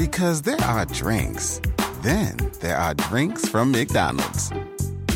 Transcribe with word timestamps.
Because 0.00 0.40
there 0.40 0.62
are 0.62 0.86
drinks, 0.86 1.60
then 2.00 2.34
there 2.60 2.78
are 2.78 2.94
drinks 2.94 3.46
from 3.46 3.70
McDonald's. 3.70 4.50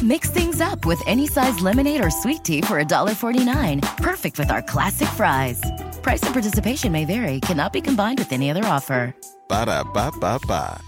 Mix 0.03 0.29
things 0.29 0.61
up 0.61 0.85
with 0.85 1.01
any 1.07 1.27
size 1.27 1.59
lemonade 1.61 2.05
or 2.05 2.11
sweet 2.11 2.45
tea 2.45 2.61
for 2.61 2.85
$1.49. 2.85 3.81
Perfect 3.97 4.39
with 4.39 4.51
our 4.51 4.61
classic 4.61 5.09
fries. 5.09 5.59
Price 6.03 6.23
and 6.23 6.35
participation 6.35 6.93
may 6.93 7.07
vary, 7.07 7.41
cannot 7.41 7.73
be 7.73 7.81
combined 7.81 8.19
with 8.19 8.31
any 8.31 8.51
other 8.51 8.63
offer. 8.67 9.17
Ba 9.49 9.65
da 9.65 9.85
ba 9.85 10.13
ba 10.21 10.39
ba. 10.47 10.79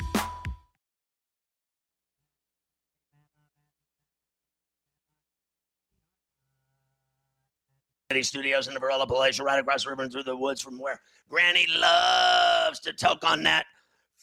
City 8.10 8.22
Studios 8.22 8.68
in 8.68 8.74
the 8.74 8.80
Varela 8.80 9.06
Palatial, 9.06 9.46
right 9.46 9.58
across 9.58 9.84
the 9.84 9.90
river 9.90 10.02
and 10.02 10.12
through 10.12 10.24
the 10.24 10.36
woods 10.36 10.60
from 10.60 10.78
where 10.78 11.00
Granny 11.30 11.66
loves 11.80 12.78
to 12.80 12.92
toke 12.92 13.24
on 13.24 13.42
that 13.44 13.64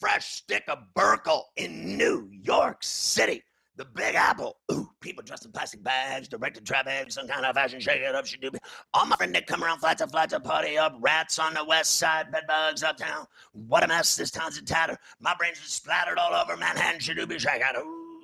fresh 0.03 0.33
stick 0.33 0.65
of 0.67 0.79
Burkle 0.97 1.43
in 1.55 1.97
New 1.97 2.27
York 2.29 2.79
City. 2.81 3.41
The 3.77 3.85
Big 3.85 4.15
Apple. 4.15 4.57
Ooh, 4.69 4.89
people 4.99 5.23
dressed 5.23 5.45
in 5.45 5.53
plastic 5.53 5.81
bags, 5.81 6.27
directed 6.27 6.65
traffic, 6.65 7.09
some 7.09 7.25
kind 7.25 7.45
of 7.45 7.55
fashion 7.55 7.79
shake 7.79 8.01
it 8.01 8.13
up, 8.13 8.25
she 8.25 8.35
do. 8.35 8.51
All 8.93 9.05
my 9.05 9.15
friends 9.15 9.31
that 9.31 9.47
come 9.47 9.63
around, 9.63 9.79
flats 9.79 10.01
up, 10.01 10.11
flats 10.11 10.33
up, 10.33 10.43
party 10.43 10.77
up, 10.77 10.97
rats 10.99 11.39
on 11.39 11.53
the 11.53 11.63
west 11.63 11.95
side, 11.95 12.33
bedbugs 12.33 12.83
uptown. 12.83 13.25
What 13.53 13.85
a 13.85 13.87
mess, 13.87 14.17
this 14.17 14.29
town's 14.29 14.57
a 14.57 14.61
tatter. 14.65 14.97
My 15.21 15.35
brains 15.39 15.59
are 15.59 15.69
splattered 15.69 16.17
all 16.17 16.33
over 16.33 16.57
Manhattan, 16.57 16.99
she 16.99 17.13
do 17.13 17.25
be 17.25 17.39
shake 17.39 17.61
out. 17.61 17.77
Ooh, 17.77 18.19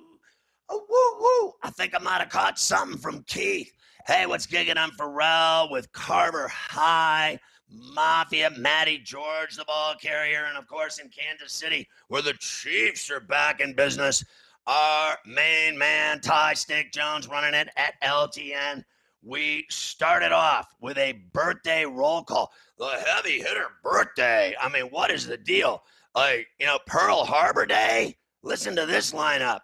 oh, 0.67 0.86
woo, 0.89 1.23
woo. 1.47 1.53
I 1.64 1.69
think 1.69 1.95
I 1.95 1.99
might 1.99 2.19
have 2.19 2.30
caught 2.30 2.59
something 2.59 2.97
from 2.97 3.23
Keith. 3.23 3.71
Hey, 4.05 4.25
what's 4.25 4.47
gigging 4.47 4.77
on 4.77 4.91
Ferrall 4.91 5.71
with 5.71 5.89
Carver 5.93 6.49
High, 6.49 7.39
Mafia, 7.72 8.50
Matty 8.58 8.98
George, 8.98 9.56
the 9.56 9.66
ball 9.66 9.95
carrier, 9.95 10.45
and 10.48 10.58
of 10.58 10.67
course 10.67 10.98
in 10.98 11.09
Kansas 11.09 11.53
City, 11.53 11.88
where 12.08 12.22
the 12.22 12.34
Chiefs 12.34 13.11
are 13.11 13.20
back 13.20 13.59
in 13.59 13.73
business. 13.73 14.23
Our 14.67 15.17
main 15.26 15.78
man, 15.78 16.20
Ty 16.22 16.53
Stick 16.53 16.92
Jones, 16.92 17.28
running 17.28 17.53
it 17.53 17.70
at 17.78 18.00
LTN. 18.03 18.84
We 19.22 19.66
started 19.70 20.31
off 20.31 20.73
with 20.80 20.98
a 20.98 21.22
birthday 21.34 21.86
roll 21.86 22.23
call. 22.23 22.52
The 22.78 23.03
heavy 23.06 23.39
hitter 23.39 23.67
birthday. 23.83 24.56
I 24.59 24.70
mean, 24.70 24.86
what 24.86 25.11
is 25.11 25.28
the 25.28 25.38
deal? 25.38 25.83
Like, 26.16 26.48
you 26.59 26.66
know, 26.66 26.80
Pearl 26.86 27.26
Harbor 27.26 27.66
Day? 27.66 28.16
Listen 28.42 28.76
to 28.76 28.86
this 28.86 29.11
lineup 29.11 29.59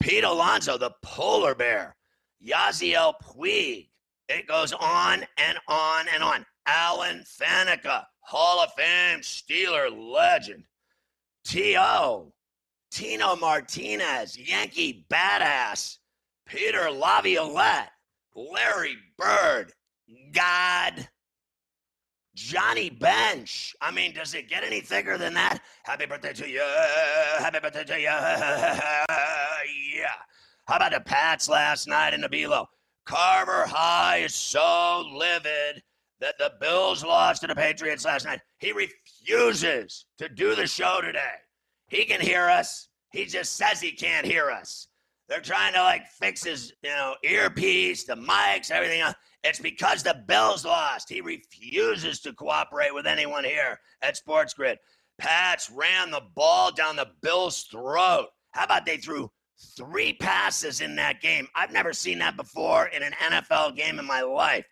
Pete 0.00 0.24
Alonso, 0.24 0.78
the 0.78 0.92
polar 1.02 1.54
bear. 1.54 1.96
Yasiel 2.44 3.14
Puig. 3.22 3.88
It 4.28 4.46
goes 4.46 4.72
on 4.72 5.24
and 5.36 5.58
on 5.68 6.06
and 6.12 6.22
on. 6.22 6.46
Alan 6.66 7.24
Faneca, 7.24 8.04
Hall 8.20 8.60
of 8.62 8.72
Fame 8.74 9.20
Steeler 9.20 9.90
legend. 9.90 10.64
T.O. 11.44 12.32
Tino 12.90 13.36
Martinez, 13.36 14.38
Yankee 14.38 15.04
badass. 15.10 15.98
Peter 16.46 16.90
Laviolette, 16.90 17.90
Larry 18.34 18.96
Bird, 19.16 19.72
God. 20.32 21.08
Johnny 22.34 22.88
Bench. 22.90 23.74
I 23.80 23.90
mean, 23.90 24.14
does 24.14 24.34
it 24.34 24.48
get 24.48 24.64
any 24.64 24.80
thicker 24.80 25.18
than 25.18 25.34
that? 25.34 25.60
Happy 25.84 26.06
birthday 26.06 26.32
to 26.32 26.48
you. 26.48 26.62
Happy 27.38 27.58
birthday 27.60 27.84
to 27.84 28.00
you. 28.00 28.08
Yeah. 29.94 30.14
How 30.66 30.76
about 30.76 30.92
the 30.92 31.00
Pats 31.00 31.48
last 31.48 31.86
night 31.86 32.14
in 32.14 32.20
the 32.22 32.28
Below? 32.28 32.66
Carver 33.04 33.64
High 33.66 34.18
is 34.18 34.34
so 34.34 35.04
livid 35.14 35.82
that 36.22 36.38
the 36.38 36.52
Bills 36.60 37.04
lost 37.04 37.40
to 37.40 37.48
the 37.48 37.54
Patriots 37.54 38.04
last 38.04 38.24
night. 38.24 38.40
He 38.58 38.72
refuses 38.72 40.06
to 40.18 40.28
do 40.28 40.54
the 40.54 40.68
show 40.68 41.00
today. 41.02 41.34
He 41.88 42.04
can 42.04 42.20
hear 42.20 42.48
us. 42.48 42.88
He 43.12 43.26
just 43.26 43.56
says 43.56 43.80
he 43.80 43.90
can't 43.90 44.24
hear 44.24 44.48
us. 44.48 44.86
They're 45.28 45.40
trying 45.40 45.74
to 45.74 45.82
like 45.82 46.06
fix 46.06 46.44
his, 46.44 46.72
you 46.82 46.90
know, 46.90 47.16
earpiece, 47.24 48.04
the 48.04 48.14
mics, 48.14 48.70
everything 48.70 49.00
else. 49.00 49.14
It's 49.42 49.58
because 49.58 50.04
the 50.04 50.22
Bills 50.28 50.64
lost. 50.64 51.08
He 51.08 51.20
refuses 51.20 52.20
to 52.20 52.32
cooperate 52.32 52.94
with 52.94 53.06
anyone 53.06 53.42
here 53.42 53.80
at 54.00 54.16
Sports 54.16 54.54
Grid. 54.54 54.78
Pats 55.18 55.70
ran 55.70 56.12
the 56.12 56.22
ball 56.36 56.70
down 56.70 56.94
the 56.94 57.10
Bills' 57.20 57.64
throat. 57.64 58.28
How 58.52 58.64
about 58.64 58.86
they 58.86 58.96
threw 58.96 59.28
three 59.76 60.12
passes 60.12 60.80
in 60.80 60.94
that 60.96 61.20
game? 61.20 61.48
I've 61.56 61.72
never 61.72 61.92
seen 61.92 62.20
that 62.20 62.36
before 62.36 62.86
in 62.86 63.02
an 63.02 63.12
NFL 63.12 63.76
game 63.76 63.98
in 63.98 64.06
my 64.06 64.22
life. 64.22 64.64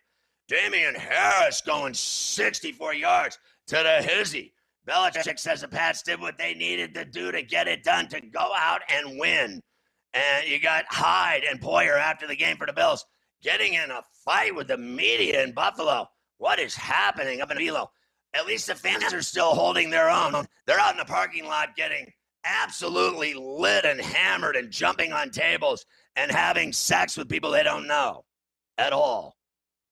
Damien 0.51 0.95
Harris 0.95 1.61
going 1.61 1.93
64 1.93 2.93
yards 2.93 3.39
to 3.67 3.75
the 3.75 4.05
hizzy. 4.05 4.53
Belichick 4.85 5.39
says 5.39 5.61
the 5.61 5.67
Pats 5.69 6.01
did 6.01 6.19
what 6.19 6.37
they 6.37 6.53
needed 6.53 6.93
to 6.93 7.05
do 7.05 7.31
to 7.31 7.41
get 7.41 7.69
it 7.69 7.85
done 7.85 8.09
to 8.09 8.19
go 8.19 8.49
out 8.53 8.81
and 8.89 9.17
win. 9.17 9.61
And 10.13 10.45
you 10.45 10.59
got 10.59 10.83
Hyde 10.89 11.43
and 11.49 11.61
Poyer 11.61 11.97
after 11.97 12.27
the 12.27 12.35
game 12.35 12.57
for 12.57 12.67
the 12.67 12.73
Bills 12.73 13.05
getting 13.41 13.75
in 13.75 13.91
a 13.91 14.01
fight 14.25 14.53
with 14.53 14.67
the 14.67 14.77
media 14.77 15.41
in 15.41 15.53
Buffalo. 15.53 16.09
What 16.37 16.59
is 16.59 16.75
happening 16.75 17.39
up 17.39 17.49
in 17.51 17.57
Buffalo? 17.57 17.89
At 18.33 18.45
least 18.45 18.67
the 18.67 18.75
fans 18.75 19.13
are 19.13 19.21
still 19.21 19.55
holding 19.55 19.89
their 19.89 20.09
own. 20.09 20.45
They're 20.67 20.79
out 20.79 20.91
in 20.91 20.97
the 20.97 21.05
parking 21.05 21.45
lot 21.45 21.77
getting 21.77 22.11
absolutely 22.43 23.35
lit 23.35 23.85
and 23.85 24.01
hammered 24.01 24.57
and 24.57 24.69
jumping 24.69 25.13
on 25.13 25.29
tables 25.29 25.85
and 26.17 26.29
having 26.29 26.73
sex 26.73 27.15
with 27.15 27.29
people 27.29 27.51
they 27.51 27.63
don't 27.63 27.87
know 27.87 28.25
at 28.77 28.91
all 28.91 29.37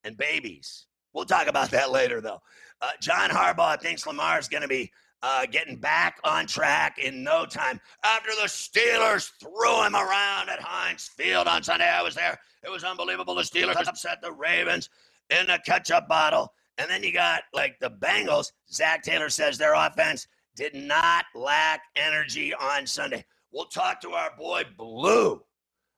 and 0.04 0.18
babies. 0.18 0.88
We'll 1.14 1.26
talk 1.26 1.48
about 1.48 1.72
that 1.72 1.92
later, 1.92 2.22
though. 2.22 2.42
Uh, 2.82 2.92
John 3.02 3.30
Harbaugh 3.30 3.80
thinks 3.82 4.06
Lamar 4.06 4.40
is 4.40 4.48
going 4.48 4.62
to 4.62 4.68
be 4.68 4.92
uh, 5.22 5.46
getting 5.46 5.76
back 5.76 6.20
on 6.24 6.48
track 6.48 6.98
in 7.00 7.24
no 7.24 7.46
time 7.46 7.80
after 8.04 8.30
the 8.42 8.48
Steelers 8.48 9.32
threw 9.40 9.84
him 9.84 9.96
around 9.96 10.50
at 10.50 10.60
Heinz 10.62 11.08
Field 11.08 11.48
on 11.48 11.64
Sunday. 11.64 11.90
I 11.90 12.02
was 12.02 12.16
there. 12.16 12.40
It 12.64 12.70
was 12.70 12.84
unbelievable. 12.84 13.36
The 13.36 13.42
Steelers 13.42 13.88
upset 13.88 14.22
the 14.22 14.32
Ravens 14.32 14.90
in 15.30 15.50
a 15.50 15.60
ketchup 15.60 16.08
bottle. 16.08 16.54
And 16.78 16.90
then 16.90 17.04
you 17.04 17.12
got 17.12 17.44
like 17.54 17.78
the 17.80 17.90
Bengals. 17.90 18.52
Zac 18.72 19.04
Taylor 19.04 19.30
says 19.30 19.58
their 19.58 19.74
offense 19.74 20.28
did 20.56 20.74
not 20.74 21.26
lack 21.36 21.82
energy 21.96 22.54
on 22.54 22.88
Sunday. 22.88 23.26
We'll 23.52 23.66
talk 23.66 24.00
to 24.02 24.12
our 24.12 24.32
boy 24.38 24.64
Blue, 24.78 25.42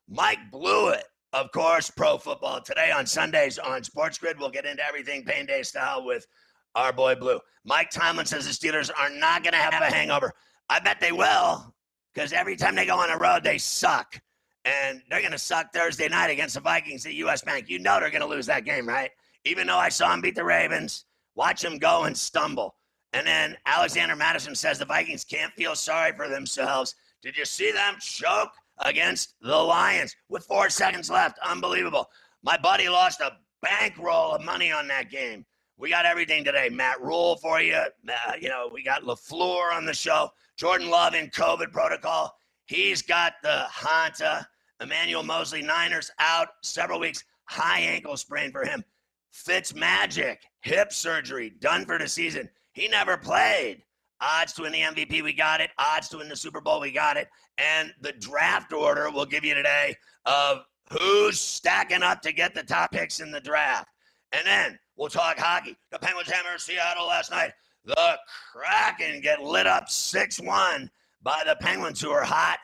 Mike 0.08 0.52
Blewett, 0.52 1.06
of 1.34 1.52
course, 1.52 1.90
pro 1.90 2.18
football 2.18 2.62
today 2.62 2.92
on 2.92 3.06
Sundays 3.06 3.58
on 3.58 3.84
Sports 3.84 4.18
Grid. 4.18 4.38
We'll 4.40 4.50
get 4.50 4.66
into 4.66 4.86
everything 4.86 5.24
Pain 5.24 5.46
Day 5.46 5.64
style 5.64 6.06
with 6.06 6.28
our 6.76 6.92
boy 6.92 7.16
Blue. 7.16 7.40
Mike 7.64 7.90
Tomlin 7.90 8.26
says 8.26 8.46
the 8.46 8.52
Steelers 8.52 8.90
are 8.98 9.10
not 9.10 9.44
going 9.44 9.54
to 9.54 9.60
have 9.60 9.82
a 9.82 9.94
hangover. 9.94 10.34
I 10.70 10.80
bet 10.80 11.00
they 11.00 11.12
will 11.12 11.74
because 12.14 12.34
every 12.34 12.56
time 12.56 12.76
they 12.76 12.86
go 12.86 12.98
on 12.98 13.10
the 13.10 13.18
road, 13.18 13.44
they 13.44 13.58
suck. 13.58 14.20
And 14.66 15.02
they're 15.10 15.22
going 15.22 15.32
to 15.32 15.40
suck 15.40 15.74
Thursday 15.74 16.08
night 16.08 16.30
against 16.30 16.56
the 16.56 16.62
Vikings 16.62 17.06
at 17.06 17.14
US 17.14 17.42
Bank. 17.44 17.70
You 17.70 17.80
know 17.80 18.00
they're 18.00 18.10
going 18.10 18.22
to 18.22 18.28
lose 18.28 18.46
that 18.48 18.66
game, 18.66 18.88
right? 18.88 19.10
Even 19.46 19.68
though 19.68 19.78
I 19.78 19.90
saw 19.90 20.10
them 20.10 20.22
beat 20.22 20.36
the 20.36 20.44
Ravens, 20.44 21.06
watch 21.36 21.62
them 21.62 21.78
go 21.78 22.04
and 22.04 22.16
stumble. 22.16 22.76
And 23.14 23.26
then 23.26 23.58
Alexander 23.66 24.16
Mattison 24.16 24.56
says 24.56 24.80
the 24.80 24.86
Vikings 24.86 25.24
can't 25.24 25.52
feel 25.54 25.76
sorry 25.76 26.14
for 26.14 26.30
themselves. 26.30 26.96
Did 27.22 27.38
you 27.38 27.46
see 27.46 27.72
them 27.72 27.96
choke 28.00 28.52
against 28.82 29.36
the 29.42 29.56
Lions 29.56 30.16
with 30.30 30.46
four 30.46 30.70
seconds 30.70 31.10
left? 31.10 31.40
Unbelievable. 31.40 32.10
My 32.44 32.58
buddy 32.58 32.90
lost 32.90 33.22
a 33.22 33.38
bankroll 33.62 34.34
of 34.34 34.44
money 34.44 34.72
on 34.72 34.88
that 34.88 35.10
game. 35.10 35.46
We 35.78 35.90
got 35.90 36.06
everything 36.06 36.44
today. 36.44 36.70
Matt 36.70 37.02
Rhule 37.02 37.38
for 37.38 37.62
you. 37.62 37.76
Uh, 37.76 38.34
you 38.40 38.50
know, 38.50 38.70
we 38.72 38.84
got 38.84 39.04
LaFleur 39.04 39.74
on 39.74 39.86
the 39.86 39.94
show. 39.94 40.30
Jordan 40.58 40.90
Love 40.90 41.16
in 41.16 41.30
COVID 41.30 41.72
protocol. 41.72 42.36
He's 42.66 43.02
got 43.02 43.34
the 43.42 43.66
Hanta. 43.70 44.46
Emmanuel 44.80 45.24
Moseley, 45.24 45.62
Niners 45.62 46.12
out 46.20 46.50
several 46.64 47.00
weeks. 47.00 47.24
High 47.46 47.80
ankle 47.80 48.18
sprain 48.18 48.52
for 48.52 48.64
him. 48.64 48.84
Fitz 49.32 49.74
Magic, 49.74 50.42
hip 50.62 50.92
surgery, 50.92 51.52
done 51.60 51.86
for 51.86 51.98
the 51.98 52.08
season. 52.08 52.50
He 52.74 52.88
never 52.88 53.18
played. 53.18 53.84
Odds 54.22 54.54
to 54.54 54.64
win 54.64 54.72
the 54.72 54.82
MVP, 54.82 55.24
we 55.24 55.34
got 55.34 55.62
it. 55.62 55.72
Odds 55.78 56.08
to 56.10 56.18
win 56.18 56.30
the 56.30 56.36
Super 56.36 56.62
Bowl, 56.62 56.80
we 56.80 56.92
got 56.92 57.18
it. 57.18 57.28
And 57.58 57.94
the 58.02 58.14
draft 58.14 58.72
order 58.72 59.10
we'll 59.10 59.26
give 59.26 59.44
you 59.44 59.54
today 59.54 59.96
of 60.26 60.64
who's 60.90 61.40
stacking 61.40 62.04
up 62.04 62.22
to 62.22 62.32
get 62.32 62.54
the 62.54 62.64
top 62.64 62.92
picks 62.92 63.20
in 63.20 63.32
the 63.32 63.42
draft. 63.42 63.88
And 64.32 64.46
then 64.46 64.80
we'll 64.96 65.10
talk 65.10 65.38
hockey. 65.38 65.76
The 65.92 66.00
Penguins 66.00 66.30
hammer 66.30 66.58
Seattle 66.58 67.08
last 67.08 67.32
night. 67.32 67.52
The 67.86 68.20
Kraken 68.54 69.22
get 69.22 69.42
lit 69.42 69.66
up 69.66 69.90
6 69.90 70.40
1 70.40 70.92
by 71.24 71.44
the 71.46 71.56
Penguins, 71.56 72.00
who 72.00 72.12
are 72.12 72.24
hot. 72.24 72.60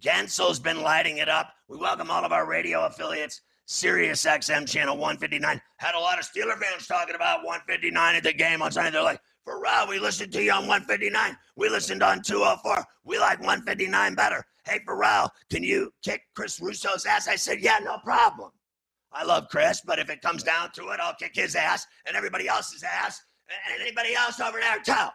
Guentzel's 0.00 0.60
been 0.60 0.82
lighting 0.82 1.18
it 1.18 1.28
up. 1.28 1.52
We 1.68 1.78
welcome 1.78 2.10
all 2.10 2.24
of 2.24 2.32
our 2.32 2.46
radio 2.46 2.84
affiliates. 2.84 3.40
Sirius 3.66 4.24
XM 4.24 4.68
channel 4.68 4.96
159. 4.96 5.60
Had 5.76 5.94
a 5.94 5.98
lot 5.98 6.18
of 6.18 6.24
Steeler 6.24 6.58
fans 6.58 6.86
talking 6.86 7.14
about 7.14 7.44
159 7.44 8.16
at 8.16 8.22
the 8.22 8.32
game 8.32 8.62
on 8.62 8.72
Sunday. 8.72 8.90
They're 8.90 9.02
like, 9.02 9.20
Ferrall, 9.50 9.88
we 9.88 9.98
listened 9.98 10.32
to 10.32 10.42
you 10.42 10.52
on 10.52 10.68
159. 10.68 11.36
We 11.56 11.68
listened 11.68 12.02
on 12.02 12.22
204. 12.22 12.84
We 13.04 13.18
like 13.18 13.40
159 13.40 14.14
better. 14.14 14.44
Hey, 14.64 14.78
Ferrall, 14.86 15.30
can 15.50 15.64
you 15.64 15.92
kick 16.04 16.22
Chris 16.36 16.60
Russo's 16.60 17.04
ass? 17.04 17.26
I 17.26 17.34
said, 17.34 17.60
yeah, 17.60 17.78
no 17.82 17.98
problem. 17.98 18.50
I 19.12 19.24
love 19.24 19.48
Chris, 19.50 19.82
but 19.84 19.98
if 19.98 20.08
it 20.08 20.22
comes 20.22 20.44
down 20.44 20.70
to 20.74 20.90
it, 20.90 21.00
I'll 21.00 21.14
kick 21.14 21.32
his 21.34 21.56
ass 21.56 21.84
and 22.06 22.16
everybody 22.16 22.46
else's 22.46 22.84
ass 22.84 23.20
and 23.48 23.80
anybody 23.80 24.14
else 24.14 24.38
over 24.40 24.60
there 24.60 24.78
too. 24.84 25.08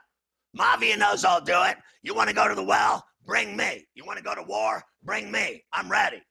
Mafia 0.53 0.97
knows 0.97 1.23
I'll 1.23 1.39
do 1.39 1.63
it. 1.63 1.77
You 2.03 2.13
want 2.13 2.27
to 2.27 2.35
go 2.35 2.49
to 2.49 2.55
the 2.55 2.63
well? 2.63 3.05
Bring 3.25 3.55
me. 3.55 3.87
You 3.95 4.03
want 4.05 4.17
to 4.17 4.23
go 4.23 4.35
to 4.35 4.43
war? 4.43 4.83
Bring 5.03 5.31
me. 5.31 5.63
I'm 5.71 5.89
ready. 5.89 6.21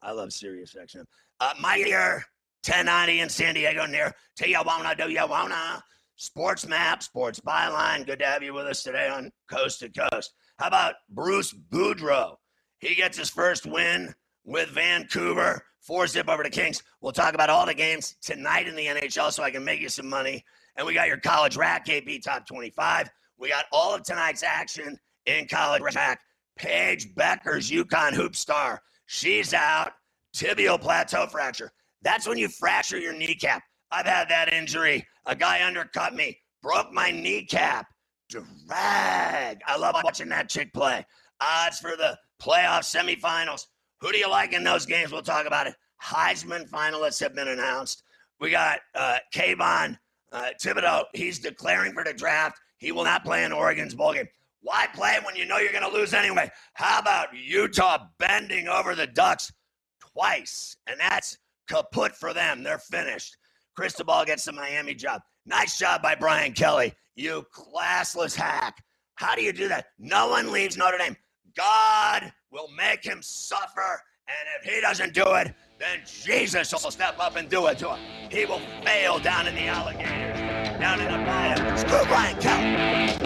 I 0.00 0.12
love 0.12 0.32
Sirius 0.32 0.76
XM. 0.80 1.04
Uh, 1.40 1.54
dear 1.74 2.24
1090 2.64 3.20
in 3.20 3.28
San 3.28 3.54
Diego 3.54 3.84
near 3.86 4.14
Tijuana, 4.38 4.96
do 4.96 5.10
you 5.10 5.26
wanna? 5.26 5.82
Sports 6.16 6.66
Map, 6.66 7.02
Sports 7.02 7.40
Byline. 7.40 8.06
Good 8.06 8.20
to 8.20 8.26
have 8.26 8.42
you 8.42 8.54
with 8.54 8.66
us 8.66 8.82
today 8.82 9.08
on 9.08 9.30
Coast 9.50 9.80
to 9.80 9.90
Coast. 9.90 10.32
How 10.58 10.68
about 10.68 10.94
Bruce 11.10 11.52
Boudreau? 11.52 12.36
He 12.78 12.94
gets 12.94 13.18
his 13.18 13.28
first 13.28 13.66
win 13.66 14.14
with 14.44 14.70
Vancouver. 14.70 15.62
Four 15.82 16.06
zip 16.06 16.28
over 16.28 16.42
the 16.42 16.50
Kings. 16.50 16.82
We'll 17.00 17.12
talk 17.12 17.34
about 17.34 17.50
all 17.50 17.66
the 17.66 17.74
games 17.74 18.16
tonight 18.22 18.66
in 18.66 18.74
the 18.74 18.86
NHL 18.86 19.30
so 19.30 19.42
I 19.42 19.50
can 19.50 19.64
make 19.64 19.80
you 19.80 19.90
some 19.90 20.08
money. 20.08 20.42
And 20.76 20.86
we 20.86 20.94
got 20.94 21.06
your 21.06 21.18
college 21.18 21.56
rack 21.56 21.86
KP 21.86 22.22
top 22.22 22.46
25. 22.46 23.10
We 23.38 23.50
got 23.50 23.66
all 23.70 23.94
of 23.94 24.02
tonight's 24.02 24.42
action 24.42 24.98
in 25.26 25.46
college 25.46 25.82
rack. 25.82 26.18
Paige 26.56 27.14
Bueckers 27.14 27.70
UConn 27.70 28.14
hoop 28.14 28.34
star. 28.34 28.80
She's 29.04 29.52
out. 29.52 29.92
Tibial 30.34 30.80
plateau 30.80 31.26
fracture. 31.26 31.72
That's 32.02 32.26
when 32.26 32.38
you 32.38 32.48
fracture 32.48 32.98
your 32.98 33.12
kneecap. 33.12 33.62
I've 33.90 34.06
had 34.06 34.28
that 34.28 34.52
injury. 34.52 35.06
A 35.26 35.34
guy 35.34 35.66
undercut 35.66 36.14
me, 36.14 36.38
broke 36.62 36.92
my 36.92 37.10
kneecap. 37.10 37.86
Drag. 38.28 39.60
I 39.66 39.76
love 39.78 39.96
watching 40.02 40.28
that 40.30 40.48
chick 40.48 40.72
play. 40.72 41.04
Odds 41.40 41.78
for 41.78 41.96
the 41.96 42.18
playoff 42.42 42.80
semifinals. 42.80 43.66
Who 44.00 44.12
do 44.12 44.18
you 44.18 44.28
like 44.28 44.52
in 44.52 44.64
those 44.64 44.84
games? 44.84 45.12
We'll 45.12 45.22
talk 45.22 45.46
about 45.46 45.66
it. 45.66 45.74
Heisman 46.02 46.68
finalists 46.68 47.20
have 47.20 47.34
been 47.34 47.48
announced. 47.48 48.02
We 48.40 48.50
got 48.50 48.80
uh, 48.94 49.18
Kayvon 49.34 49.98
uh, 50.32 50.50
Thibodeaux. 50.62 51.04
He's 51.14 51.38
declaring 51.38 51.92
for 51.92 52.04
the 52.04 52.12
draft. 52.12 52.58
He 52.78 52.92
will 52.92 53.04
not 53.04 53.24
play 53.24 53.44
in 53.44 53.52
Oregon's 53.52 53.94
bowl 53.94 54.12
game. 54.12 54.28
Why 54.60 54.86
play 54.94 55.18
when 55.24 55.36
you 55.36 55.46
know 55.46 55.58
you're 55.58 55.72
going 55.72 55.88
to 55.88 55.96
lose 55.96 56.12
anyway? 56.12 56.50
How 56.74 56.98
about 56.98 57.28
Utah 57.34 58.06
bending 58.18 58.68
over 58.68 58.94
the 58.94 59.06
Ducks 59.06 59.52
twice? 60.00 60.76
And 60.86 60.98
that's 60.98 61.38
kaput 61.68 62.16
for 62.16 62.34
them. 62.34 62.62
They're 62.62 62.78
finished. 62.78 63.36
Cristobal 63.76 64.24
gets 64.24 64.44
the 64.44 64.52
Miami 64.52 64.94
job. 64.94 65.20
Nice 65.44 65.78
job 65.78 66.02
by 66.02 66.14
Brian 66.14 66.52
Kelly. 66.52 66.94
You 67.14 67.46
classless 67.54 68.34
hack. 68.34 68.82
How 69.16 69.34
do 69.34 69.42
you 69.42 69.52
do 69.52 69.68
that? 69.68 69.86
No 69.98 70.28
one 70.28 70.50
leaves 70.50 70.76
Notre 70.76 70.98
Dame. 70.98 71.16
God 71.56 72.32
will 72.50 72.68
make 72.76 73.04
him 73.04 73.20
suffer. 73.22 74.02
And 74.28 74.48
if 74.58 74.74
he 74.74 74.80
doesn't 74.80 75.14
do 75.14 75.34
it, 75.34 75.54
then 75.78 76.00
Jesus 76.04 76.72
will 76.72 76.90
step 76.90 77.16
up 77.20 77.36
and 77.36 77.48
do 77.48 77.66
it 77.66 77.78
to 77.78 77.94
him. 77.94 78.30
He 78.30 78.46
will 78.46 78.60
fail 78.84 79.18
down 79.18 79.46
in 79.46 79.54
the 79.54 79.66
alligators, 79.66 80.80
down 80.80 81.00
in 81.00 81.12
the 81.12 81.18
bayou. 81.18 81.76
Screw 81.76 82.04
Brian 82.06 82.40
Kelly. 82.40 83.25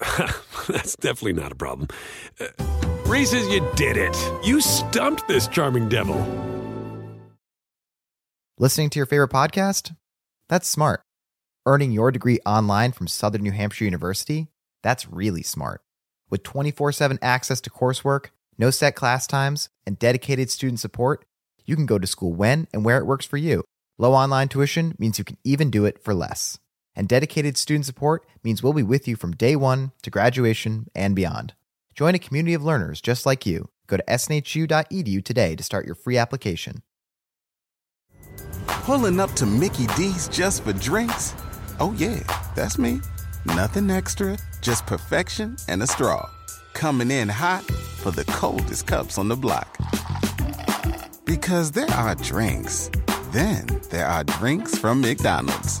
that's 0.68 0.96
definitely 0.96 1.34
not 1.34 1.52
a 1.52 1.54
problem. 1.54 1.88
Uh, 2.40 2.46
Reese's, 3.06 3.48
you 3.48 3.66
did 3.74 3.96
it. 3.96 4.16
You 4.44 4.60
stumped 4.60 5.26
this 5.28 5.48
charming 5.48 5.88
devil. 5.88 6.16
Listening 8.58 8.90
to 8.90 8.98
your 8.98 9.06
favorite 9.06 9.30
podcast? 9.30 9.94
That's 10.48 10.68
smart. 10.68 11.02
Earning 11.64 11.92
your 11.92 12.10
degree 12.10 12.40
online 12.44 12.92
from 12.92 13.06
Southern 13.06 13.42
New 13.42 13.52
Hampshire 13.52 13.84
University? 13.84 14.48
That's 14.82 15.08
really 15.08 15.42
smart. 15.42 15.82
With 16.30 16.42
24 16.42 16.92
7 16.92 17.18
access 17.22 17.60
to 17.62 17.70
coursework, 17.70 18.26
no 18.58 18.70
set 18.70 18.94
class 18.94 19.26
times, 19.26 19.68
and 19.86 19.98
dedicated 19.98 20.50
student 20.50 20.80
support, 20.80 21.24
you 21.64 21.76
can 21.76 21.86
go 21.86 21.98
to 21.98 22.06
school 22.06 22.32
when 22.32 22.66
and 22.72 22.84
where 22.84 22.98
it 22.98 23.06
works 23.06 23.26
for 23.26 23.36
you. 23.36 23.64
Low 23.98 24.12
online 24.14 24.48
tuition 24.48 24.94
means 24.98 25.18
you 25.18 25.24
can 25.24 25.38
even 25.44 25.70
do 25.70 25.84
it 25.84 26.02
for 26.02 26.14
less. 26.14 26.58
And 26.98 27.06
dedicated 27.06 27.56
student 27.56 27.86
support 27.86 28.26
means 28.42 28.60
we'll 28.60 28.72
be 28.72 28.82
with 28.82 29.06
you 29.06 29.14
from 29.14 29.30
day 29.30 29.54
one 29.54 29.92
to 30.02 30.10
graduation 30.10 30.88
and 30.96 31.14
beyond. 31.14 31.54
Join 31.94 32.16
a 32.16 32.18
community 32.18 32.54
of 32.54 32.64
learners 32.64 33.00
just 33.00 33.24
like 33.24 33.46
you. 33.46 33.68
Go 33.86 33.98
to 33.98 34.02
snhu.edu 34.08 35.24
today 35.24 35.54
to 35.54 35.62
start 35.62 35.86
your 35.86 35.94
free 35.94 36.18
application. 36.18 36.82
Pulling 38.66 39.20
up 39.20 39.30
to 39.34 39.46
Mickey 39.46 39.86
D's 39.96 40.26
just 40.26 40.64
for 40.64 40.72
drinks? 40.72 41.36
Oh, 41.78 41.94
yeah, 41.96 42.18
that's 42.56 42.78
me. 42.78 43.00
Nothing 43.44 43.92
extra, 43.92 44.36
just 44.60 44.84
perfection 44.84 45.56
and 45.68 45.80
a 45.84 45.86
straw. 45.86 46.28
Coming 46.72 47.12
in 47.12 47.28
hot 47.28 47.62
for 48.02 48.10
the 48.10 48.24
coldest 48.24 48.88
cups 48.88 49.18
on 49.18 49.28
the 49.28 49.36
block. 49.36 49.78
Because 51.24 51.70
there 51.70 51.90
are 51.90 52.16
drinks, 52.16 52.90
then 53.30 53.68
there 53.90 54.08
are 54.08 54.24
drinks 54.24 54.76
from 54.76 55.00
McDonald's. 55.00 55.80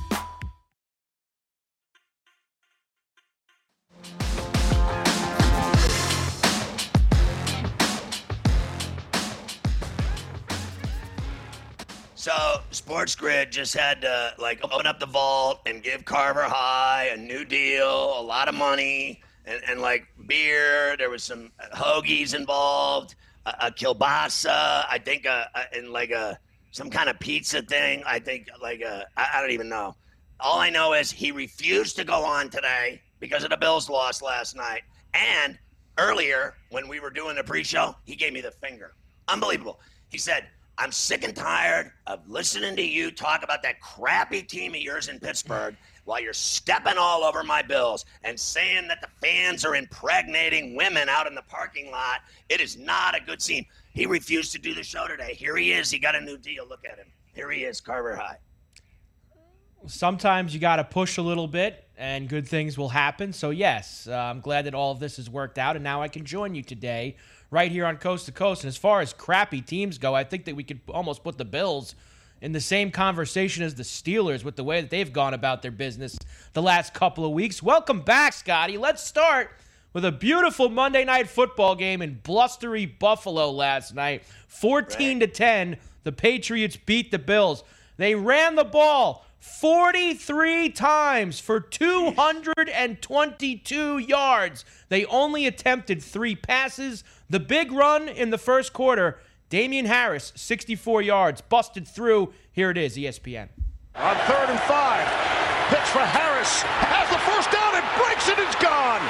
So 12.21 12.61
Sports 12.69 13.15
Grid 13.15 13.51
just 13.51 13.75
had 13.75 14.01
to 14.01 14.35
like 14.37 14.63
open 14.63 14.85
up 14.85 14.99
the 14.99 15.07
vault 15.07 15.61
and 15.65 15.81
give 15.81 16.05
Carver 16.05 16.43
High 16.43 17.05
a 17.05 17.17
new 17.17 17.43
deal, 17.43 17.89
a 17.89 18.21
lot 18.21 18.47
of 18.47 18.53
money, 18.53 19.23
and, 19.43 19.59
and 19.67 19.81
like 19.81 20.05
beer. 20.27 20.95
There 20.97 21.09
was 21.09 21.23
some 21.23 21.51
hoagies 21.73 22.35
involved, 22.35 23.15
a, 23.47 23.55
a 23.61 23.71
kielbasa, 23.71 24.85
I 24.87 25.01
think, 25.03 25.25
uh, 25.25 25.45
uh, 25.55 25.63
and 25.73 25.89
like 25.89 26.11
a 26.11 26.37
some 26.69 26.91
kind 26.91 27.09
of 27.09 27.19
pizza 27.19 27.63
thing. 27.63 28.03
I 28.05 28.19
think 28.19 28.49
like 28.61 28.81
a 28.81 29.07
I, 29.17 29.29
I 29.33 29.41
don't 29.41 29.49
even 29.49 29.67
know. 29.67 29.95
All 30.39 30.59
I 30.59 30.69
know 30.69 30.93
is 30.93 31.09
he 31.09 31.31
refused 31.31 31.95
to 31.95 32.03
go 32.03 32.23
on 32.23 32.51
today 32.51 33.01
because 33.19 33.43
of 33.43 33.49
the 33.49 33.57
Bills 33.57 33.89
loss 33.89 34.21
last 34.21 34.55
night, 34.55 34.83
and 35.15 35.57
earlier 35.97 36.53
when 36.69 36.87
we 36.87 36.99
were 36.99 37.09
doing 37.09 37.35
the 37.35 37.43
pre-show, 37.43 37.95
he 38.05 38.15
gave 38.15 38.31
me 38.31 38.41
the 38.41 38.51
finger. 38.51 38.93
Unbelievable. 39.27 39.79
He 40.11 40.19
said. 40.19 40.45
I'm 40.77 40.91
sick 40.91 41.23
and 41.23 41.35
tired 41.35 41.91
of 42.07 42.27
listening 42.27 42.75
to 42.75 42.81
you 42.81 43.11
talk 43.11 43.43
about 43.43 43.61
that 43.63 43.79
crappy 43.81 44.41
team 44.41 44.73
of 44.73 44.81
yours 44.81 45.09
in 45.09 45.19
Pittsburgh 45.19 45.75
while 46.05 46.19
you're 46.19 46.33
stepping 46.33 46.97
all 46.97 47.23
over 47.23 47.43
my 47.43 47.61
bills 47.61 48.05
and 48.23 48.39
saying 48.39 48.87
that 48.87 49.01
the 49.01 49.07
fans 49.21 49.63
are 49.63 49.75
impregnating 49.75 50.75
women 50.75 51.07
out 51.07 51.27
in 51.27 51.35
the 51.35 51.43
parking 51.43 51.91
lot. 51.91 52.21
It 52.49 52.59
is 52.59 52.77
not 52.77 53.15
a 53.15 53.23
good 53.23 53.41
scene. 53.41 53.65
He 53.93 54.05
refused 54.05 54.51
to 54.53 54.59
do 54.59 54.73
the 54.73 54.83
show 54.83 55.07
today. 55.07 55.33
Here 55.33 55.55
he 55.55 55.73
is. 55.73 55.91
He 55.91 55.99
got 55.99 56.15
a 56.15 56.21
new 56.21 56.37
deal. 56.37 56.67
Look 56.67 56.85
at 56.85 56.97
him. 56.97 57.07
Here 57.33 57.51
he 57.51 57.63
is, 57.63 57.79
Carver 57.79 58.15
High. 58.15 58.37
Sometimes 59.87 60.53
you 60.53 60.59
got 60.59 60.77
to 60.77 60.83
push 60.83 61.17
a 61.17 61.21
little 61.21 61.47
bit 61.47 61.87
and 62.01 62.27
good 62.27 62.47
things 62.47 62.79
will 62.79 62.89
happen. 62.89 63.31
So, 63.31 63.51
yes, 63.51 64.07
uh, 64.09 64.15
I'm 64.15 64.41
glad 64.41 64.65
that 64.65 64.73
all 64.73 64.91
of 64.91 64.99
this 64.99 65.17
has 65.17 65.29
worked 65.29 65.59
out. 65.59 65.75
And 65.75 65.83
now 65.83 66.01
I 66.01 66.07
can 66.07 66.25
join 66.25 66.55
you 66.55 66.63
today 66.63 67.15
right 67.51 67.71
here 67.71 67.85
on 67.85 67.97
Coast 67.97 68.25
to 68.25 68.31
Coast. 68.31 68.63
And 68.63 68.69
as 68.69 68.75
far 68.75 69.01
as 69.01 69.13
crappy 69.13 69.61
teams 69.61 69.99
go, 69.99 70.15
I 70.15 70.23
think 70.23 70.45
that 70.45 70.55
we 70.55 70.63
could 70.63 70.79
almost 70.89 71.23
put 71.23 71.37
the 71.37 71.45
Bills 71.45 71.93
in 72.41 72.53
the 72.53 72.59
same 72.59 72.89
conversation 72.89 73.63
as 73.63 73.75
the 73.75 73.83
Steelers 73.83 74.43
with 74.43 74.55
the 74.55 74.63
way 74.63 74.81
that 74.81 74.89
they've 74.89 75.13
gone 75.13 75.35
about 75.35 75.61
their 75.61 75.69
business 75.69 76.17
the 76.53 76.61
last 76.63 76.95
couple 76.95 77.23
of 77.23 77.33
weeks. 77.33 77.61
Welcome 77.61 78.01
back, 78.01 78.33
Scotty. 78.33 78.79
Let's 78.79 79.03
start 79.03 79.51
with 79.93 80.03
a 80.03 80.11
beautiful 80.11 80.69
Monday 80.69 81.05
night 81.05 81.29
football 81.29 81.75
game 81.75 82.01
in 82.01 82.19
blustery 82.23 82.87
Buffalo 82.87 83.51
last 83.51 83.93
night. 83.93 84.23
14 84.47 85.19
to 85.19 85.27
10, 85.27 85.77
the 86.03 86.11
Patriots 86.11 86.77
beat 86.77 87.11
the 87.11 87.19
Bills. 87.19 87.63
They 87.97 88.15
ran 88.15 88.55
the 88.55 88.63
ball 88.63 89.27
43 89.41 90.69
times 90.69 91.39
for 91.39 91.59
222 91.59 93.97
yards. 93.97 94.63
They 94.89 95.05
only 95.05 95.47
attempted 95.47 96.03
3 96.03 96.35
passes. 96.35 97.03
The 97.27 97.39
big 97.39 97.71
run 97.71 98.07
in 98.07 98.29
the 98.29 98.37
first 98.37 98.71
quarter, 98.71 99.19
Damien 99.49 99.87
Harris, 99.87 100.31
64 100.35 101.01
yards, 101.01 101.41
busted 101.41 101.87
through. 101.87 102.33
Here 102.51 102.69
it 102.69 102.77
is, 102.77 102.95
ESPN. 102.95 103.49
On 103.95 104.15
third 104.29 104.49
and 104.49 104.59
five, 104.69 105.07
pitch 105.73 105.89
for 105.89 106.05
Harris, 106.05 106.61
has 106.61 107.09
the 107.09 107.17
first 107.25 107.49
down 107.49 107.73
and 107.73 107.81
breaks 107.97 108.29
it, 108.29 108.37
it's 108.37 108.53
gone. 108.61 109.01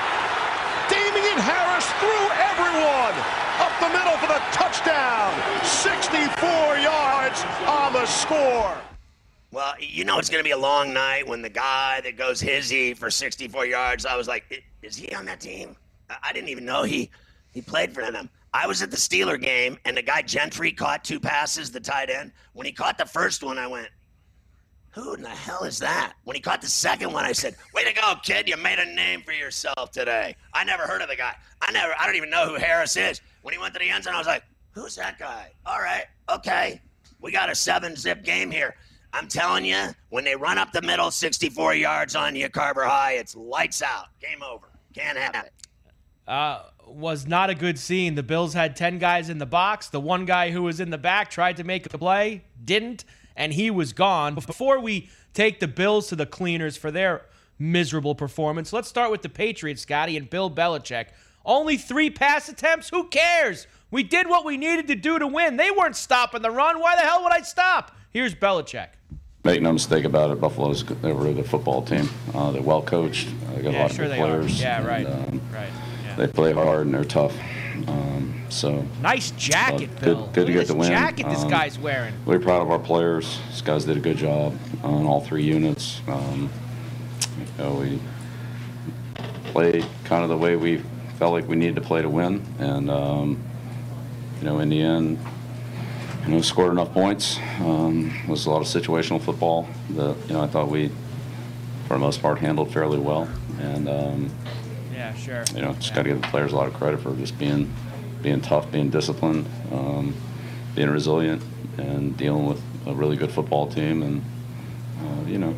Damien 0.88 1.44
Harris 1.44 1.92
threw 2.00 2.24
everyone 2.40 3.20
up 3.60 3.76
the 3.84 3.92
middle 3.92 4.16
for 4.16 4.32
the 4.32 4.40
touchdown. 4.56 5.36
64 5.68 6.32
yards 6.80 7.44
on 7.68 7.92
the 7.92 8.06
score. 8.06 8.80
Well, 9.52 9.74
you 9.80 10.06
know 10.06 10.18
it's 10.18 10.30
going 10.30 10.42
to 10.42 10.48
be 10.48 10.52
a 10.52 10.58
long 10.58 10.94
night 10.94 11.28
when 11.28 11.42
the 11.42 11.50
guy 11.50 12.00
that 12.02 12.16
goes 12.16 12.40
hizzy 12.40 12.94
for 12.94 13.12
64 13.12 13.66
yards, 13.66 14.06
I 14.06 14.16
was 14.16 14.28
like, 14.28 14.64
is 14.82 14.96
he 14.96 15.14
on 15.14 15.26
that 15.26 15.42
team? 15.42 15.76
I 16.24 16.32
didn't 16.32 16.50
even 16.50 16.66
know 16.66 16.84
he 16.84 17.10
he 17.54 17.62
played 17.62 17.94
for 17.94 18.10
them. 18.10 18.30
I 18.54 18.66
was 18.66 18.82
at 18.82 18.92
the 18.92 18.98
Steeler 18.98 19.42
game, 19.42 19.78
and 19.86 19.96
the 19.96 20.02
guy 20.02 20.22
Gentry 20.22 20.72
caught 20.72 21.04
two 21.04 21.20
passes, 21.20 21.72
the 21.72 21.80
tight 21.80 22.10
end. 22.10 22.32
When 22.54 22.66
he 22.66 22.72
caught 22.72 22.98
the 22.98 23.06
first 23.06 23.44
one, 23.44 23.58
I 23.58 23.68
went, 23.68 23.90
who 24.92 25.14
in 25.14 25.22
the 25.22 25.30
hell 25.30 25.64
is 25.64 25.80
that? 25.80 26.14
When 26.24 26.36
he 26.36 26.42
caught 26.42 26.62
the 26.62 26.68
second 26.68 27.14
one, 27.14 27.24
I 27.24 27.32
said, 27.32 27.56
way 27.74 27.86
to 27.86 27.94
go, 27.94 28.16
kid. 28.24 28.50
You 28.50 28.58
made 28.58 28.80
a 28.80 28.86
name 28.86 29.22
for 29.22 29.32
yourself 29.32 29.92
today. 29.92 30.36
I 30.54 30.66
never 30.66 30.84
heard 30.84 31.02
of 31.02 31.08
the 31.08 31.16
guy. 31.16 31.36
I 31.62 31.72
never, 31.72 31.94
I 31.98 32.06
don't 32.06 32.16
even 32.16 32.30
know 32.30 32.48
who 32.48 32.56
Harris 32.56 32.98
is. 32.98 33.22
When 33.42 33.54
he 33.54 33.60
went 33.60 33.74
to 33.74 33.80
the 33.80 33.90
end 33.90 34.04
zone, 34.04 34.16
I 34.16 34.18
was 34.18 34.28
like, 34.28 34.44
who's 34.72 34.96
that 34.96 35.18
guy? 35.18 35.52
All 35.66 35.80
right, 35.80 36.06
okay. 36.30 36.82
We 37.22 37.32
got 37.32 37.50
a 37.50 37.56
seven 37.56 37.96
zip 37.96 38.24
game 38.24 38.52
here. 38.52 38.76
I'm 39.14 39.28
telling 39.28 39.66
you, 39.66 39.90
when 40.10 40.24
they 40.24 40.36
run 40.36 40.58
up 40.58 40.72
the 40.72 40.82
middle 40.82 41.12
64 41.12 41.76
yards 41.76 42.16
on 42.16 42.36
you, 42.36 42.50
Carver 42.50 42.86
High, 42.86 43.14
it's 43.14 43.36
lights 43.36 43.82
out. 43.82 44.08
Game 44.22 44.42
over. 44.42 44.68
Can't 44.94 45.18
have 45.18 45.46
it. 45.46 45.54
Uh, 46.28 46.64
was 46.88 47.28
not 47.28 47.50
a 47.50 47.56
good 47.56 47.78
scene. 47.78 48.16
The 48.16 48.24
Bills 48.24 48.54
had 48.54 48.76
10 48.76 49.00
guys 49.00 49.30
in 49.30 49.38
the 49.38 49.46
box. 49.46 49.90
The 49.90 50.00
one 50.00 50.26
guy 50.26 50.52
who 50.52 50.64
was 50.64 50.80
in 50.80 50.90
the 50.90 50.98
back 50.98 51.30
tried 51.30 51.58
to 51.58 51.64
make 51.64 51.92
a 51.92 51.98
play, 51.98 52.44
didn't, 52.64 53.06
and 53.36 53.54
he 53.54 53.70
was 53.70 53.94
gone. 53.94 54.36
Before 54.36 54.80
we 54.80 55.10
take 55.34 55.60
the 55.60 55.68
Bills 55.68 56.08
to 56.10 56.16
the 56.16 56.26
cleaners 56.26 56.78
for 56.78 56.92
their 56.92 57.26
miserable 57.60 58.16
performance, 58.16 58.72
let's 58.72 58.88
start 58.88 59.12
with 59.12 59.22
the 59.22 59.30
Patriots, 59.30 59.82
Scotty, 59.82 60.18
and 60.18 60.30
Bill 60.30 60.50
Belichick. 60.50 61.08
Only 61.46 61.78
three 61.78 62.10
pass 62.10 62.50
attempts? 62.50 62.90
Who 62.90 63.08
cares? 63.08 63.68
We 63.92 64.04
did 64.04 64.28
what 64.28 64.46
we 64.46 64.58
needed 64.58 64.88
to 64.88 64.96
do 64.96 65.20
to 65.20 65.28
win. 65.28 65.58
They 65.58 65.70
weren't 65.70 65.96
stopping 65.98 66.42
the 66.42 66.50
run. 66.52 66.80
Why 66.80 66.96
the 66.96 67.02
hell 67.02 67.24
would 67.24 67.34
I 67.34 67.42
stop? 67.42 67.92
Here's 68.12 68.34
Belichick. 68.34 68.88
Make 69.44 69.62
no 69.62 69.74
mistake 69.74 70.06
about 70.06 70.30
it, 70.32 70.40
Buffalo's 70.40 70.84
they 70.86 71.12
were 71.12 71.28
a 71.28 71.44
football 71.44 71.82
team. 71.82 72.08
Uh, 72.34 72.52
they're 72.52 72.62
well 72.62 72.82
coached. 72.82 73.28
They 73.56 73.64
got 73.64 73.74
Yeah, 73.74 73.82
a 73.82 73.84
lot 73.84 73.92
sure 73.94 74.06
of 74.06 74.12
good 74.12 74.18
they 74.18 74.22
are. 74.22 74.38
players. 74.38 74.62
Yeah, 74.62 74.86
right. 74.88 75.06
and, 75.06 75.30
um, 75.34 75.42
Right. 75.54 75.70
Yeah. 76.06 76.16
They 76.16 76.28
play 76.28 76.54
hard 76.54 76.86
and 76.86 76.94
they're 76.94 77.04
tough. 77.04 77.36
Um, 77.88 78.44
so 78.50 78.86
Nice 79.02 79.32
jacket, 79.32 79.90
good- 79.96 80.02
Bill. 80.02 80.30
good 80.34 80.48
to 80.48 80.54
get 80.54 80.68
the 80.68 80.76
win. 80.76 80.90
jacket 80.90 81.28
this 81.28 81.44
Um, 81.44 81.50
guy's 81.50 81.80
wearing. 81.80 82.14
We're 82.26 82.34
really 82.34 82.46
proud 82.46 82.62
of 82.62 82.70
our 82.70 82.78
players. 82.80 83.40
These 83.50 83.62
guys 83.62 83.86
did 83.86 83.98
a 83.98 84.00
good 84.00 84.18
job 84.18 84.56
on 84.84 85.06
all 85.08 85.22
three 85.22 85.44
units. 85.44 86.02
Um, 86.08 86.50
you 87.40 87.64
know, 87.64 87.72
we 87.74 88.00
played 89.52 89.86
kind 90.06 90.24
of 90.24 90.30
the 90.30 90.38
way 90.38 90.56
we 90.56 90.82
felt 91.18 91.34
like 91.34 91.48
we 91.48 91.56
needed 91.56 91.76
to 91.76 91.82
play 91.82 92.02
to 92.04 92.10
win, 92.10 92.46
and 92.60 92.90
um, 92.92 93.40
you 94.42 94.48
know, 94.48 94.60
in 94.60 94.70
the 94.70 94.82
end, 94.82 95.20
you 96.26 96.32
know, 96.34 96.42
scored 96.42 96.72
enough 96.72 96.92
points. 96.94 97.40
Um, 97.60 98.12
it 98.24 98.30
was 98.30 98.46
a 98.48 98.50
lot 98.50 98.62
of 98.62 98.68
situational 98.68 99.22
football 99.22 99.68
that 99.92 100.16
you 100.28 100.34
know 100.34 100.42
I 100.42 100.48
thought 100.48 100.68
we, 100.70 100.90
for 101.88 101.94
the 101.94 102.00
most 102.00 102.22
part, 102.22 102.40
handled 102.40 102.74
fairly 102.74 102.98
well, 102.98 103.30
and 103.60 103.88
um, 103.88 104.32
Yeah, 104.94 105.14
sure. 105.14 105.44
you 105.56 105.62
know, 105.62 105.74
just 105.74 105.90
Yeah. 105.90 105.96
got 105.98 106.04
to 106.04 106.10
give 106.10 106.22
the 106.22 106.28
players 106.28 106.54
a 106.54 106.56
lot 106.56 106.68
of 106.68 106.74
credit 106.74 107.02
for 107.02 107.16
just 107.16 107.38
being, 107.38 107.72
being 108.22 108.42
tough, 108.42 108.72
being 108.72 108.90
disciplined, 108.90 109.48
um, 109.72 110.14
being 110.76 110.90
resilient, 110.90 111.42
and 111.78 112.18
dealing 112.18 112.46
with 112.48 112.62
a 112.88 112.94
really 112.94 113.16
good 113.16 113.32
football 113.32 113.68
team, 113.68 114.02
and 114.02 114.22
uh, 115.02 115.28
you 115.28 115.38
know, 115.38 115.56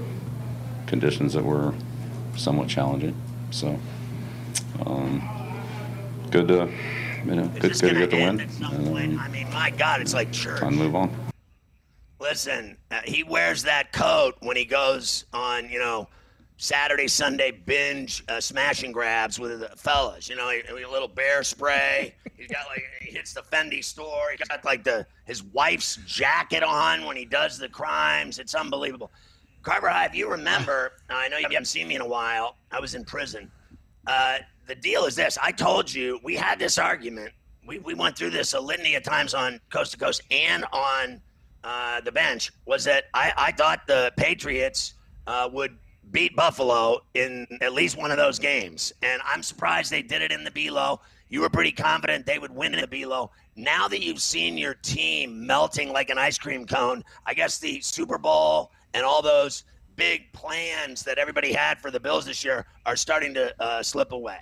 conditions 0.88 1.34
that 1.34 1.44
were 1.44 1.74
somewhat 2.36 2.68
challenging. 2.68 3.16
So, 3.52 3.80
um, 4.86 5.22
good 6.32 6.48
to, 6.48 6.70
you 7.26 7.36
know, 7.36 7.52
It's 7.56 7.82
good, 7.82 7.94
good 7.94 7.94
to 7.94 8.00
get 8.00 8.10
the 8.12 8.18
win, 8.18 8.40
and 8.40 8.64
um, 8.64 9.20
I 9.20 9.28
mean, 9.30 9.50
my 9.52 9.70
God, 9.72 10.02
it's 10.02 10.14
like 10.14 10.32
church. 10.32 10.60
time 10.60 10.76
move 10.76 10.96
on. 10.96 11.16
Listen, 12.20 12.78
uh, 12.92 13.02
he 13.06 13.24
wears 13.24 13.64
that 13.64 13.92
coat 13.92 14.36
when 14.42 14.56
he 14.56 14.64
goes 14.66 15.26
on, 15.34 15.70
you 15.70 15.80
know, 15.80 16.08
Saturday, 16.58 17.08
Sunday 17.08 17.52
binge 17.52 18.24
uh, 18.30 18.40
smash 18.40 18.84
and 18.84 18.94
grabs 18.94 19.40
with 19.40 19.60
the 19.60 19.68
fellas. 19.76 20.30
You 20.30 20.36
know, 20.38 20.50
he, 20.50 20.62
he- 20.78 20.84
a 20.84 20.90
little 20.90 21.08
bear 21.10 21.44
spray. 21.44 22.16
He's 22.38 22.48
got 22.48 22.66
like 22.68 22.84
he 23.02 23.12
hits 23.12 23.34
the 23.34 23.42
Fendi 23.42 23.84
store. 23.84 24.32
He 24.32 24.38
got 24.48 24.64
like 24.64 24.84
the 24.84 25.06
his 25.26 25.44
wife's 25.44 25.98
jacket 26.06 26.64
on 26.64 27.06
when 27.06 27.18
he 27.18 27.26
does 27.26 27.58
the 27.58 27.68
crimes. 27.70 28.40
It's 28.40 28.56
unbelievable. 28.56 29.12
Carver 29.64 29.90
High, 29.90 30.06
if 30.06 30.16
you 30.16 30.30
remember, 30.30 30.94
I 31.10 31.28
know 31.30 31.38
you 31.38 31.48
haven't 31.50 31.66
seen 31.66 31.88
me 31.88 31.96
in 31.96 32.02
a 32.02 32.08
while. 32.08 32.58
I 32.72 32.80
was 32.80 32.96
in 32.96 33.04
prison. 33.06 33.50
Uh, 34.08 34.38
the 34.68 34.76
deal 34.76 35.06
is 35.06 35.16
this: 35.16 35.38
I 35.42 35.52
told 35.52 35.94
you 35.94 36.20
we 36.24 36.36
had 36.36 36.60
this 36.60 36.78
argument. 36.78 37.32
We 37.66 37.80
we 37.80 37.94
went 37.94 38.18
through 38.18 38.32
this 38.32 38.54
a 38.54 38.60
litany 38.60 38.96
of 38.96 39.04
times 39.04 39.34
on 39.34 39.60
Coast 39.70 39.92
to 39.94 39.98
Coast 39.98 40.22
and 40.32 40.66
on 40.72 41.22
uh, 41.64 42.02
the 42.02 42.12
bench. 42.12 42.52
Was 42.66 42.84
that 42.86 43.06
I 43.14 43.34
I 43.38 43.52
thought 43.52 43.88
the 43.88 44.12
Patriots 44.18 44.96
uh, 45.28 45.50
would 45.52 45.78
beat 46.12 46.36
Buffalo 46.36 47.00
in 47.14 47.48
at 47.62 47.74
least 47.74 47.98
one 47.98 48.12
of 48.12 48.18
those 48.18 48.40
games, 48.40 48.94
and 49.02 49.22
I'm 49.26 49.44
surprised 49.44 49.92
they 49.92 50.02
did 50.02 50.22
it 50.22 50.32
in 50.32 50.44
the 50.44 50.52
Below. 50.52 51.00
You 51.30 51.42
were 51.42 51.50
pretty 51.50 51.72
confident 51.72 52.26
they 52.26 52.38
would 52.38 52.54
win 52.54 52.74
in 52.74 52.82
the 52.82 52.88
Below. 52.88 53.32
Now 53.56 53.88
that 53.88 54.04
you've 54.04 54.22
seen 54.22 54.58
your 54.58 54.76
team 54.76 55.46
melting 55.46 55.92
like 55.92 56.10
an 56.10 56.18
ice 56.18 56.38
cream 56.38 56.66
cone, 56.66 57.04
I 57.26 57.34
guess 57.34 57.58
the 57.58 57.82
Super 57.82 58.18
Bowl 58.18 58.72
and 58.94 59.04
all 59.04 59.22
those 59.22 59.64
big 59.96 60.32
plans 60.34 61.04
that 61.04 61.18
everybody 61.18 61.54
had 61.54 61.80
for 61.80 61.92
the 61.92 62.00
Bills 62.00 62.26
this 62.26 62.44
year 62.44 62.66
are 62.86 62.96
starting 62.96 63.34
to 63.34 63.54
uh, 63.62 63.84
slip 63.84 64.12
away. 64.12 64.40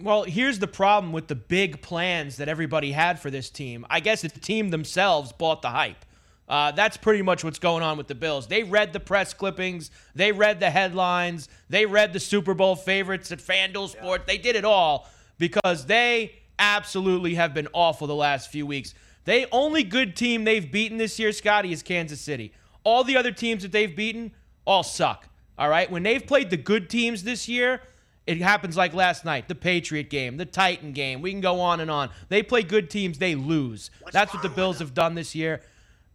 Well, 0.00 0.24
here's 0.24 0.58
the 0.58 0.66
problem 0.66 1.12
with 1.12 1.28
the 1.28 1.36
big 1.36 1.80
plans 1.80 2.36
that 2.38 2.48
everybody 2.48 2.92
had 2.92 3.20
for 3.20 3.30
this 3.30 3.48
team. 3.48 3.86
I 3.88 4.00
guess 4.00 4.24
if 4.24 4.34
the 4.34 4.40
team 4.40 4.70
themselves 4.70 5.32
bought 5.32 5.62
the 5.62 5.70
hype. 5.70 6.04
Uh, 6.48 6.72
that's 6.72 6.96
pretty 6.96 7.22
much 7.22 7.42
what's 7.42 7.58
going 7.58 7.82
on 7.82 7.96
with 7.96 8.06
the 8.06 8.14
Bills. 8.14 8.46
They 8.46 8.64
read 8.64 8.92
the 8.92 9.00
press 9.00 9.32
clippings, 9.32 9.90
they 10.14 10.30
read 10.30 10.60
the 10.60 10.68
headlines, 10.68 11.48
they 11.70 11.86
read 11.86 12.12
the 12.12 12.20
Super 12.20 12.52
Bowl 12.52 12.76
favorites 12.76 13.32
at 13.32 13.38
FanDuel 13.38 13.88
Sports. 13.88 14.24
They 14.26 14.36
did 14.36 14.56
it 14.56 14.64
all 14.64 15.08
because 15.38 15.86
they 15.86 16.34
absolutely 16.58 17.34
have 17.36 17.54
been 17.54 17.68
awful 17.72 18.06
the 18.06 18.14
last 18.14 18.50
few 18.50 18.66
weeks. 18.66 18.94
They 19.24 19.46
only 19.52 19.84
good 19.84 20.16
team 20.16 20.44
they've 20.44 20.70
beaten 20.70 20.98
this 20.98 21.18
year, 21.18 21.32
Scotty, 21.32 21.72
is 21.72 21.82
Kansas 21.82 22.20
City. 22.20 22.52
All 22.82 23.04
the 23.04 23.16
other 23.16 23.32
teams 23.32 23.62
that 23.62 23.72
they've 23.72 23.94
beaten 23.94 24.32
all 24.66 24.82
suck. 24.82 25.28
All 25.56 25.68
right, 25.68 25.90
when 25.90 26.02
they've 26.02 26.24
played 26.26 26.50
the 26.50 26.56
good 26.58 26.90
teams 26.90 27.22
this 27.22 27.48
year, 27.48 27.80
it 28.26 28.40
happens 28.40 28.76
like 28.76 28.94
last 28.94 29.24
night, 29.24 29.48
the 29.48 29.54
Patriot 29.54 30.08
game, 30.08 30.36
the 30.36 30.46
Titan 30.46 30.92
game. 30.92 31.20
We 31.20 31.30
can 31.30 31.40
go 31.40 31.60
on 31.60 31.80
and 31.80 31.90
on. 31.90 32.10
They 32.28 32.42
play 32.42 32.62
good 32.62 32.90
teams, 32.90 33.18
they 33.18 33.34
lose. 33.34 33.90
That's 34.12 34.32
what 34.32 34.42
the 34.42 34.48
Bills 34.48 34.78
have 34.78 34.94
done 34.94 35.14
this 35.14 35.34
year. 35.34 35.60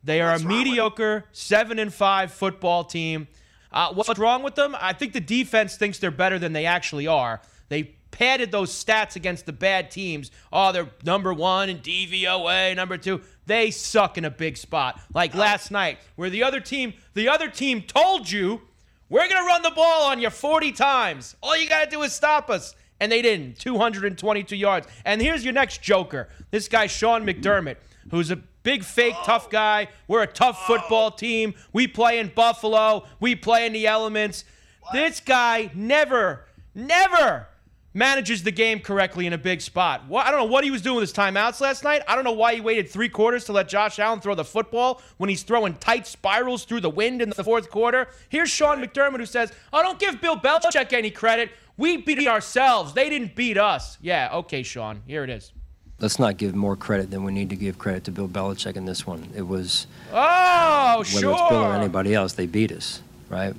They 0.03 0.21
are 0.21 0.33
a 0.33 0.39
mediocre 0.39 1.25
seven 1.31 1.77
and 1.77 1.93
five 1.93 2.31
football 2.31 2.83
team. 2.83 3.27
Uh, 3.71 3.93
what's 3.93 4.17
wrong 4.17 4.43
with 4.43 4.55
them? 4.55 4.75
I 4.79 4.93
think 4.93 5.13
the 5.13 5.19
defense 5.19 5.75
thinks 5.75 5.99
they're 5.99 6.09
better 6.09 6.39
than 6.39 6.53
they 6.53 6.65
actually 6.65 7.05
are. 7.05 7.41
They 7.67 7.95
padded 8.11 8.51
those 8.51 8.71
stats 8.71 9.15
against 9.15 9.45
the 9.45 9.53
bad 9.53 9.91
teams. 9.91 10.31
Oh, 10.51 10.71
they're 10.71 10.89
number 11.03 11.33
one 11.33 11.69
in 11.69 11.77
DVOA, 11.79 12.75
number 12.75 12.97
two. 12.97 13.21
They 13.45 13.71
suck 13.71 14.17
in 14.17 14.25
a 14.25 14.31
big 14.31 14.57
spot. 14.57 14.99
Like 15.13 15.35
last 15.35 15.69
night, 15.69 15.99
where 16.15 16.29
the 16.29 16.43
other 16.43 16.59
team, 16.59 16.93
the 17.13 17.29
other 17.29 17.49
team 17.49 17.81
told 17.81 18.31
you, 18.31 18.61
we're 19.09 19.27
gonna 19.27 19.45
run 19.45 19.61
the 19.61 19.71
ball 19.71 20.03
on 20.03 20.19
you 20.21 20.29
40 20.29 20.71
times. 20.71 21.35
All 21.41 21.57
you 21.57 21.67
gotta 21.67 21.89
do 21.89 22.01
is 22.03 22.13
stop 22.13 22.49
us. 22.49 22.75
And 23.01 23.11
they 23.11 23.21
didn't. 23.21 23.57
222 23.59 24.55
yards. 24.55 24.87
And 25.05 25.21
here's 25.21 25.43
your 25.43 25.53
next 25.53 25.81
joker. 25.81 26.27
This 26.51 26.67
guy, 26.67 26.87
Sean 26.87 27.25
McDermott, 27.25 27.77
who's 28.11 28.29
a 28.29 28.35
big 28.35 28.83
fake 28.83 29.15
tough 29.23 29.49
guy. 29.49 29.87
We're 30.07 30.23
a 30.23 30.27
tough 30.27 30.65
football 30.67 31.11
team. 31.11 31.53
We 31.71 31.87
play 31.87 32.19
in 32.19 32.31
Buffalo. 32.35 33.05
We 33.19 33.35
play 33.35 33.65
in 33.65 33.73
the 33.73 33.87
elements. 33.87 34.43
This 34.91 35.19
guy 35.21 35.71
never, 35.73 36.45
never 36.75 37.47
manages 37.93 38.43
the 38.43 38.51
game 38.51 38.79
correctly 38.79 39.25
in 39.25 39.33
a 39.33 39.37
big 39.37 39.61
spot. 39.61 40.07
What, 40.07 40.25
I 40.25 40.31
don't 40.31 40.39
know 40.39 40.45
what 40.51 40.63
he 40.63 40.71
was 40.71 40.81
doing 40.81 40.97
with 40.97 41.09
his 41.09 41.13
timeouts 41.13 41.59
last 41.59 41.83
night. 41.83 42.01
I 42.07 42.15
don't 42.15 42.23
know 42.23 42.31
why 42.31 42.53
he 42.55 42.61
waited 42.61 42.89
three 42.89 43.09
quarters 43.09 43.45
to 43.45 43.51
let 43.51 43.67
Josh 43.67 43.97
Allen 43.99 44.19
throw 44.19 44.35
the 44.35 44.43
football 44.45 45.01
when 45.17 45.29
he's 45.29 45.43
throwing 45.43 45.73
tight 45.75 46.05
spirals 46.07 46.65
through 46.65 46.81
the 46.81 46.89
wind 46.89 47.21
in 47.21 47.29
the 47.31 47.43
fourth 47.43 47.69
quarter. 47.69 48.07
Here's 48.29 48.49
Sean 48.49 48.83
McDermott 48.83 49.17
who 49.17 49.25
says, 49.25 49.51
"Oh, 49.73 49.81
don't 49.81 49.99
give 49.99 50.21
Bill 50.21 50.37
Belichick 50.37 50.93
any 50.93 51.09
credit. 51.11 51.49
We 51.77 51.97
beat 51.97 52.27
ourselves. 52.27 52.93
They 52.93 53.09
didn't 53.09 53.35
beat 53.35 53.57
us." 53.57 53.97
Yeah, 54.01 54.29
okay, 54.33 54.61
Sean. 54.63 55.01
Here 55.07 55.23
it 55.23 55.29
is. 55.29 55.51
Let's 55.99 56.17
not 56.19 56.37
give 56.37 56.55
more 56.55 56.77
credit 56.77 57.11
than 57.11 57.23
we 57.23 57.33
need 57.33 57.49
to 57.49 57.57
give 57.57 57.77
credit 57.77 58.05
to 58.05 58.11
Bill 58.11 58.29
Belichick 58.29 58.77
in 58.77 58.85
this 58.85 59.05
one. 59.05 59.27
It 59.35 59.41
was 59.45 59.85
Oh, 60.13 60.97
whether 60.99 61.05
sure. 61.09 61.31
it's 61.33 61.49
Bill 61.49 61.59
or 61.63 61.73
anybody 61.75 62.13
else, 62.13 62.33
they 62.33 62.45
beat 62.45 62.71
us, 62.71 63.01
right? 63.29 63.53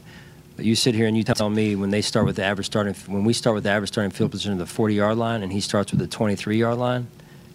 But 0.61 0.67
you 0.67 0.77
sit 0.77 0.95
here 0.95 1.07
and 1.07 1.17
you 1.17 1.25
tell 1.25 1.49
me 1.49 1.75
when 1.75 1.89
they 1.89 2.03
start 2.03 2.27
with 2.27 2.37
the 2.37 2.45
average 2.45 2.67
starting, 2.67 2.93
when 3.07 3.25
we 3.25 3.33
start 3.33 3.55
with 3.55 3.65
the 3.65 3.71
average 3.71 3.89
starting 3.89 4.11
field 4.11 4.31
position 4.31 4.53
of 4.53 4.59
the 4.59 4.67
40 4.67 4.95
yard 4.95 5.17
line, 5.17 5.43
and 5.43 5.51
he 5.51 5.59
starts 5.59 5.91
with 5.91 6.01
the 6.01 6.07
23 6.07 6.59
yard 6.59 6.77
line, 6.77 7.07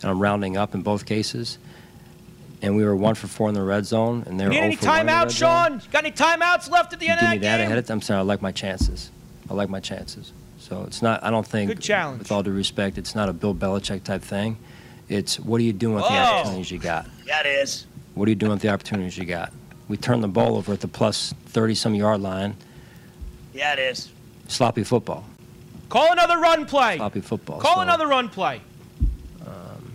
and 0.01 0.09
I'm 0.09 0.19
rounding 0.19 0.57
up 0.57 0.73
in 0.73 0.81
both 0.81 1.05
cases, 1.05 1.59
and 2.63 2.75
we 2.75 2.83
were 2.83 2.95
one 2.95 3.13
for 3.13 3.27
four 3.27 3.47
in 3.47 3.53
the 3.53 3.61
red 3.61 3.85
zone, 3.85 4.23
and 4.25 4.39
they 4.39 4.45
were 4.45 4.49
Need 4.49 4.57
oh 4.57 4.63
any 4.63 4.75
for 4.75 4.87
one 4.87 5.05
timeouts, 5.05 5.21
red 5.25 5.31
zone. 5.33 5.49
Sean? 5.69 5.73
You 5.85 5.91
got 5.91 6.03
any 6.03 6.13
timeouts 6.13 6.71
left 6.71 6.93
at 6.93 6.99
the 6.99 7.05
You 7.05 7.11
end 7.11 7.19
give 7.21 7.27
of 7.27 7.31
me 7.33 7.37
that 7.37 7.41
that 7.41 7.57
game? 7.57 7.65
ahead 7.67 7.77
of 7.77 7.85
time. 7.85 7.97
I'm 7.97 8.01
saying 8.01 8.19
I 8.19 8.23
like 8.23 8.41
my 8.41 8.51
chances. 8.51 9.11
I 9.51 9.53
like 9.53 9.69
my 9.69 9.79
chances. 9.79 10.33
So 10.57 10.83
it's 10.87 11.03
not. 11.03 11.23
I 11.23 11.29
don't 11.29 11.45
think. 11.45 11.69
Good 11.69 11.81
challenge. 11.81 12.17
With 12.17 12.31
all 12.31 12.41
due 12.41 12.53
respect, 12.53 12.97
it's 12.97 13.13
not 13.13 13.29
a 13.29 13.33
Bill 13.33 13.53
Belichick 13.53 14.03
type 14.03 14.23
thing. 14.23 14.57
It's 15.09 15.39
what 15.39 15.61
are 15.61 15.63
you 15.63 15.73
doing 15.73 15.93
with 15.93 16.05
the 16.05 16.09
opportunities 16.17 16.71
you 16.71 16.79
got? 16.79 17.05
Yeah, 17.27 17.41
it 17.41 17.45
is. 17.45 17.85
What 18.15 18.25
are 18.25 18.31
you 18.31 18.35
doing 18.35 18.53
with 18.53 18.61
the 18.63 18.69
opportunities 18.69 19.15
you 19.15 19.25
got? 19.25 19.53
We 19.89 19.95
turned 19.95 20.23
the 20.23 20.27
ball 20.27 20.57
over 20.57 20.73
at 20.73 20.79
the 20.79 20.87
plus 20.87 21.35
30 21.49 21.75
some 21.75 21.93
yard 21.93 22.19
line. 22.21 22.55
Yeah, 23.55 23.71
it 23.73 23.79
is. 23.79 24.11
Sloppy 24.49 24.83
football. 24.83 25.25
Call 25.87 26.11
another 26.11 26.37
run 26.39 26.65
play. 26.65 26.97
Sloppy 26.97 27.21
football. 27.21 27.59
Call 27.61 27.75
So, 27.75 27.81
another 27.81 28.05
run 28.05 28.27
play. 28.27 28.59
Um, 29.45 29.93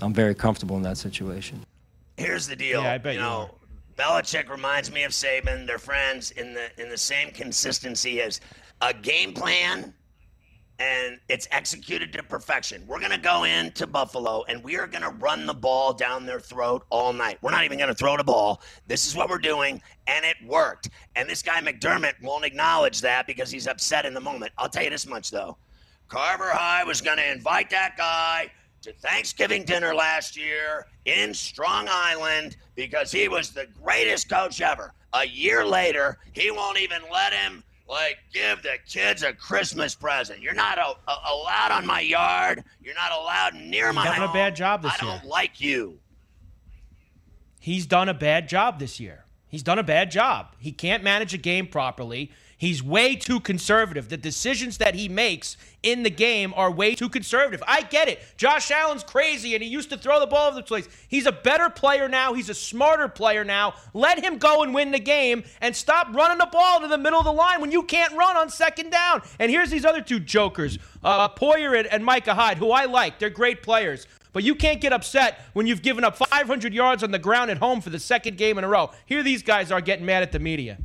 I'm 0.00 0.14
very 0.14 0.34
comfortable 0.34 0.76
in 0.76 0.82
that 0.84 0.96
situation. 0.96 1.60
Here's 2.16 2.46
the 2.46 2.54
deal. 2.54 2.82
Yeah, 2.82 2.92
I 2.92 2.98
bet 2.98 3.14
you 3.14 3.20
you 3.20 3.26
know, 3.26 3.50
Belichick 3.98 4.48
reminds 4.48 4.92
me 4.92 5.02
of 5.02 5.10
Saban. 5.10 5.66
They're 5.66 5.78
friends 5.78 6.30
in 6.32 6.54
the 6.54 6.68
in 6.80 6.88
the 6.88 6.96
same 6.96 7.30
consistency 7.30 8.20
as 8.22 8.40
a 8.80 8.94
game 8.94 9.34
plan, 9.34 9.92
and 10.78 11.18
it's 11.28 11.48
executed 11.50 12.12
to 12.12 12.22
perfection. 12.22 12.84
We're 12.86 13.00
gonna 13.00 13.18
go 13.18 13.44
into 13.44 13.86
Buffalo 13.86 14.44
and 14.48 14.62
we 14.62 14.76
are 14.76 14.86
gonna 14.86 15.10
run 15.10 15.46
the 15.46 15.54
ball 15.54 15.92
down 15.92 16.26
their 16.26 16.40
throat 16.40 16.84
all 16.90 17.12
night. 17.12 17.38
We're 17.42 17.50
not 17.50 17.64
even 17.64 17.78
gonna 17.78 17.94
throw 17.94 18.16
the 18.16 18.24
ball. 18.24 18.62
This 18.86 19.06
is 19.06 19.16
what 19.16 19.28
we're 19.28 19.38
doing, 19.38 19.80
and 20.06 20.24
it 20.24 20.36
worked. 20.46 20.90
And 21.14 21.28
this 21.28 21.42
guy 21.42 21.60
McDermott 21.60 22.20
won't 22.22 22.44
acknowledge 22.44 23.00
that 23.00 23.26
because 23.26 23.50
he's 23.50 23.66
upset 23.66 24.04
in 24.04 24.14
the 24.14 24.20
moment. 24.20 24.52
I'll 24.58 24.68
tell 24.68 24.84
you 24.84 24.90
this 24.90 25.06
much 25.06 25.30
though. 25.30 25.56
Carver 26.08 26.50
High 26.50 26.84
was 26.84 27.00
going 27.00 27.18
to 27.18 27.30
invite 27.30 27.70
that 27.70 27.96
guy 27.96 28.50
to 28.82 28.92
Thanksgiving 28.92 29.64
dinner 29.64 29.94
last 29.94 30.36
year 30.36 30.86
in 31.04 31.34
Strong 31.34 31.88
Island 31.90 32.56
because 32.76 33.10
he 33.10 33.26
was 33.28 33.50
the 33.50 33.66
greatest 33.82 34.28
coach 34.28 34.60
ever. 34.60 34.92
A 35.14 35.26
year 35.26 35.64
later, 35.66 36.18
he 36.32 36.50
won't 36.50 36.78
even 36.78 37.02
let 37.10 37.32
him 37.32 37.64
like 37.88 38.18
give 38.32 38.62
the 38.62 38.76
kids 38.88 39.22
a 39.22 39.32
Christmas 39.32 39.94
present. 39.94 40.40
You're 40.40 40.54
not 40.54 40.78
a, 40.78 40.94
a- 41.10 41.32
allowed 41.32 41.70
on 41.72 41.86
my 41.86 42.00
yard. 42.00 42.64
You're 42.82 42.94
not 42.94 43.12
allowed 43.12 43.54
near 43.54 43.92
my 43.92 44.04
done 44.04 44.28
a 44.28 44.32
bad 44.32 44.56
job 44.56 44.82
this 44.82 44.92
I 45.00 45.04
don't 45.04 45.24
like 45.24 45.60
you. 45.60 45.98
He's 47.60 47.86
done 47.86 48.08
a 48.08 48.14
bad 48.14 48.48
job 48.48 48.78
this 48.78 49.00
year. 49.00 49.24
He's 49.48 49.62
done 49.62 49.78
a 49.78 49.82
bad 49.84 50.10
job. 50.10 50.54
He 50.58 50.72
can't 50.72 51.02
manage 51.02 51.34
a 51.34 51.38
game 51.38 51.66
properly. 51.66 52.30
He's 52.58 52.82
way 52.82 53.16
too 53.16 53.40
conservative. 53.40 54.08
The 54.08 54.16
decisions 54.16 54.78
that 54.78 54.94
he 54.94 55.10
makes 55.10 55.58
in 55.82 56.04
the 56.04 56.10
game 56.10 56.54
are 56.56 56.70
way 56.70 56.94
too 56.94 57.10
conservative. 57.10 57.62
I 57.68 57.82
get 57.82 58.08
it. 58.08 58.22
Josh 58.38 58.70
Allen's 58.70 59.04
crazy 59.04 59.54
and 59.54 59.62
he 59.62 59.68
used 59.68 59.90
to 59.90 59.98
throw 59.98 60.18
the 60.20 60.26
ball 60.26 60.48
over 60.48 60.56
the 60.56 60.62
place. 60.62 60.88
He's 61.08 61.26
a 61.26 61.32
better 61.32 61.68
player 61.68 62.08
now. 62.08 62.32
He's 62.32 62.48
a 62.48 62.54
smarter 62.54 63.08
player 63.08 63.44
now. 63.44 63.74
Let 63.92 64.24
him 64.24 64.38
go 64.38 64.62
and 64.62 64.72
win 64.72 64.90
the 64.90 64.98
game 64.98 65.44
and 65.60 65.76
stop 65.76 66.14
running 66.14 66.38
the 66.38 66.48
ball 66.50 66.80
to 66.80 66.88
the 66.88 66.96
middle 66.96 67.18
of 67.18 67.26
the 67.26 67.32
line 67.32 67.60
when 67.60 67.72
you 67.72 67.82
can't 67.82 68.14
run 68.14 68.38
on 68.38 68.48
second 68.48 68.88
down. 68.88 69.20
And 69.38 69.50
here's 69.50 69.70
these 69.70 69.84
other 69.84 70.00
two 70.00 70.18
jokers, 70.18 70.78
uh, 71.04 71.28
Poyer 71.28 71.78
and, 71.78 71.86
and 71.88 72.02
Micah 72.02 72.34
Hyde, 72.34 72.56
who 72.56 72.70
I 72.70 72.86
like. 72.86 73.18
They're 73.18 73.28
great 73.28 73.62
players. 73.62 74.06
But 74.32 74.44
you 74.44 74.54
can't 74.54 74.80
get 74.80 74.92
upset 74.92 75.40
when 75.52 75.66
you've 75.66 75.82
given 75.82 76.04
up 76.04 76.16
500 76.16 76.72
yards 76.72 77.02
on 77.02 77.10
the 77.10 77.18
ground 77.18 77.50
at 77.50 77.58
home 77.58 77.82
for 77.82 77.90
the 77.90 77.98
second 77.98 78.38
game 78.38 78.56
in 78.56 78.64
a 78.64 78.68
row. 78.68 78.90
Here 79.04 79.22
these 79.22 79.42
guys 79.42 79.70
are 79.70 79.80
getting 79.82 80.06
mad 80.06 80.22
at 80.22 80.32
the 80.32 80.38
media. 80.38 80.78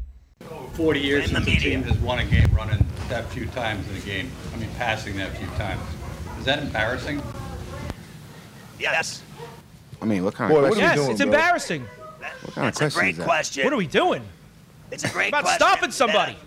40 0.73 0.99
years 0.99 1.27
In 1.27 1.33
the 1.33 1.41
since 1.41 1.45
the 1.63 1.69
team 1.69 1.83
has 1.83 1.97
won 1.99 2.19
a 2.19 2.25
game 2.25 2.49
running 2.53 2.85
that 3.09 3.25
few 3.29 3.45
times 3.47 3.87
in 3.89 3.97
a 3.97 3.99
game. 3.99 4.31
I 4.53 4.57
mean, 4.57 4.69
passing 4.77 5.17
that 5.17 5.35
few 5.37 5.47
times. 5.57 5.81
Is 6.39 6.45
that 6.45 6.59
embarrassing? 6.59 7.21
Yes. 8.79 9.21
I 10.01 10.05
mean, 10.05 10.23
what 10.23 10.33
kind 10.33 10.51
Boy, 10.51 10.57
of 10.57 10.63
what 10.63 10.73
question? 10.73 10.85
are 10.85 10.87
yes, 10.89 10.97
we 10.97 11.03
doing, 11.03 11.11
it's 11.11 11.21
bro? 11.21 11.27
embarrassing. 11.31 11.81
What 11.81 12.53
kind 12.55 12.67
of 12.69 12.75
that's 12.75 12.95
a 12.95 12.99
great 12.99 13.11
is 13.11 13.17
that? 13.17 13.23
question. 13.25 13.63
What 13.63 13.73
are 13.73 13.77
we 13.77 13.87
doing? 13.87 14.23
It's 14.91 15.03
a 15.03 15.09
great 15.09 15.29
About 15.29 15.43
question. 15.43 15.59
stopping 15.59 15.91
somebody. 15.91 16.37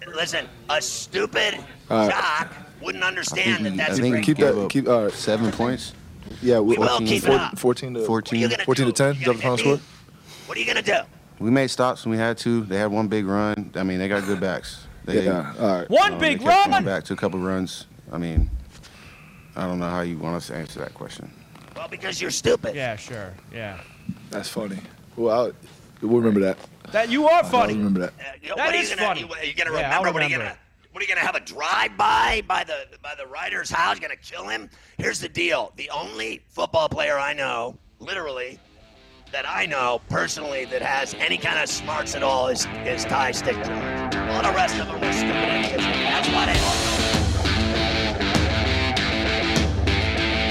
That- 0.00 0.14
listen, 0.16 0.46
a 0.68 0.82
stupid 0.82 1.54
All 1.90 2.08
right. 2.08 2.10
jock 2.10 2.52
wouldn't 2.82 3.04
I 3.04 3.08
understand 3.08 3.62
think 3.64 3.76
that 3.76 3.88
that's 3.88 3.90
I 3.90 3.92
a 3.92 3.96
think 4.02 4.12
great 4.14 4.20
we 4.20 4.34
Keep 4.34 4.38
that. 4.38 4.68
Keep. 4.70 4.88
All 4.88 5.04
right. 5.04 5.12
Seven 5.12 5.52
points. 5.52 5.92
Yeah, 6.42 6.58
we, 6.58 6.76
We 6.76 6.78
will 6.78 6.88
fourteen, 6.88 7.06
keep 7.06 7.24
it 7.24 7.30
up. 7.30 7.58
14 7.58 7.94
to 7.94 8.00
What 8.00 8.32
are 8.32 8.36
you 8.36 8.48
14. 8.48 8.50
gonna 8.50 8.64
14 8.64 8.86
to 8.86 8.92
10. 8.92 9.06
You 9.14 9.20
Is 9.20 9.26
that 9.26 9.32
the 9.34 9.38
final 9.42 9.58
score? 9.58 9.80
What 10.46 10.56
are 10.56 10.60
you 10.60 10.66
gonna 10.66 10.82
do? 10.82 10.98
We 11.38 11.50
made 11.50 11.68
stops 11.68 12.04
when 12.04 12.12
we 12.12 12.18
had 12.18 12.38
to. 12.38 12.62
They 12.62 12.76
had 12.78 12.90
one 12.90 13.08
big 13.08 13.26
run. 13.26 13.70
I 13.74 13.82
mean, 13.82 13.98
they 13.98 14.08
got 14.08 14.24
good 14.24 14.40
backs. 14.40 14.86
They, 15.04 15.24
Yeah. 15.24 15.52
All 15.58 15.78
right. 15.80 15.90
One 15.90 16.14
um, 16.14 16.18
big 16.18 16.38
they 16.40 16.46
run. 16.46 16.84
Back 16.84 17.04
to 17.04 17.12
a 17.12 17.16
couple 17.16 17.38
runs. 17.40 17.86
I 18.12 18.18
mean, 18.18 18.50
I 19.56 19.66
don't 19.66 19.78
know 19.78 19.90
how 19.90 20.00
you 20.02 20.18
want 20.18 20.36
us 20.36 20.46
to 20.48 20.54
answer 20.56 20.78
that 20.80 20.94
question. 20.94 21.30
Well, 21.76 21.88
because 21.88 22.20
you're 22.20 22.30
stupid. 22.30 22.74
Yeah, 22.74 22.96
sure. 22.96 23.32
Yeah. 23.52 23.80
That's 24.30 24.48
funny. 24.48 24.78
Well, 25.16 25.34
I'll, 25.46 25.52
we'll 26.00 26.18
remember 26.20 26.40
that. 26.40 26.58
That 26.92 27.08
you 27.10 27.26
are 27.26 27.42
I'll 27.42 27.50
funny. 27.50 27.74
remember 27.74 28.00
that. 28.00 28.12
Uh, 28.18 28.22
you 28.40 28.48
know, 28.50 28.54
That 28.56 28.66
what 28.66 28.74
are 28.74 28.78
you 28.82 28.88
gonna, 28.88 29.02
funny. 29.02 29.20
You, 29.20 29.28
are 29.32 29.44
you 29.44 29.54
gonna 29.54 29.72
Yeah, 29.72 29.84
remember? 29.88 30.12
what 30.12 30.22
are 30.22 30.26
you 30.28 30.34
remember 30.34 30.44
gonna? 30.54 30.58
What 30.92 31.00
are 31.02 31.06
you 31.06 31.14
gonna 31.14 31.26
have 31.26 31.34
a 31.34 31.40
drive-by 31.40 32.42
by 32.46 32.62
the 32.62 32.86
by 33.02 33.14
the 33.16 33.26
writer's 33.26 33.68
house? 33.70 33.98
You're 33.98 34.08
gonna 34.08 34.20
kill 34.20 34.46
him? 34.46 34.70
Here's 34.98 35.18
the 35.18 35.28
deal: 35.28 35.72
the 35.76 35.90
only 35.90 36.42
football 36.50 36.88
player 36.88 37.18
I 37.18 37.32
know, 37.32 37.76
literally, 37.98 38.60
that 39.34 39.50
I 39.50 39.66
know 39.66 40.00
personally 40.08 40.64
that 40.66 40.80
has 40.80 41.12
any 41.14 41.36
kind 41.36 41.58
of 41.58 41.68
smarts 41.68 42.14
at 42.14 42.22
all 42.22 42.46
is 42.46 42.68
is 42.84 43.04
Ty 43.04 43.32
Stickler. 43.32 43.64
All 44.30 44.42
the 44.42 44.52
rest 44.54 44.78
of 44.78 44.86
them 44.86 45.02
are 45.02 45.12
stupid 45.12 45.34
idiots. 45.34 45.82
That's 45.82 46.28
why 46.28 46.46
they 46.46 46.56
all. 46.60 46.76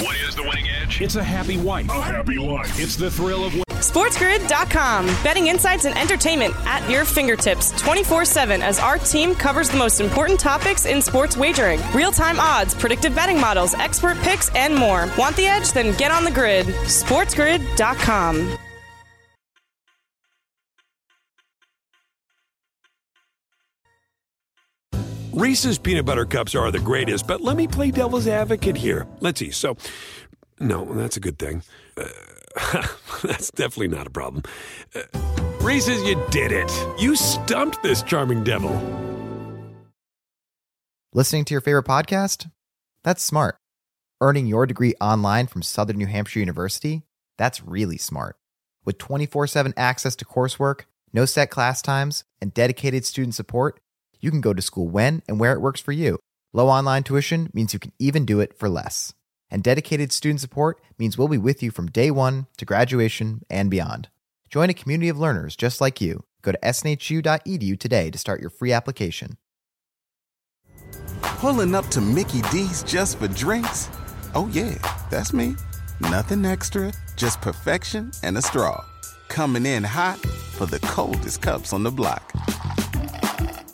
What 0.04 0.18
is 0.18 0.36
the 0.36 0.44
winning 0.44 0.68
edge? 0.68 1.00
It's 1.00 1.16
a 1.16 1.24
happy 1.24 1.58
wife. 1.58 1.88
A 1.90 2.02
happy 2.02 2.38
life. 2.38 2.78
It's 2.78 2.98
the 2.98 3.10
thrill 3.10 3.46
of 3.46 3.54
SportsGrid.com. 3.54 5.06
Betting 5.24 5.48
insights 5.48 5.86
and 5.86 5.98
entertainment 5.98 6.54
at 6.66 6.90
your 6.90 7.06
fingertips 7.06 7.72
24 7.82 8.26
7 8.26 8.62
as 8.62 8.80
our 8.80 8.98
team 8.98 9.34
covers 9.34 9.70
the 9.70 9.78
most 9.78 10.02
important 10.02 10.42
topics 10.42 10.86
in 10.86 11.02
sports 11.02 11.38
wagering 11.38 11.80
real 11.94 12.12
time 12.12 12.38
odds, 12.38 12.76
predictive 12.76 13.16
betting 13.16 13.40
models, 13.40 13.76
expert 13.76 14.18
picks, 14.18 14.54
and 14.56 14.76
more. 14.76 15.10
Want 15.18 15.38
the 15.38 15.46
edge? 15.46 15.72
Then 15.72 15.96
get 15.96 16.12
on 16.12 16.26
the 16.26 16.32
grid. 16.32 16.66
SportsGrid.com. 16.66 18.58
Reese's 25.34 25.80
peanut 25.80 26.06
butter 26.06 26.26
cups 26.26 26.54
are 26.54 26.70
the 26.70 26.80
greatest, 26.80 27.26
but 27.26 27.42
let 27.42 27.58
me 27.58 27.68
play 27.68 27.90
devil's 27.90 28.28
advocate 28.28 28.78
here. 28.78 29.08
Let's 29.20 29.40
see. 29.40 29.50
So, 29.50 29.78
no, 30.60 30.86
that's 30.94 31.18
a 31.18 31.20
good 31.20 31.40
thing. 31.40 31.64
Uh, 31.98 32.06
that's 33.24 33.50
definitely 33.50 33.88
not 33.88 34.06
a 34.06 34.12
problem. 34.12 34.44
Uh, 34.94 35.02
Reese's, 35.60 36.04
you 36.04 36.24
did 36.30 36.52
it. 36.52 36.72
You 37.00 37.16
stumped 37.16 37.82
this 37.82 38.04
charming 38.04 38.44
devil. 38.44 38.72
Listening 41.14 41.46
to 41.46 41.56
your 41.56 41.62
favorite 41.62 41.88
podcast? 41.88 42.52
That's 43.04 43.24
smart. 43.24 43.58
Earning 44.22 44.46
your 44.46 44.68
degree 44.68 44.94
online 45.02 45.48
from 45.48 45.64
Southern 45.64 45.98
New 45.98 46.06
Hampshire 46.06 46.42
University? 46.42 47.02
That's 47.40 47.64
really 47.64 47.98
smart. 47.98 48.38
With 48.86 49.00
24 49.00 49.48
7 49.48 49.74
access 49.78 50.16
to 50.18 50.26
coursework, 50.26 50.82
no 51.12 51.26
set 51.26 51.50
class 51.50 51.82
times, 51.82 52.24
and 52.40 52.54
dedicated 52.54 53.04
student 53.04 53.34
support, 53.34 53.80
you 54.24 54.32
can 54.32 54.42
go 54.42 54.54
to 54.54 54.62
school 54.62 54.88
when 54.88 55.22
and 55.28 55.40
where 55.40 55.54
it 55.54 55.62
works 55.62 55.82
for 55.82 55.92
you. 55.92 56.18
Low 56.54 56.70
online 56.70 57.04
tuition 57.04 57.50
means 57.54 57.74
you 57.74 57.80
can 57.80 57.92
even 58.00 58.26
do 58.26 58.40
it 58.40 58.58
for 58.58 58.70
less. 58.70 59.14
And 59.52 59.62
dedicated 59.62 60.12
student 60.12 60.40
support 60.40 60.82
means 60.98 61.18
we'll 61.18 61.28
be 61.28 61.38
with 61.38 61.62
you 61.62 61.72
from 61.72 61.88
day 61.88 62.10
one 62.10 62.48
to 62.58 62.66
graduation 62.66 63.42
and 63.50 63.70
beyond. 63.70 64.10
Join 64.50 64.70
a 64.70 64.74
community 64.74 65.10
of 65.10 65.20
learners 65.20 65.56
just 65.56 65.82
like 65.82 66.00
you. 66.00 66.24
Go 66.42 66.52
to 66.52 66.60
snhu.edu 66.64 67.80
today 67.80 68.10
to 68.10 68.18
start 68.18 68.40
your 68.40 68.50
free 68.50 68.72
application. 68.72 69.38
Pulling 71.22 71.76
up 71.76 71.88
to 71.88 72.02
Mickey 72.02 72.42
D's 72.44 72.84
just 72.84 73.20
for 73.20 73.28
drinks? 73.28 73.90
Oh, 74.36 74.50
yeah, 74.54 74.78
that's 75.10 75.34
me. 75.34 75.56
Nothing 76.00 76.46
extra, 76.46 76.94
just 77.16 77.42
perfection 77.42 78.12
and 78.24 78.38
a 78.38 78.42
straw. 78.42 78.84
Coming 79.28 79.66
in 79.66 79.84
hot 79.84 80.20
for 80.20 80.66
the 80.66 80.80
coldest 80.80 81.42
cups 81.42 81.74
on 81.74 81.84
the 81.84 81.92
block. 81.92 82.32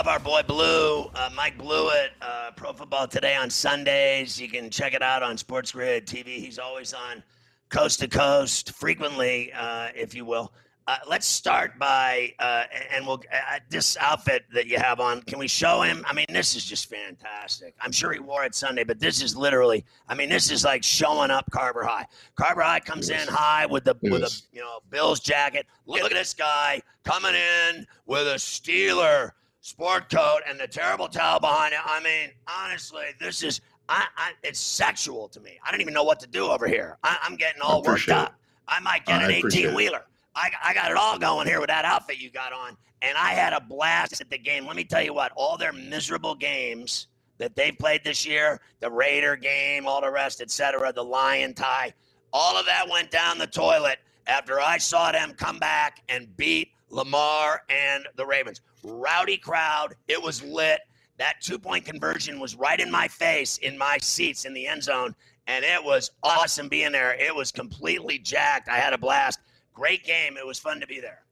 Love 0.00 0.08
our 0.08 0.18
boy 0.18 0.40
Blue, 0.46 1.10
uh, 1.14 1.28
Mike 1.36 1.58
Blewett, 1.58 2.12
uh, 2.22 2.52
Pro 2.56 2.72
Football 2.72 3.06
Today 3.06 3.36
on 3.36 3.50
Sundays. 3.50 4.40
You 4.40 4.48
can 4.48 4.70
check 4.70 4.94
it 4.94 5.02
out 5.02 5.22
on 5.22 5.36
Sports 5.36 5.72
Grid 5.72 6.06
TV. 6.06 6.38
He's 6.38 6.58
always 6.58 6.94
on 6.94 7.22
coast 7.68 8.00
to 8.00 8.08
coast, 8.08 8.72
frequently, 8.72 9.52
uh, 9.52 9.88
if 9.94 10.14
you 10.14 10.24
will. 10.24 10.54
Uh, 10.86 10.96
let's 11.06 11.26
start 11.26 11.78
by, 11.78 12.32
uh, 12.38 12.64
and 12.90 13.06
we'll 13.06 13.20
uh, 13.30 13.58
this 13.68 13.98
outfit 13.98 14.44
that 14.54 14.66
you 14.66 14.78
have 14.78 15.00
on. 15.00 15.20
Can 15.20 15.38
we 15.38 15.46
show 15.46 15.82
him? 15.82 16.02
I 16.08 16.14
mean, 16.14 16.24
this 16.30 16.56
is 16.56 16.64
just 16.64 16.88
fantastic. 16.88 17.74
I'm 17.82 17.92
sure 17.92 18.10
he 18.10 18.20
wore 18.20 18.44
it 18.44 18.54
Sunday, 18.54 18.84
but 18.84 19.00
this 19.00 19.22
is 19.22 19.36
literally. 19.36 19.84
I 20.08 20.14
mean, 20.14 20.30
this 20.30 20.50
is 20.50 20.64
like 20.64 20.82
showing 20.82 21.30
up 21.30 21.44
Carver 21.50 21.84
High. 21.84 22.06
Carver 22.36 22.62
High 22.62 22.80
comes 22.80 23.10
in 23.10 23.28
high 23.28 23.66
with 23.66 23.84
the 23.84 23.94
with 24.00 24.22
a 24.22 24.42
you 24.50 24.62
know 24.62 24.78
Bills 24.88 25.20
jacket. 25.20 25.66
Look 25.84 26.04
at 26.04 26.12
this 26.12 26.32
guy 26.32 26.80
coming 27.04 27.34
in 27.34 27.86
with 28.06 28.26
a 28.26 28.36
Steeler 28.36 29.32
sport 29.60 30.10
coat 30.10 30.40
and 30.48 30.58
the 30.58 30.66
terrible 30.66 31.08
towel 31.08 31.40
behind 31.40 31.74
it. 31.74 31.80
I 31.84 32.02
mean, 32.02 32.30
honestly, 32.48 33.06
this 33.20 33.42
is 33.42 33.60
I, 33.88 34.06
I 34.16 34.32
it's 34.42 34.60
sexual 34.60 35.28
to 35.28 35.40
me. 35.40 35.58
I 35.66 35.70
don't 35.70 35.80
even 35.80 35.94
know 35.94 36.04
what 36.04 36.20
to 36.20 36.26
do 36.26 36.46
over 36.46 36.66
here. 36.68 36.98
I, 37.02 37.18
I'm 37.22 37.36
getting 37.36 37.60
all 37.62 37.82
worked 37.82 38.08
up. 38.08 38.34
I 38.68 38.80
might 38.80 39.04
get 39.04 39.20
I 39.20 39.24
an 39.26 39.30
18 39.32 39.74
wheeler. 39.74 40.04
I, 40.36 40.50
I 40.64 40.74
got 40.74 40.90
it 40.90 40.96
all 40.96 41.18
going 41.18 41.46
here 41.48 41.60
with 41.60 41.68
that 41.68 41.84
outfit 41.84 42.18
you 42.18 42.30
got 42.30 42.52
on. 42.52 42.76
And 43.02 43.16
I 43.18 43.30
had 43.32 43.52
a 43.52 43.60
blast 43.60 44.20
at 44.20 44.30
the 44.30 44.38
game. 44.38 44.66
Let 44.66 44.76
me 44.76 44.84
tell 44.84 45.02
you 45.02 45.14
what, 45.14 45.32
all 45.34 45.56
their 45.56 45.72
miserable 45.72 46.34
games 46.34 47.08
that 47.38 47.56
they 47.56 47.72
played 47.72 48.04
this 48.04 48.26
year, 48.26 48.60
the 48.80 48.90
Raider 48.90 49.36
game, 49.36 49.86
all 49.86 50.00
the 50.02 50.10
rest, 50.10 50.40
etc., 50.40 50.92
the 50.92 51.02
Lion 51.02 51.54
tie, 51.54 51.92
all 52.32 52.56
of 52.56 52.66
that 52.66 52.88
went 52.88 53.10
down 53.10 53.38
the 53.38 53.46
toilet 53.46 53.98
after 54.30 54.60
I 54.60 54.78
saw 54.78 55.10
them 55.10 55.34
come 55.34 55.58
back 55.58 56.02
and 56.08 56.34
beat 56.36 56.70
Lamar 56.88 57.62
and 57.68 58.06
the 58.14 58.24
Ravens. 58.24 58.60
Rowdy 58.84 59.36
crowd. 59.36 59.94
It 60.06 60.22
was 60.22 60.42
lit. 60.42 60.80
That 61.18 61.40
two 61.40 61.58
point 61.58 61.84
conversion 61.84 62.38
was 62.38 62.54
right 62.54 62.78
in 62.78 62.90
my 62.90 63.08
face, 63.08 63.58
in 63.58 63.76
my 63.76 63.98
seats 63.98 64.44
in 64.44 64.54
the 64.54 64.66
end 64.66 64.84
zone. 64.84 65.14
And 65.48 65.64
it 65.64 65.82
was 65.82 66.12
awesome 66.22 66.68
being 66.68 66.92
there. 66.92 67.14
It 67.14 67.34
was 67.34 67.50
completely 67.50 68.18
jacked. 68.18 68.68
I 68.68 68.76
had 68.76 68.92
a 68.92 68.98
blast. 68.98 69.40
Great 69.74 70.04
game. 70.04 70.36
It 70.36 70.46
was 70.46 70.60
fun 70.60 70.78
to 70.80 70.86
be 70.86 71.00
there. 71.00 71.22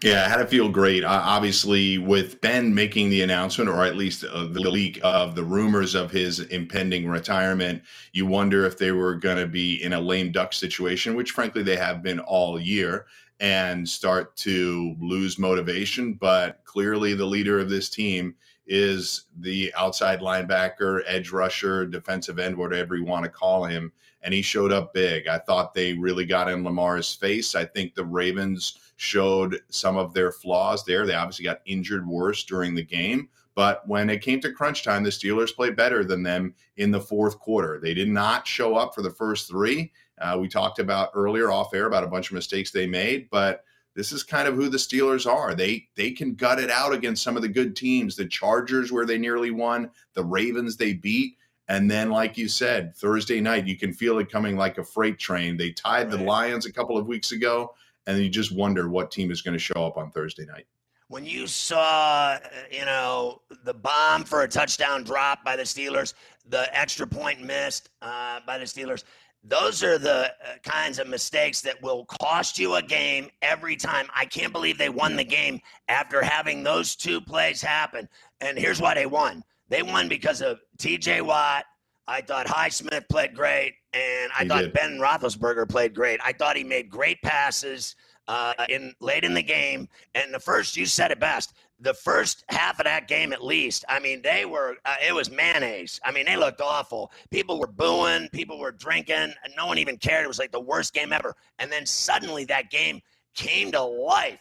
Yeah, 0.00 0.24
I 0.24 0.28
had 0.28 0.38
to 0.38 0.46
feel 0.46 0.68
great. 0.68 1.04
Uh, 1.04 1.22
obviously, 1.22 1.98
with 1.98 2.40
Ben 2.40 2.74
making 2.74 3.10
the 3.10 3.22
announcement, 3.22 3.70
or 3.70 3.84
at 3.84 3.94
least 3.94 4.24
uh, 4.24 4.46
the 4.46 4.60
leak 4.68 4.98
of 5.04 5.36
the 5.36 5.44
rumors 5.44 5.94
of 5.94 6.10
his 6.10 6.40
impending 6.40 7.06
retirement, 7.06 7.82
you 8.12 8.26
wonder 8.26 8.64
if 8.64 8.76
they 8.76 8.90
were 8.90 9.14
going 9.14 9.36
to 9.36 9.46
be 9.46 9.80
in 9.82 9.92
a 9.92 10.00
lame 10.00 10.32
duck 10.32 10.52
situation, 10.54 11.14
which 11.14 11.30
frankly 11.30 11.62
they 11.62 11.76
have 11.76 12.02
been 12.02 12.18
all 12.18 12.60
year, 12.60 13.06
and 13.38 13.88
start 13.88 14.34
to 14.38 14.96
lose 15.00 15.38
motivation. 15.38 16.14
But 16.14 16.64
clearly, 16.64 17.14
the 17.14 17.26
leader 17.26 17.60
of 17.60 17.70
this 17.70 17.88
team 17.88 18.34
is 18.66 19.26
the 19.38 19.72
outside 19.76 20.20
linebacker, 20.20 21.02
edge 21.06 21.30
rusher, 21.30 21.86
defensive 21.86 22.40
end, 22.40 22.56
whatever 22.56 22.96
you 22.96 23.04
want 23.04 23.24
to 23.24 23.30
call 23.30 23.64
him. 23.64 23.92
And 24.22 24.32
he 24.32 24.42
showed 24.42 24.72
up 24.72 24.94
big. 24.94 25.28
I 25.28 25.38
thought 25.38 25.74
they 25.74 25.94
really 25.94 26.24
got 26.24 26.48
in 26.48 26.64
Lamar's 26.64 27.12
face. 27.14 27.54
I 27.54 27.64
think 27.64 27.94
the 27.94 28.04
Ravens 28.04 28.78
showed 28.96 29.60
some 29.68 29.96
of 29.96 30.14
their 30.14 30.32
flaws 30.32 30.84
there. 30.84 31.06
They 31.06 31.14
obviously 31.14 31.44
got 31.44 31.60
injured 31.66 32.06
worse 32.06 32.44
during 32.44 32.74
the 32.74 32.84
game. 32.84 33.28
But 33.54 33.86
when 33.86 34.08
it 34.08 34.22
came 34.22 34.40
to 34.40 34.52
crunch 34.52 34.82
time, 34.82 35.02
the 35.02 35.10
Steelers 35.10 35.54
played 35.54 35.76
better 35.76 36.04
than 36.04 36.22
them 36.22 36.54
in 36.76 36.90
the 36.90 37.00
fourth 37.00 37.38
quarter. 37.38 37.78
They 37.80 37.94
did 37.94 38.08
not 38.08 38.46
show 38.46 38.76
up 38.76 38.94
for 38.94 39.02
the 39.02 39.10
first 39.10 39.48
three. 39.48 39.92
Uh, 40.20 40.38
we 40.40 40.48
talked 40.48 40.78
about 40.78 41.10
earlier 41.14 41.50
off 41.50 41.74
air 41.74 41.86
about 41.86 42.04
a 42.04 42.08
bunch 42.08 42.30
of 42.30 42.34
mistakes 42.34 42.70
they 42.70 42.86
made, 42.86 43.28
but 43.30 43.64
this 43.94 44.12
is 44.12 44.22
kind 44.22 44.48
of 44.48 44.54
who 44.54 44.68
the 44.68 44.78
Steelers 44.78 45.30
are. 45.30 45.54
They 45.54 45.86
they 45.96 46.12
can 46.12 46.34
gut 46.34 46.58
it 46.58 46.70
out 46.70 46.94
against 46.94 47.22
some 47.22 47.36
of 47.36 47.42
the 47.42 47.48
good 47.48 47.76
teams. 47.76 48.16
The 48.16 48.26
Chargers, 48.26 48.90
where 48.90 49.04
they 49.04 49.18
nearly 49.18 49.50
won, 49.50 49.90
the 50.14 50.24
Ravens 50.24 50.76
they 50.76 50.94
beat, 50.94 51.36
and 51.68 51.90
then, 51.90 52.10
like 52.10 52.38
you 52.38 52.48
said, 52.48 52.96
Thursday 52.96 53.40
night 53.40 53.66
you 53.66 53.76
can 53.76 53.92
feel 53.92 54.18
it 54.18 54.30
coming 54.30 54.56
like 54.56 54.78
a 54.78 54.84
freight 54.84 55.18
train. 55.18 55.56
They 55.56 55.72
tied 55.72 56.10
the 56.10 56.18
Lions 56.18 56.66
a 56.66 56.72
couple 56.72 56.96
of 56.96 57.06
weeks 57.06 57.32
ago, 57.32 57.74
and 58.06 58.18
you 58.18 58.28
just 58.28 58.52
wonder 58.52 58.88
what 58.88 59.10
team 59.10 59.30
is 59.30 59.42
going 59.42 59.54
to 59.54 59.58
show 59.58 59.86
up 59.86 59.96
on 59.96 60.10
Thursday 60.10 60.44
night. 60.46 60.66
When 61.08 61.26
you 61.26 61.46
saw, 61.46 62.38
uh, 62.42 62.48
you 62.70 62.84
know, 62.84 63.42
the 63.64 63.74
bomb 63.74 64.24
for 64.24 64.42
a 64.42 64.48
touchdown 64.48 65.04
drop 65.04 65.44
by 65.44 65.56
the 65.56 65.62
Steelers, 65.62 66.14
the 66.48 66.74
extra 66.76 67.06
point 67.06 67.42
missed 67.42 67.90
uh, 68.00 68.40
by 68.46 68.58
the 68.58 68.64
Steelers, 68.64 69.04
those 69.44 69.82
are 69.82 69.98
the 69.98 70.26
uh, 70.26 70.58
kinds 70.62 70.98
of 70.98 71.08
mistakes 71.08 71.60
that 71.62 71.82
will 71.82 72.04
cost 72.06 72.58
you 72.58 72.76
a 72.76 72.82
game 72.82 73.28
every 73.42 73.76
time. 73.76 74.06
I 74.14 74.24
can't 74.24 74.52
believe 74.52 74.78
they 74.78 74.88
won 74.88 75.16
the 75.16 75.24
game 75.24 75.60
after 75.88 76.22
having 76.22 76.62
those 76.62 76.94
two 76.96 77.20
plays 77.20 77.60
happen. 77.60 78.08
And 78.40 78.56
here's 78.56 78.80
why 78.80 78.94
they 78.94 79.06
won 79.06 79.44
they 79.68 79.82
won 79.82 80.06
because 80.06 80.42
of 80.42 80.60
TJ 80.78 81.22
Watt. 81.22 81.64
I 82.08 82.20
thought 82.20 82.46
Highsmith 82.46 83.08
played 83.08 83.34
great, 83.34 83.74
and 83.92 84.30
I 84.36 84.42
He 84.42 84.48
thought 84.48 84.62
did. 84.62 84.72
Ben 84.72 84.98
Roethlisberger 84.98 85.68
played 85.68 85.94
great. 85.94 86.20
I 86.24 86.32
thought 86.32 86.56
he 86.56 86.64
made 86.64 86.90
great 86.90 87.22
passes 87.22 87.94
uh, 88.28 88.54
in 88.68 88.94
late 89.00 89.24
in 89.24 89.34
the 89.34 89.42
game. 89.42 89.88
And 90.14 90.32
the 90.32 90.40
first, 90.40 90.76
you 90.76 90.86
said 90.86 91.10
it 91.10 91.20
best. 91.20 91.54
The 91.80 91.94
first 91.94 92.44
half 92.48 92.78
of 92.78 92.84
that 92.84 93.08
game, 93.08 93.32
at 93.32 93.44
least, 93.44 93.84
I 93.88 93.98
mean, 93.98 94.22
they 94.22 94.44
were. 94.44 94.76
Uh, 94.84 94.94
it 95.06 95.14
was 95.14 95.30
mayonnaise. 95.30 96.00
I 96.04 96.12
mean, 96.12 96.26
they 96.26 96.36
looked 96.36 96.60
awful. 96.60 97.12
People 97.30 97.58
were 97.58 97.66
booing. 97.66 98.28
People 98.30 98.58
were 98.58 98.72
drinking. 98.72 99.16
And 99.16 99.54
no 99.56 99.66
one 99.66 99.78
even 99.78 99.96
cared. 99.96 100.24
It 100.24 100.28
was 100.28 100.38
like 100.38 100.52
the 100.52 100.60
worst 100.60 100.94
game 100.94 101.12
ever. 101.12 101.34
And 101.58 101.70
then 101.72 101.86
suddenly, 101.86 102.44
that 102.46 102.70
game 102.70 103.00
came 103.34 103.72
to 103.72 103.82
life. 103.82 104.38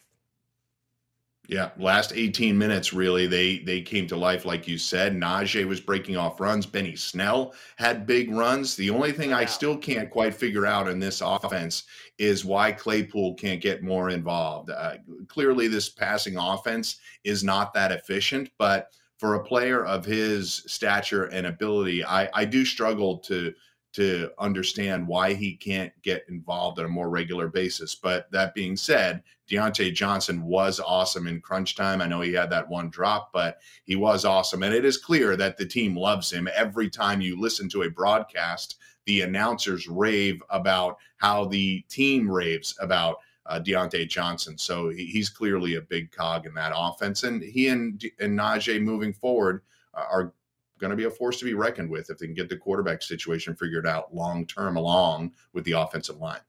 Yeah, 1.47 1.71
last 1.77 2.13
18 2.15 2.57
minutes 2.57 2.93
really 2.93 3.27
they 3.27 3.59
they 3.59 3.81
came 3.81 4.07
to 4.07 4.15
life 4.15 4.45
like 4.45 4.67
you 4.67 4.77
said. 4.77 5.13
Najee 5.13 5.67
was 5.67 5.81
breaking 5.81 6.15
off 6.15 6.39
runs, 6.39 6.65
Benny 6.65 6.95
Snell 6.95 7.53
had 7.77 8.05
big 8.05 8.31
runs. 8.31 8.75
The 8.75 8.89
only 8.89 9.11
thing 9.11 9.33
I 9.33 9.45
still 9.45 9.77
can't 9.77 10.09
quite 10.09 10.33
figure 10.33 10.65
out 10.65 10.87
in 10.87 10.99
this 10.99 11.19
offense 11.19 11.83
is 12.17 12.45
why 12.45 12.71
Claypool 12.71 13.33
can't 13.33 13.61
get 13.61 13.83
more 13.83 14.11
involved. 14.11 14.69
Uh, 14.69 14.97
clearly 15.27 15.67
this 15.67 15.89
passing 15.89 16.37
offense 16.37 16.99
is 17.23 17.43
not 17.43 17.73
that 17.73 17.91
efficient, 17.91 18.49
but 18.57 18.93
for 19.17 19.35
a 19.35 19.43
player 19.43 19.85
of 19.85 20.05
his 20.05 20.63
stature 20.67 21.25
and 21.25 21.47
ability, 21.47 22.03
I 22.05 22.29
I 22.33 22.45
do 22.45 22.63
struggle 22.63 23.17
to 23.19 23.53
to 23.93 24.29
understand 24.39 25.07
why 25.07 25.33
he 25.33 25.55
can't 25.55 25.91
get 26.01 26.23
involved 26.29 26.79
on 26.79 26.85
a 26.85 26.89
more 26.89 27.09
regular 27.09 27.49
basis. 27.49 27.93
But 27.95 28.31
that 28.31 28.53
being 28.53 28.77
said, 28.77 29.21
Diontae 29.51 29.93
Johnson 29.93 30.43
was 30.43 30.79
awesome 30.79 31.27
in 31.27 31.41
crunch 31.41 31.75
time. 31.75 32.01
I 32.01 32.07
know 32.07 32.21
he 32.21 32.31
had 32.31 32.49
that 32.51 32.69
one 32.69 32.89
drop, 32.89 33.33
but 33.33 33.59
he 33.83 33.97
was 33.97 34.23
awesome. 34.23 34.63
And 34.63 34.73
it 34.73 34.85
is 34.85 34.97
clear 34.97 35.35
that 35.35 35.57
the 35.57 35.65
team 35.65 35.95
loves 35.95 36.31
him. 36.31 36.47
Every 36.55 36.89
time 36.89 37.19
you 37.19 37.39
listen 37.39 37.67
to 37.69 37.81
a 37.81 37.89
broadcast, 37.89 38.77
the 39.05 39.21
announcers 39.21 39.87
rave 39.87 40.41
about 40.49 40.97
how 41.17 41.45
the 41.45 41.81
team 41.89 42.31
raves 42.31 42.73
about 42.79 43.17
uh, 43.45 43.59
Diontae 43.59 44.07
Johnson. 44.07 44.57
So 44.57 44.89
he's 44.89 45.29
clearly 45.29 45.75
a 45.75 45.81
big 45.81 46.11
cog 46.11 46.45
in 46.45 46.53
that 46.53 46.71
offense. 46.73 47.23
And 47.23 47.43
he 47.43 47.67
and, 47.67 48.01
and 48.19 48.39
Najee 48.39 48.81
moving 48.81 49.11
forward 49.11 49.63
uh, 49.93 50.05
are 50.09 50.33
going 50.79 50.91
to 50.91 50.97
be 50.97 51.05
a 51.05 51.11
force 51.11 51.39
to 51.39 51.45
be 51.45 51.55
reckoned 51.55 51.89
with 51.89 52.09
if 52.09 52.19
they 52.19 52.25
can 52.25 52.35
get 52.35 52.47
the 52.47 52.55
quarterback 52.55 53.01
situation 53.01 53.53
figured 53.55 53.85
out 53.85 54.15
long 54.15 54.45
term 54.45 54.77
along 54.77 55.33
with 55.51 55.65
the 55.65 55.73
offensive 55.73 56.17
line. 56.17 56.39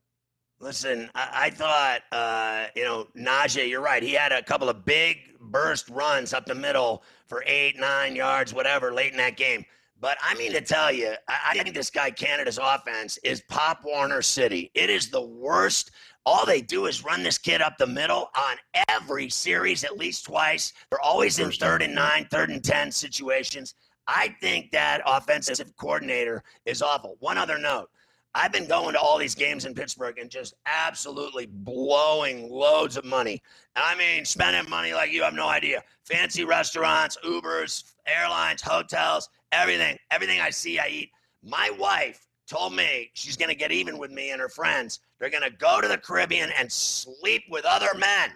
Listen, 0.63 1.09
I, 1.13 1.29
I 1.33 1.49
thought, 1.49 2.03
uh, 2.13 2.67
you 2.73 2.85
know, 2.85 3.07
Najee, 3.17 3.67
you're 3.67 3.81
right. 3.81 4.01
He 4.01 4.13
had 4.13 4.31
a 4.31 4.41
couple 4.41 4.69
of 4.69 4.85
big 4.85 5.37
burst 5.41 5.89
runs 5.89 6.33
up 6.33 6.45
the 6.45 6.55
middle 6.55 7.03
for 7.27 7.43
eight, 7.45 7.77
nine 7.77 8.15
yards, 8.15 8.53
whatever, 8.53 8.93
late 8.93 9.11
in 9.11 9.17
that 9.17 9.35
game. 9.35 9.65
But 9.99 10.17
I 10.23 10.35
mean 10.35 10.53
to 10.53 10.61
tell 10.61 10.89
you, 10.89 11.15
I, 11.27 11.37
I 11.49 11.53
think 11.61 11.75
this 11.75 11.89
guy, 11.89 12.11
Canada's 12.11 12.59
offense, 12.63 13.17
is 13.25 13.41
Pop 13.49 13.81
Warner 13.83 14.21
City. 14.21 14.71
It 14.73 14.89
is 14.89 15.09
the 15.09 15.21
worst. 15.21 15.91
All 16.25 16.45
they 16.45 16.61
do 16.61 16.85
is 16.85 17.03
run 17.03 17.23
this 17.23 17.37
kid 17.37 17.61
up 17.61 17.77
the 17.77 17.85
middle 17.85 18.29
on 18.37 18.55
every 18.87 19.29
series 19.29 19.83
at 19.83 19.97
least 19.97 20.23
twice. 20.23 20.71
They're 20.89 21.01
always 21.01 21.39
in 21.39 21.51
third 21.51 21.81
and 21.81 21.93
nine, 21.93 22.25
third 22.31 22.49
and 22.49 22.63
10 22.63 22.89
situations. 22.89 23.75
I 24.07 24.29
think 24.39 24.71
that 24.71 25.01
offensive 25.05 25.75
coordinator 25.75 26.41
is 26.65 26.81
awful. 26.81 27.17
One 27.19 27.37
other 27.37 27.57
note 27.57 27.89
I've 28.35 28.51
been 28.51 28.67
going 28.67 28.93
to 28.93 28.99
all 28.99 29.17
these 29.17 29.35
games 29.35 29.65
in 29.65 29.75
Pittsburgh 29.75 30.17
and 30.17 30.29
just 30.29 30.55
absolutely 30.65 31.45
blowing 31.45 32.49
loads 32.49 32.97
of 32.97 33.05
money. 33.05 33.41
I 33.75 33.95
mean, 33.95 34.25
spending 34.25 34.69
money 34.69 34.93
like 34.93 35.11
you 35.11 35.21
have 35.23 35.35
no 35.35 35.47
idea. 35.47 35.83
Fancy 36.03 36.43
restaurants, 36.43 37.17
Ubers, 37.23 37.93
airlines, 38.07 38.61
hotels, 38.61 39.29
everything, 39.51 39.97
everything 40.09 40.41
I 40.41 40.49
see, 40.49 40.79
I 40.79 40.87
eat. 40.87 41.11
My 41.43 41.69
wife 41.77 42.27
told 42.47 42.75
me 42.75 43.11
she's 43.13 43.37
going 43.37 43.49
to 43.49 43.55
get 43.55 43.71
even 43.71 43.99
with 43.99 44.11
me 44.11 44.31
and 44.31 44.41
her 44.41 44.49
friends. 44.49 44.99
They're 45.19 45.29
going 45.29 45.43
to 45.43 45.55
go 45.57 45.79
to 45.79 45.87
the 45.87 45.97
Caribbean 45.97 46.49
and 46.57 46.71
sleep 46.71 47.43
with 47.49 47.65
other 47.65 47.93
men 47.97 48.31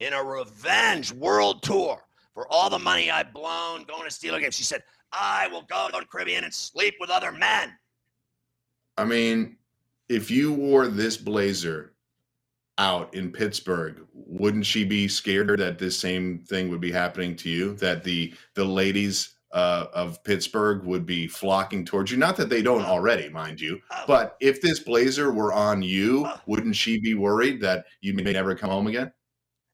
in 0.00 0.14
a 0.14 0.22
revenge 0.22 1.12
world 1.12 1.62
tour 1.62 2.02
for 2.32 2.50
all 2.50 2.70
the 2.70 2.78
money 2.78 3.10
I've 3.10 3.32
blown 3.32 3.84
going 3.84 4.04
to 4.04 4.10
Steeler 4.10 4.40
games. 4.40 4.56
She 4.56 4.64
said, 4.64 4.82
I 5.12 5.48
will 5.48 5.62
go 5.62 5.88
to 5.88 6.00
the 6.00 6.06
Caribbean 6.06 6.44
and 6.44 6.52
sleep 6.52 6.94
with 6.98 7.10
other 7.10 7.30
men. 7.30 7.72
I 8.96 9.04
mean, 9.04 9.56
if 10.08 10.30
you 10.30 10.52
wore 10.52 10.86
this 10.88 11.16
blazer 11.16 11.94
out 12.78 13.14
in 13.14 13.30
Pittsburgh, 13.30 14.06
wouldn't 14.12 14.66
she 14.66 14.84
be 14.84 15.08
scared 15.08 15.58
that 15.58 15.78
this 15.78 15.98
same 15.98 16.44
thing 16.48 16.68
would 16.68 16.80
be 16.80 16.92
happening 16.92 17.36
to 17.36 17.48
you? 17.48 17.74
That 17.74 18.04
the 18.04 18.34
the 18.54 18.64
ladies 18.64 19.34
uh, 19.52 19.86
of 19.94 20.22
Pittsburgh 20.24 20.84
would 20.84 21.06
be 21.06 21.26
flocking 21.26 21.84
towards 21.84 22.10
you? 22.10 22.16
Not 22.16 22.36
that 22.36 22.48
they 22.48 22.62
don't 22.62 22.84
already, 22.84 23.28
mind 23.28 23.60
you, 23.60 23.80
but 24.06 24.36
if 24.40 24.60
this 24.60 24.80
blazer 24.80 25.32
were 25.32 25.52
on 25.52 25.82
you, 25.82 26.28
wouldn't 26.46 26.76
she 26.76 27.00
be 27.00 27.14
worried 27.14 27.60
that 27.60 27.86
you 28.00 28.14
may 28.14 28.32
never 28.32 28.54
come 28.54 28.70
home 28.70 28.86
again? 28.88 29.12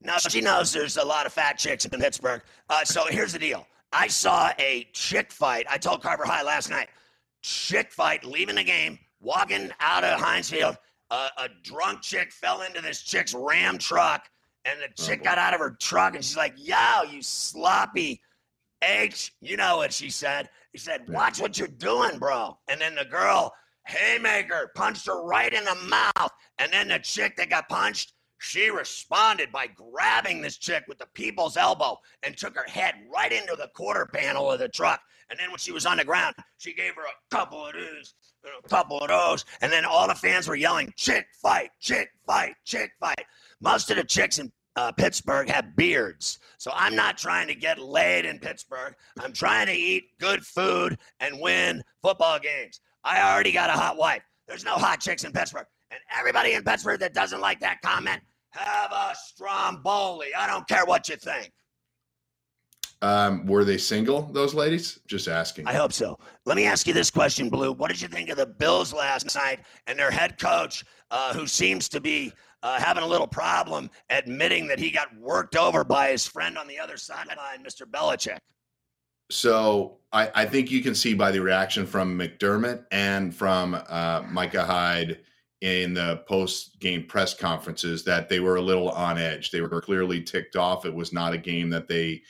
Now 0.02 0.18
she 0.18 0.40
knows 0.40 0.72
there's 0.72 0.96
a 0.96 1.04
lot 1.04 1.26
of 1.26 1.33
fat 1.33 1.59
chicks 1.59 1.85
in 1.85 2.00
Pittsburgh. 2.00 2.42
Uh, 2.68 2.85
so 2.85 3.04
here's 3.06 3.33
the 3.33 3.38
deal. 3.38 3.66
I 3.92 4.06
saw 4.06 4.50
a 4.59 4.88
chick 4.92 5.33
fight. 5.33 5.66
I 5.68 5.76
told 5.76 6.02
Carver 6.02 6.24
High 6.24 6.42
last 6.42 6.70
night. 6.70 6.88
Chick 7.42 7.90
fight, 7.90 8.24
leaving 8.24 8.54
the 8.54 8.64
game, 8.64 8.98
walking 9.20 9.70
out 9.80 10.04
of 10.04 10.20
Heinz 10.20 10.50
Field, 10.50 10.76
Uh, 11.11 11.28
a 11.38 11.48
drunk 11.64 12.02
chick 12.02 12.30
fell 12.30 12.62
into 12.62 12.80
this 12.80 13.02
chick's 13.02 13.35
Ram 13.35 13.78
truck, 13.78 14.30
and 14.64 14.80
the 14.80 15.02
chick 15.02 15.24
got 15.24 15.38
out 15.38 15.52
of 15.52 15.59
her 15.59 15.72
truck, 15.72 16.14
and 16.14 16.24
she's 16.24 16.37
like, 16.37 16.54
"Yo, 16.56 17.02
you 17.02 17.20
sloppy 17.20 18.22
H." 18.80 19.33
You 19.40 19.56
know 19.56 19.78
what 19.78 19.92
she 19.92 20.09
said? 20.09 20.48
He 20.72 20.78
said, 20.78 21.09
"Watch 21.09 21.40
what 21.40 21.59
you're 21.59 21.66
doing, 21.66 22.20
bro." 22.20 22.61
And 22.68 22.80
then 22.80 22.94
the 22.94 23.04
girl, 23.04 23.52
haymaker, 23.88 24.70
punched 24.76 25.06
her 25.06 25.20
right 25.24 25.52
in 25.52 25.64
the 25.64 25.74
mouth, 25.74 26.33
and 26.59 26.72
then 26.72 26.87
the 26.87 27.00
chick 27.00 27.37
that 27.38 27.50
got 27.50 27.68
punched 27.68 28.12
she 28.40 28.70
responded 28.70 29.52
by 29.52 29.66
grabbing 29.66 30.40
this 30.40 30.56
chick 30.56 30.85
with 30.88 30.98
the 30.98 31.06
people's 31.12 31.59
elbow 31.59 31.98
and 32.22 32.37
took 32.37 32.56
her 32.56 32.64
head 32.68 32.94
right 33.14 33.33
into 33.33 33.54
the 33.54 33.68
quarter 33.74 34.06
panel 34.06 34.50
of 34.50 34.59
the 34.59 34.68
truck. 34.68 35.00
And 35.28 35.38
then 35.38 35.50
when 35.50 35.59
she 35.59 35.72
was 35.72 35.87
on 35.87 35.98
the 35.98 36.04
ground, 36.04 36.35
she 36.56 36.72
gave 36.72 36.94
her 36.94 37.02
a 37.04 37.35
couple 37.37 37.66
of 37.66 37.74
these, 37.74 38.14
couple 38.68 38.99
of 38.99 39.09
those. 39.09 39.44
And 39.61 39.73
then 39.73 39.85
all 39.85 40.09
the 40.09 40.14
fans 40.14 40.49
were 40.49 40.57
yelling, 40.57 40.92
chick 40.96 41.27
fight, 41.40 41.70
chick 41.81 42.11
fight, 42.27 42.55
chick 42.64 42.92
fight. 43.01 43.25
Most 43.61 43.90
of 43.90 43.96
the 43.96 44.05
chicks 44.05 44.38
in 44.38 44.53
uh, 44.77 44.92
Pittsburgh 44.92 45.49
have 45.49 45.77
beards. 45.77 46.38
So 46.59 46.70
I'm 46.75 46.94
not 46.94 47.18
trying 47.18 47.49
to 47.49 47.55
get 47.55 47.79
laid 47.79 48.25
in 48.25 48.38
Pittsburgh. 48.38 48.94
I'm 49.18 49.33
trying 49.33 49.66
to 49.66 49.73
eat 49.73 50.05
good 50.18 50.44
food 50.44 50.99
and 51.20 51.40
win 51.40 51.83
football 52.03 52.38
games. 52.38 52.81
I 53.05 53.33
already 53.33 53.53
got 53.53 53.70
a 53.70 53.75
hot 53.75 53.96
wife. 53.96 54.23
There's 54.46 54.64
no 54.64 54.75
hot 54.75 55.01
chicks 55.01 55.25
in 55.25 55.33
Pittsburgh. 55.33 55.66
And 55.90 56.01
everybody 56.16 56.55
in 56.55 56.62
Pittsburgh 56.62 57.01
that 57.01 57.14
doesn't 57.14 57.40
like 57.40 57.61
that 57.61 57.83
comment, 57.83 58.20
have 58.51 58.92
a 58.92 59.14
stromboli. 59.14 60.29
I 60.37 60.46
don't 60.46 60.66
care 60.68 60.85
what 60.85 61.09
you 61.09 61.16
think. 61.16 61.53
Um, 63.02 63.46
were 63.46 63.64
they 63.64 63.78
single, 63.78 64.22
those 64.22 64.52
ladies? 64.52 65.00
Just 65.06 65.26
asking. 65.26 65.66
I 65.66 65.72
hope 65.72 65.92
so. 65.92 66.18
Let 66.44 66.56
me 66.56 66.66
ask 66.66 66.86
you 66.86 66.92
this 66.92 67.10
question, 67.10 67.48
Blue. 67.48 67.72
What 67.72 67.88
did 67.88 68.00
you 68.00 68.08
think 68.08 68.28
of 68.28 68.36
the 68.36 68.46
Bills 68.46 68.92
last 68.92 69.34
night 69.34 69.60
and 69.86 69.98
their 69.98 70.10
head 70.10 70.38
coach, 70.38 70.84
uh, 71.10 71.32
who 71.32 71.46
seems 71.46 71.88
to 71.90 72.00
be 72.00 72.32
uh, 72.62 72.78
having 72.78 73.02
a 73.02 73.06
little 73.06 73.26
problem 73.26 73.90
admitting 74.10 74.66
that 74.68 74.78
he 74.78 74.90
got 74.90 75.16
worked 75.16 75.56
over 75.56 75.82
by 75.82 76.10
his 76.10 76.26
friend 76.26 76.58
on 76.58 76.68
the 76.68 76.78
other 76.78 76.98
sideline, 76.98 77.64
Mr. 77.64 77.82
Belichick? 77.90 78.38
So 79.30 79.98
I, 80.12 80.30
I 80.34 80.44
think 80.44 80.70
you 80.70 80.82
can 80.82 80.94
see 80.94 81.14
by 81.14 81.30
the 81.30 81.40
reaction 81.40 81.86
from 81.86 82.18
McDermott 82.18 82.84
and 82.90 83.34
from 83.34 83.80
uh, 83.88 84.22
Micah 84.28 84.64
Hyde 84.64 85.20
in 85.60 85.92
the 85.92 86.22
post 86.26 86.80
game 86.80 87.04
press 87.04 87.34
conferences 87.34 88.02
that 88.04 88.28
they 88.28 88.40
were 88.40 88.56
a 88.56 88.62
little 88.62 88.90
on 88.90 89.18
edge. 89.18 89.50
They 89.50 89.60
were 89.60 89.80
clearly 89.80 90.22
ticked 90.22 90.56
off. 90.56 90.86
It 90.86 90.94
was 90.94 91.12
not 91.12 91.34
a 91.34 91.38
game 91.38 91.70
that 91.70 91.86
they 91.86 92.22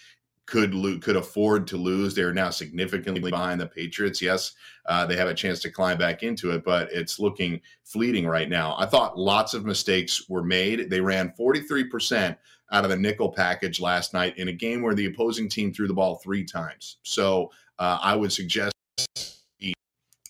could 0.51 0.75
lo- 0.75 0.99
could 0.99 1.17
afford 1.17 1.67
to 1.69 1.77
lose. 1.77 2.15
They 2.15 2.23
are 2.23 2.35
now 2.35 2.51
significantly 2.51 3.31
behind 3.31 3.61
the 3.61 3.67
Patriots. 3.67 4.21
Yes, 4.21 4.53
uh, 4.87 5.07
they 5.07 5.17
have 5.17 5.29
a 5.29 5.35
chance 5.35 5.61
to 5.61 5.71
climb 5.71 5.97
back 5.97 6.23
into 6.23 6.51
it, 6.51 6.65
but 6.65 6.93
it's 6.93 7.21
looking 7.21 7.61
fleeting 7.85 8.27
right 8.27 8.49
now. 8.49 8.75
I 8.77 8.87
thought 8.87 9.17
lots 9.17 9.55
of 9.55 9.65
mistakes 9.65 10.29
were 10.29 10.43
made. 10.43 10.91
They 10.91 11.01
ran 11.01 11.33
43% 11.39 12.37
out 12.73 12.85
of 12.85 12.91
the 12.91 12.97
nickel 12.97 13.31
package 13.31 13.81
last 13.81 14.13
night 14.13 14.37
in 14.39 14.49
a 14.49 14.53
game 14.53 14.83
where 14.83 14.95
the 14.95 15.07
opposing 15.07 15.49
team 15.49 15.73
threw 15.73 15.87
the 15.87 15.95
ball 15.95 16.17
three 16.17 16.45
times. 16.45 16.99
So 17.03 17.51
uh, 17.79 17.99
I 18.03 18.17
would 18.17 18.33
suggest 18.33 18.75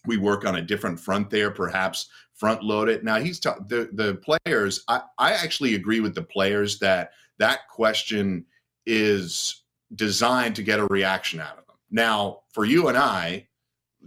we 0.07 0.17
work 0.17 0.47
on 0.47 0.57
a 0.57 0.63
different 0.63 1.01
front 1.01 1.31
there, 1.31 1.51
perhaps 1.51 2.09
front 2.35 2.63
load 2.63 2.89
it. 2.89 3.05
Now 3.05 3.19
he's 3.19 3.41
the 3.41 3.89
the 3.93 4.21
players. 4.45 4.85
I 4.87 5.03
I 5.19 5.33
actually 5.33 5.75
agree 5.75 6.01
with 6.01 6.15
the 6.15 6.23
players 6.23 6.79
that 6.79 7.13
that 7.39 7.69
question 7.69 8.45
is 8.87 9.60
designed 9.95 10.57
to 10.57 10.63
get 10.63 10.81
a 10.81 10.87
reaction 10.87 11.41
out 11.41 11.59
of 11.59 11.67
them. 11.67 11.77
Now 11.91 12.41
for 12.53 12.65
you 12.65 12.89
and 12.89 12.97
I, 12.97 13.49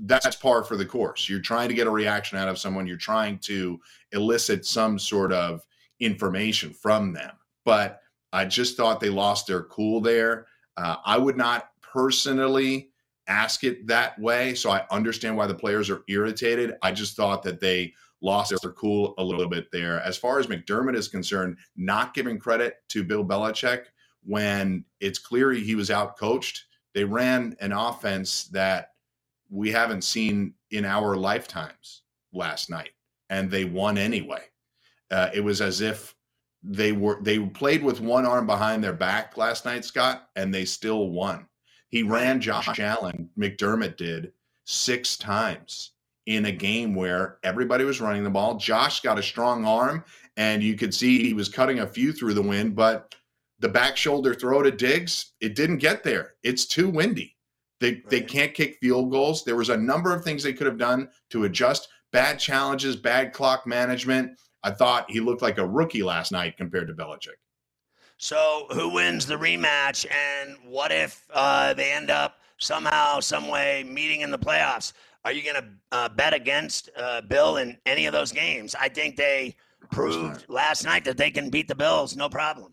that's 0.05 0.35
par 0.35 0.63
for 0.63 0.75
the 0.75 0.85
course. 0.85 1.29
You're 1.29 1.39
trying 1.39 1.69
to 1.69 1.75
get 1.75 1.87
a 1.87 1.91
reaction 1.91 2.37
out 2.37 2.47
of 2.47 2.57
someone. 2.57 2.87
You're 2.87 2.97
trying 2.97 3.37
to 3.39 3.79
elicit 4.11 4.65
some 4.65 4.97
sort 4.97 5.31
of 5.31 5.65
information 5.99 6.73
from 6.73 7.13
them. 7.13 7.31
But 7.65 8.01
I 8.31 8.45
just 8.45 8.75
thought 8.75 8.99
they 8.99 9.09
lost 9.09 9.47
their 9.47 9.63
cool 9.63 10.01
there. 10.01 10.47
Uh, 10.77 10.95
I 11.05 11.17
would 11.17 11.37
not 11.37 11.69
personally 11.81 12.89
ask 13.27 13.63
it 13.63 13.85
that 13.87 14.19
way. 14.19 14.55
So 14.55 14.71
I 14.71 14.85
understand 14.89 15.37
why 15.37 15.47
the 15.47 15.53
players 15.55 15.89
are 15.89 16.03
irritated. 16.07 16.73
I 16.81 16.91
just 16.91 17.15
thought 17.15 17.43
that 17.43 17.59
they 17.59 17.93
lost 18.21 18.53
their 18.61 18.71
cool 18.71 19.13
a 19.17 19.23
little 19.23 19.47
bit 19.47 19.67
there. 19.71 20.01
As 20.01 20.17
far 20.17 20.39
as 20.39 20.47
McDermott 20.47 20.95
is 20.95 21.07
concerned, 21.07 21.57
not 21.75 22.13
giving 22.13 22.39
credit 22.39 22.77
to 22.89 23.03
Bill 23.03 23.23
Belichick 23.23 23.83
when 24.25 24.85
it's 24.99 25.19
clear 25.19 25.51
he 25.51 25.75
was 25.75 25.91
out 25.91 26.17
coached. 26.17 26.65
They 26.93 27.03
ran 27.03 27.55
an 27.59 27.71
offense 27.71 28.45
that 28.45 28.91
we 29.49 29.71
haven't 29.71 30.03
seen 30.03 30.53
in 30.71 30.85
our 30.85 31.15
lifetimes 31.15 32.01
last 32.33 32.69
night, 32.69 32.91
and 33.29 33.49
they 33.49 33.65
won 33.65 33.97
anyway. 33.97 34.43
Uh, 35.11 35.29
it 35.33 35.41
was 35.41 35.61
as 35.61 35.81
if 35.81 36.15
they 36.63 36.91
were 36.91 37.19
they 37.21 37.39
played 37.39 37.83
with 37.83 37.99
one 37.99 38.25
arm 38.25 38.47
behind 38.47 38.83
their 38.83 38.93
back 38.93 39.37
last 39.37 39.65
night, 39.65 39.85
Scott, 39.85 40.29
and 40.35 40.53
they 40.53 40.65
still 40.65 41.09
won. 41.09 41.45
He 41.89 42.03
ran 42.03 42.41
Josh 42.41 42.79
Allen, 42.79 43.29
McDermott 43.37 43.97
did 43.97 44.31
six 44.65 45.17
times 45.17 45.91
in 46.25 46.45
a 46.45 46.51
game 46.51 46.95
where 46.95 47.37
everybody 47.43 47.83
was 47.83 48.01
running 48.01 48.23
the 48.23 48.29
ball. 48.29 48.55
Josh 48.55 49.01
got 49.01 49.19
a 49.19 49.23
strong 49.23 49.65
arm, 49.65 50.03
and 50.37 50.63
you 50.63 50.75
could 50.75 50.93
see 50.93 51.21
he 51.21 51.33
was 51.33 51.49
cutting 51.49 51.79
a 51.79 51.87
few 51.87 52.13
through 52.13 52.33
the 52.33 52.41
wind, 52.41 52.75
but 52.75 53.13
the 53.63 53.69
back 53.69 53.95
shoulder 53.95 54.33
throw 54.33 54.61
to 54.61 54.69
Diggs, 54.69 55.31
it 55.39 55.55
didn't 55.55 55.77
get 55.77 56.03
there. 56.03 56.33
It's 56.43 56.65
too 56.65 56.89
windy. 56.89 57.37
They, 57.79 57.91
right. 57.91 58.09
they 58.09 58.19
can't 58.19 58.53
kick 58.53 58.77
field 58.81 59.09
goals. 59.09 59.45
There 59.45 59.55
was 59.55 59.69
a 59.69 59.77
number 59.77 60.13
of 60.13 60.21
things 60.21 60.43
they 60.43 60.51
could 60.51 60.67
have 60.67 60.77
done 60.77 61.07
to 61.29 61.45
adjust. 61.45 61.87
Bad 62.11 62.39
challenges, 62.39 62.97
bad 62.97 63.31
clock 63.31 63.65
management. 63.65 64.37
I 64.63 64.71
thought 64.71 65.09
he 65.09 65.21
looked 65.21 65.41
like 65.41 65.59
a 65.59 65.65
rookie 65.65 66.03
last 66.03 66.33
night 66.33 66.57
compared 66.57 66.87
to 66.89 66.93
Belichick. 66.93 67.39
So 68.17 68.67
who 68.71 68.89
wins 68.89 69.25
the 69.25 69.37
rematch? 69.37 70.05
And 70.11 70.57
what 70.65 70.91
if 70.91 71.25
uh, 71.33 71.73
they 71.73 71.93
end 71.93 72.11
up 72.11 72.39
somehow, 72.57 73.21
some 73.21 73.47
way 73.47 73.85
meeting 73.85 74.21
in 74.21 74.29
the 74.29 74.39
playoffs? 74.39 74.91
Are 75.23 75.31
you 75.31 75.41
going 75.41 75.63
to 75.63 75.69
uh, 75.93 76.09
bet 76.09 76.33
against 76.33 76.89
uh, 76.97 77.21
Bill 77.21 77.55
in 77.55 77.77
any 77.85 78.07
of 78.07 78.13
those 78.13 78.33
games? 78.33 78.75
I 78.77 78.89
think 78.89 79.15
they 79.15 79.55
proved 79.89 80.45
last 80.49 80.83
night 80.83 81.05
that 81.05 81.15
they 81.15 81.31
can 81.31 81.49
beat 81.49 81.69
the 81.69 81.75
Bills, 81.75 82.17
no 82.17 82.27
problem. 82.27 82.72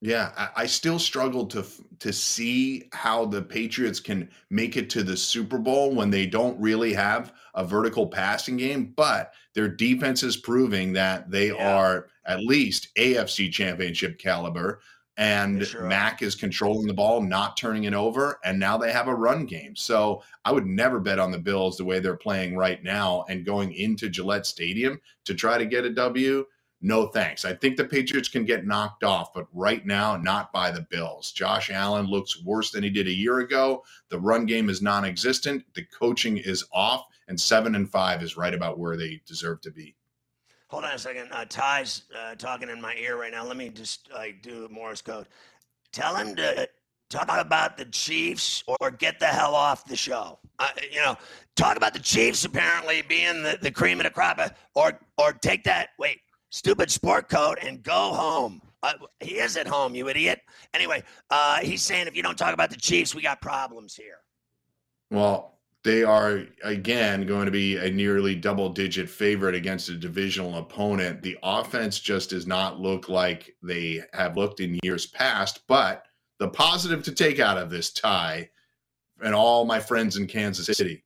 Yeah, 0.00 0.32
I, 0.36 0.62
I 0.62 0.66
still 0.66 0.98
struggle 0.98 1.46
to 1.46 1.64
to 2.00 2.12
see 2.12 2.88
how 2.92 3.24
the 3.24 3.40
Patriots 3.40 3.98
can 3.98 4.28
make 4.50 4.76
it 4.76 4.90
to 4.90 5.02
the 5.02 5.16
Super 5.16 5.58
Bowl 5.58 5.94
when 5.94 6.10
they 6.10 6.26
don't 6.26 6.60
really 6.60 6.92
have 6.92 7.32
a 7.54 7.64
vertical 7.64 8.06
passing 8.06 8.58
game, 8.58 8.92
but 8.94 9.32
their 9.54 9.68
defense 9.68 10.22
is 10.22 10.36
proving 10.36 10.92
that 10.92 11.30
they 11.30 11.48
yeah. 11.48 11.74
are 11.74 12.08
at 12.26 12.40
least 12.40 12.94
AFC 12.96 13.50
championship 13.50 14.18
caliber 14.18 14.80
and 15.16 15.66
sure 15.66 15.84
Mac 15.84 16.20
is 16.20 16.34
controlling 16.34 16.86
the 16.86 16.94
ball, 16.94 17.22
not 17.22 17.56
turning 17.56 17.84
it 17.84 17.94
over, 17.94 18.38
and 18.44 18.58
now 18.58 18.76
they 18.76 18.92
have 18.92 19.08
a 19.08 19.14
run 19.14 19.46
game. 19.46 19.74
So 19.74 20.22
I 20.44 20.52
would 20.52 20.66
never 20.66 21.00
bet 21.00 21.18
on 21.18 21.30
the 21.30 21.38
Bills 21.38 21.76
the 21.76 21.84
way 21.84 22.00
they're 22.00 22.16
playing 22.16 22.56
right 22.56 22.82
now 22.82 23.24
and 23.28 23.46
going 23.46 23.72
into 23.72 24.10
Gillette 24.10 24.46
Stadium 24.46 25.00
to 25.24 25.34
try 25.34 25.56
to 25.56 25.64
get 25.64 25.86
a 25.86 25.90
W. 25.90 26.44
No 26.86 27.08
thanks. 27.08 27.44
I 27.44 27.52
think 27.52 27.76
the 27.76 27.84
Patriots 27.84 28.28
can 28.28 28.44
get 28.44 28.64
knocked 28.64 29.02
off, 29.02 29.34
but 29.34 29.48
right 29.52 29.84
now, 29.84 30.16
not 30.16 30.52
by 30.52 30.70
the 30.70 30.82
Bills. 30.82 31.32
Josh 31.32 31.68
Allen 31.68 32.06
looks 32.06 32.40
worse 32.44 32.70
than 32.70 32.84
he 32.84 32.90
did 32.90 33.08
a 33.08 33.12
year 33.12 33.40
ago. 33.40 33.82
The 34.08 34.20
run 34.20 34.46
game 34.46 34.70
is 34.70 34.80
non 34.80 35.04
existent. 35.04 35.64
The 35.74 35.82
coaching 35.86 36.36
is 36.36 36.64
off, 36.72 37.04
and 37.26 37.40
seven 37.40 37.74
and 37.74 37.90
five 37.90 38.22
is 38.22 38.36
right 38.36 38.54
about 38.54 38.78
where 38.78 38.96
they 38.96 39.20
deserve 39.26 39.60
to 39.62 39.72
be. 39.72 39.96
Hold 40.68 40.84
on 40.84 40.92
a 40.92 40.98
second. 40.98 41.26
Uh, 41.32 41.44
Ty's 41.48 42.04
uh, 42.16 42.36
talking 42.36 42.68
in 42.68 42.80
my 42.80 42.94
ear 42.94 43.18
right 43.18 43.32
now. 43.32 43.44
Let 43.44 43.56
me 43.56 43.68
just 43.68 44.08
do 44.40 44.68
Morse 44.70 45.02
code. 45.02 45.26
Tell 45.90 46.14
him 46.14 46.36
to 46.36 46.68
talk 47.10 47.28
about 47.28 47.76
the 47.76 47.86
Chiefs 47.86 48.62
or 48.68 48.92
get 48.92 49.18
the 49.18 49.26
hell 49.26 49.56
off 49.56 49.86
the 49.86 49.96
show. 49.96 50.38
Uh, 50.60 50.68
you 50.92 51.00
know, 51.00 51.16
talk 51.56 51.76
about 51.76 51.94
the 51.94 52.00
Chiefs 52.00 52.44
apparently 52.44 53.02
being 53.02 53.42
the, 53.42 53.58
the 53.60 53.72
cream 53.72 53.98
of 53.98 54.04
the 54.04 54.10
crop, 54.10 54.38
uh, 54.38 54.50
or 54.76 55.00
or 55.18 55.32
take 55.32 55.64
that 55.64 55.88
wait 55.98 56.20
stupid 56.56 56.90
sport 56.90 57.28
coat 57.28 57.58
and 57.62 57.82
go 57.82 58.14
home. 58.14 58.62
Uh, 58.82 58.94
he 59.20 59.34
is 59.34 59.56
at 59.56 59.66
home, 59.66 59.94
you 59.94 60.08
idiot. 60.08 60.40
Anyway, 60.72 61.02
uh, 61.30 61.58
he's 61.60 61.82
saying 61.82 62.06
if 62.06 62.16
you 62.16 62.22
don't 62.22 62.38
talk 62.38 62.54
about 62.54 62.70
the 62.70 62.76
Chiefs, 62.76 63.14
we 63.14 63.20
got 63.20 63.42
problems 63.42 63.94
here. 63.94 64.18
Well, 65.10 65.58
they 65.84 66.02
are 66.02 66.44
again 66.64 67.26
going 67.26 67.44
to 67.44 67.52
be 67.52 67.76
a 67.76 67.90
nearly 67.90 68.34
double 68.34 68.70
digit 68.70 69.08
favorite 69.08 69.54
against 69.54 69.90
a 69.90 69.96
divisional 69.96 70.56
opponent. 70.56 71.22
The 71.22 71.38
offense 71.42 72.00
just 72.00 72.30
does 72.30 72.46
not 72.46 72.80
look 72.80 73.08
like 73.08 73.54
they 73.62 74.02
have 74.14 74.36
looked 74.36 74.60
in 74.60 74.80
years 74.82 75.06
past, 75.06 75.60
but 75.68 76.04
the 76.38 76.48
positive 76.48 77.02
to 77.04 77.12
take 77.12 77.38
out 77.38 77.58
of 77.58 77.70
this 77.70 77.92
tie 77.92 78.48
and 79.22 79.34
all 79.34 79.64
my 79.64 79.78
friends 79.78 80.16
in 80.16 80.26
Kansas 80.26 80.76
City 80.76 81.04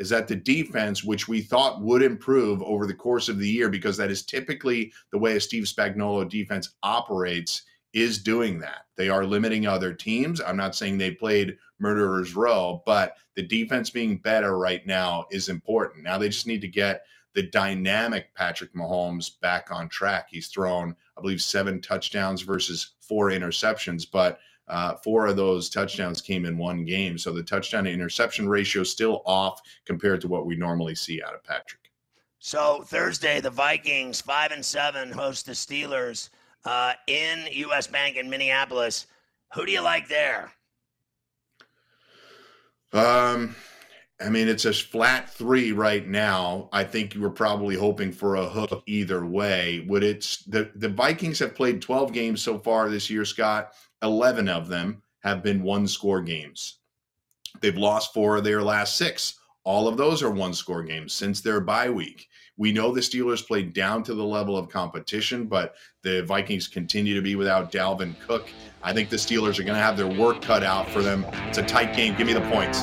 is 0.00 0.08
that 0.08 0.26
the 0.26 0.34
defense, 0.34 1.04
which 1.04 1.28
we 1.28 1.42
thought 1.42 1.82
would 1.82 2.02
improve 2.02 2.62
over 2.62 2.86
the 2.86 2.94
course 2.94 3.28
of 3.28 3.38
the 3.38 3.48
year, 3.48 3.68
because 3.68 3.98
that 3.98 4.10
is 4.10 4.24
typically 4.24 4.92
the 5.12 5.18
way 5.18 5.36
a 5.36 5.40
Steve 5.40 5.64
Spagnuolo 5.64 6.26
defense 6.28 6.70
operates, 6.82 7.62
is 7.92 8.22
doing 8.22 8.58
that. 8.60 8.86
They 8.96 9.10
are 9.10 9.26
limiting 9.26 9.66
other 9.66 9.92
teams. 9.92 10.40
I'm 10.40 10.56
not 10.56 10.74
saying 10.74 10.96
they 10.96 11.10
played 11.10 11.58
murderer's 11.78 12.34
row, 12.34 12.82
but 12.86 13.16
the 13.36 13.42
defense 13.42 13.90
being 13.90 14.16
better 14.16 14.56
right 14.56 14.86
now 14.86 15.26
is 15.30 15.50
important. 15.50 16.04
Now 16.04 16.16
they 16.16 16.30
just 16.30 16.46
need 16.46 16.62
to 16.62 16.68
get 16.68 17.02
the 17.34 17.42
dynamic 17.42 18.34
Patrick 18.34 18.72
Mahomes 18.74 19.38
back 19.40 19.70
on 19.70 19.88
track. 19.88 20.28
He's 20.30 20.48
thrown, 20.48 20.96
I 21.18 21.20
believe, 21.20 21.42
seven 21.42 21.80
touchdowns 21.80 22.40
versus 22.40 22.92
four 23.00 23.30
interceptions, 23.30 24.06
but 24.10 24.38
uh, 24.70 24.94
four 24.96 25.26
of 25.26 25.36
those 25.36 25.68
touchdowns 25.68 26.20
came 26.20 26.44
in 26.44 26.56
one 26.56 26.84
game. 26.84 27.18
So 27.18 27.32
the 27.32 27.42
touchdown 27.42 27.84
to 27.84 27.90
interception 27.90 28.48
ratio 28.48 28.82
is 28.82 28.90
still 28.90 29.22
off 29.26 29.60
compared 29.84 30.20
to 30.22 30.28
what 30.28 30.46
we 30.46 30.56
normally 30.56 30.94
see 30.94 31.22
out 31.22 31.34
of 31.34 31.44
Patrick. 31.44 31.90
So 32.38 32.82
Thursday, 32.86 33.40
the 33.40 33.50
Vikings, 33.50 34.20
five 34.20 34.52
and 34.52 34.64
seven, 34.64 35.10
host 35.10 35.44
the 35.46 35.52
Steelers 35.52 36.30
uh, 36.64 36.94
in 37.06 37.46
US 37.52 37.86
Bank 37.86 38.16
in 38.16 38.30
Minneapolis. 38.30 39.06
Who 39.54 39.66
do 39.66 39.72
you 39.72 39.82
like 39.82 40.08
there? 40.08 40.52
Um, 42.92 43.54
I 44.20 44.28
mean, 44.28 44.48
it's 44.48 44.64
a 44.64 44.72
flat 44.72 45.30
three 45.30 45.72
right 45.72 46.06
now. 46.06 46.68
I 46.72 46.84
think 46.84 47.14
you 47.14 47.20
were 47.20 47.30
probably 47.30 47.76
hoping 47.76 48.12
for 48.12 48.36
a 48.36 48.44
hook 48.44 48.82
either 48.86 49.24
way. 49.24 49.84
Would 49.88 50.04
it? 50.04 50.38
The 50.46 50.70
the 50.74 50.88
Vikings 50.88 51.38
have 51.38 51.54
played 51.54 51.80
12 51.80 52.12
games 52.12 52.42
so 52.42 52.58
far 52.58 52.88
this 52.88 53.08
year, 53.08 53.24
Scott. 53.24 53.72
11 54.02 54.48
of 54.48 54.68
them 54.68 55.02
have 55.20 55.42
been 55.42 55.62
one 55.62 55.86
score 55.86 56.22
games. 56.22 56.78
They've 57.60 57.76
lost 57.76 58.14
four 58.14 58.36
of 58.36 58.44
their 58.44 58.62
last 58.62 58.96
six. 58.96 59.38
All 59.64 59.86
of 59.88 59.96
those 59.96 60.22
are 60.22 60.30
one 60.30 60.54
score 60.54 60.82
games 60.82 61.12
since 61.12 61.40
their 61.40 61.60
bye 61.60 61.90
week. 61.90 62.28
We 62.56 62.72
know 62.72 62.92
the 62.92 63.00
Steelers 63.00 63.46
played 63.46 63.72
down 63.72 64.02
to 64.04 64.14
the 64.14 64.24
level 64.24 64.56
of 64.56 64.68
competition, 64.68 65.46
but 65.46 65.76
the 66.02 66.22
Vikings 66.24 66.68
continue 66.68 67.14
to 67.14 67.22
be 67.22 67.34
without 67.34 67.72
Dalvin 67.72 68.14
Cook. 68.20 68.48
I 68.82 68.92
think 68.92 69.08
the 69.08 69.16
Steelers 69.16 69.58
are 69.58 69.62
going 69.62 69.76
to 69.76 69.82
have 69.82 69.96
their 69.96 70.06
work 70.06 70.42
cut 70.42 70.62
out 70.62 70.88
for 70.90 71.00
them. 71.02 71.24
It's 71.48 71.58
a 71.58 71.62
tight 71.62 71.94
game. 71.94 72.14
Give 72.16 72.26
me 72.26 72.34
the 72.34 72.42
points. 72.42 72.82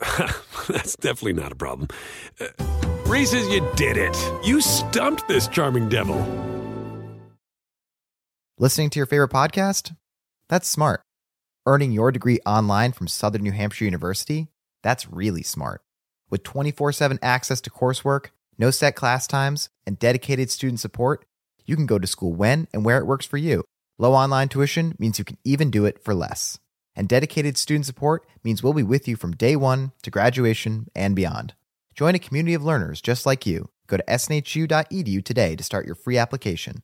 That's 0.68 0.96
definitely 0.96 1.34
not 1.34 1.52
a 1.52 1.56
problem. 1.56 1.88
Uh, 2.40 2.46
Reese's, 3.06 3.48
you 3.48 3.66
did 3.74 3.96
it. 3.96 4.16
You 4.44 4.60
stumped 4.60 5.26
this 5.28 5.48
charming 5.48 5.88
devil. 5.88 6.16
Listening 8.58 8.90
to 8.90 8.98
your 8.98 9.06
favorite 9.06 9.30
podcast? 9.30 9.94
That's 10.48 10.68
smart. 10.68 11.02
Earning 11.66 11.92
your 11.92 12.12
degree 12.12 12.40
online 12.46 12.92
from 12.92 13.08
Southern 13.08 13.42
New 13.42 13.52
Hampshire 13.52 13.84
University? 13.84 14.48
That's 14.82 15.10
really 15.10 15.42
smart. 15.42 15.82
With 16.30 16.42
24 16.42 16.92
7 16.92 17.18
access 17.22 17.60
to 17.62 17.70
coursework, 17.70 18.26
no 18.58 18.70
set 18.70 18.94
class 18.96 19.26
times, 19.26 19.68
and 19.86 19.98
dedicated 19.98 20.50
student 20.50 20.80
support, 20.80 21.24
you 21.66 21.76
can 21.76 21.86
go 21.86 21.98
to 21.98 22.06
school 22.06 22.32
when 22.32 22.68
and 22.72 22.84
where 22.84 22.98
it 22.98 23.06
works 23.06 23.26
for 23.26 23.36
you. 23.36 23.64
Low 23.98 24.14
online 24.14 24.48
tuition 24.48 24.94
means 24.98 25.18
you 25.18 25.24
can 25.24 25.38
even 25.44 25.70
do 25.70 25.84
it 25.84 26.02
for 26.02 26.14
less 26.14 26.58
and 26.98 27.08
dedicated 27.08 27.56
student 27.56 27.86
support 27.86 28.26
means 28.42 28.60
we'll 28.60 28.72
be 28.72 28.82
with 28.82 29.06
you 29.06 29.14
from 29.14 29.30
day 29.30 29.54
one 29.54 29.92
to 30.02 30.10
graduation 30.10 30.88
and 30.96 31.14
beyond. 31.14 31.54
Join 31.94 32.16
a 32.16 32.18
community 32.18 32.54
of 32.54 32.64
learners 32.64 33.00
just 33.00 33.24
like 33.24 33.46
you. 33.46 33.70
Go 33.86 33.98
to 33.98 34.04
snhu.edu 34.08 35.24
today 35.24 35.54
to 35.54 35.62
start 35.62 35.86
your 35.86 35.94
free 35.94 36.18
application. 36.18 36.82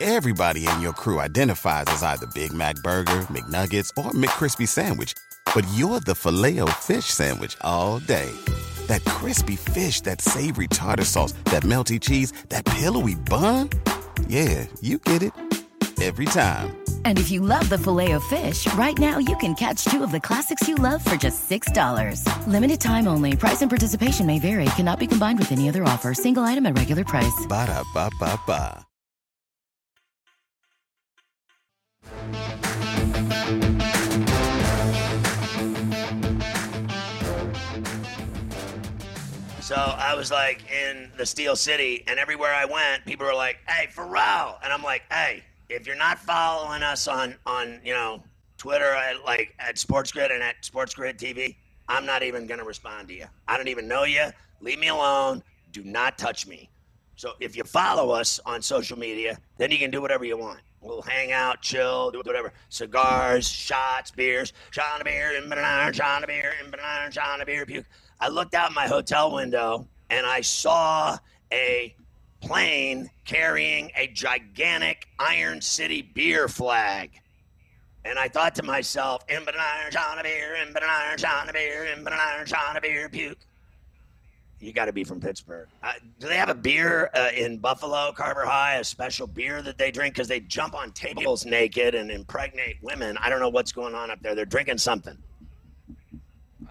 Everybody 0.00 0.66
in 0.66 0.80
your 0.80 0.94
crew 0.94 1.20
identifies 1.20 1.84
as 1.88 2.02
either 2.02 2.26
Big 2.34 2.52
Mac 2.52 2.76
Burger, 2.76 3.26
McNuggets, 3.28 3.90
or 4.02 4.10
McCrispy 4.12 4.66
Sandwich, 4.66 5.12
but 5.54 5.66
you're 5.74 6.00
the 6.00 6.14
filet 6.14 6.58
fish 6.72 7.06
Sandwich 7.06 7.56
all 7.60 7.98
day. 7.98 8.30
That 8.86 9.04
crispy 9.04 9.56
fish, 9.56 10.00
that 10.02 10.22
savory 10.22 10.68
tartar 10.68 11.04
sauce, 11.04 11.32
that 11.46 11.62
melty 11.62 12.00
cheese, 12.00 12.32
that 12.48 12.64
pillowy 12.64 13.16
bun. 13.16 13.70
Yeah, 14.28 14.66
you 14.80 14.98
get 14.98 15.22
it 15.22 15.32
every 16.02 16.26
time. 16.26 16.76
And 17.04 17.18
if 17.18 17.30
you 17.30 17.40
love 17.40 17.68
the 17.68 17.78
filet 17.78 18.12
of 18.12 18.24
fish, 18.24 18.66
right 18.74 18.98
now 18.98 19.18
you 19.18 19.36
can 19.36 19.54
catch 19.54 19.84
two 19.86 20.02
of 20.02 20.12
the 20.12 20.20
classics 20.20 20.68
you 20.68 20.74
love 20.74 21.02
for 21.04 21.16
just 21.16 21.48
$6. 21.48 22.46
Limited 22.46 22.80
time 22.80 23.08
only. 23.08 23.36
Price 23.36 23.62
and 23.62 23.70
participation 23.70 24.26
may 24.26 24.38
vary. 24.38 24.66
Cannot 24.76 24.98
be 24.98 25.06
combined 25.06 25.38
with 25.38 25.52
any 25.52 25.68
other 25.68 25.84
offer. 25.84 26.12
Single 26.12 26.42
item 26.42 26.66
at 26.66 26.76
regular 26.76 27.04
price. 27.04 27.46
Ba 27.48 27.66
da 27.66 27.82
ba 27.94 28.10
ba 28.20 28.38
ba. 28.46 28.86
So 39.66 39.74
I 39.74 40.14
was 40.14 40.30
like 40.30 40.62
in 40.70 41.10
the 41.16 41.26
Steel 41.26 41.56
City, 41.56 42.04
and 42.06 42.20
everywhere 42.20 42.54
I 42.54 42.66
went, 42.66 43.04
people 43.04 43.26
were 43.26 43.34
like, 43.34 43.58
"Hey, 43.66 43.88
Ferrall," 43.88 44.60
and 44.62 44.72
I'm 44.72 44.84
like, 44.84 45.02
"Hey." 45.10 45.42
If 45.68 45.86
you're 45.86 45.96
not 45.96 46.18
following 46.18 46.82
us 46.82 47.08
on 47.08 47.34
on 47.46 47.80
you 47.84 47.92
know 47.92 48.22
Twitter 48.58 48.94
at 48.94 49.24
like 49.24 49.54
at 49.58 49.78
Sports 49.78 50.12
Grid 50.12 50.30
and 50.30 50.42
at 50.42 50.64
Sports 50.64 50.94
Grid 50.94 51.18
TV, 51.18 51.56
I'm 51.88 52.06
not 52.06 52.22
even 52.22 52.46
gonna 52.46 52.64
respond 52.64 53.08
to 53.08 53.14
you. 53.14 53.26
I 53.48 53.56
don't 53.56 53.68
even 53.68 53.88
know 53.88 54.04
you. 54.04 54.26
Leave 54.60 54.78
me 54.78 54.88
alone. 54.88 55.42
Do 55.72 55.84
not 55.84 56.18
touch 56.18 56.46
me. 56.46 56.70
So 57.16 57.32
if 57.40 57.56
you 57.56 57.64
follow 57.64 58.10
us 58.10 58.40
on 58.46 58.62
social 58.62 58.98
media, 58.98 59.38
then 59.58 59.70
you 59.70 59.78
can 59.78 59.90
do 59.90 60.00
whatever 60.00 60.24
you 60.24 60.36
want. 60.36 60.60
We'll 60.82 61.02
hang 61.02 61.32
out, 61.32 61.62
chill, 61.62 62.10
do 62.10 62.22
whatever. 62.24 62.52
Cigars, 62.68 63.48
shots, 63.48 64.10
beers, 64.10 64.52
shot 64.70 65.00
a 65.00 65.04
beer, 65.04 65.36
and 65.36 65.48
banana, 65.48 65.92
shot 65.92 66.22
a 66.22 66.26
beer, 66.26 66.52
and 66.62 66.70
banana, 66.70 67.10
shot 67.10 67.40
a 67.40 67.46
beer, 67.46 67.66
puke. 67.66 67.86
I 68.20 68.28
looked 68.28 68.54
out 68.54 68.72
my 68.72 68.86
hotel 68.86 69.34
window 69.34 69.88
and 70.10 70.26
I 70.26 70.42
saw 70.42 71.18
a 71.52 71.94
plane 72.46 73.10
carrying 73.24 73.90
a 73.96 74.06
gigantic 74.08 75.08
Iron 75.18 75.60
City 75.60 76.02
beer 76.02 76.48
flag. 76.48 77.10
And 78.04 78.18
I 78.18 78.28
thought 78.28 78.54
to 78.54 78.62
myself, 78.62 79.24
in 79.28 79.38
an 79.38 79.48
iron 79.58 79.90
shot 79.90 80.18
of 80.18 80.22
beer, 80.22 80.54
in 80.54 80.68
an 80.68 80.76
iron 80.82 81.18
shot 81.18 81.48
of 81.48 81.54
beer, 81.54 81.86
in 81.86 82.06
an 82.06 82.08
iron 82.12 82.46
shot 82.46 82.76
of 82.76 82.82
beer, 82.82 83.08
puke. 83.08 83.38
You 84.60 84.72
got 84.72 84.86
to 84.86 84.92
be 84.92 85.02
from 85.02 85.20
Pittsburgh. 85.20 85.66
Uh, 85.82 85.92
do 86.18 86.28
they 86.28 86.36
have 86.36 86.48
a 86.48 86.54
beer 86.54 87.10
uh, 87.14 87.30
in 87.36 87.58
Buffalo, 87.58 88.12
Carver 88.12 88.46
High, 88.46 88.76
a 88.76 88.84
special 88.84 89.26
beer 89.26 89.60
that 89.62 89.76
they 89.76 89.90
drink? 89.90 90.14
Because 90.14 90.28
they 90.28 90.40
jump 90.40 90.74
on 90.74 90.92
tables 90.92 91.44
naked 91.44 91.94
and 91.94 92.10
impregnate 92.10 92.76
women. 92.80 93.18
I 93.18 93.28
don't 93.28 93.40
know 93.40 93.50
what's 93.50 93.72
going 93.72 93.94
on 93.94 94.10
up 94.10 94.22
there. 94.22 94.34
They're 94.34 94.46
drinking 94.46 94.78
something. 94.78 95.18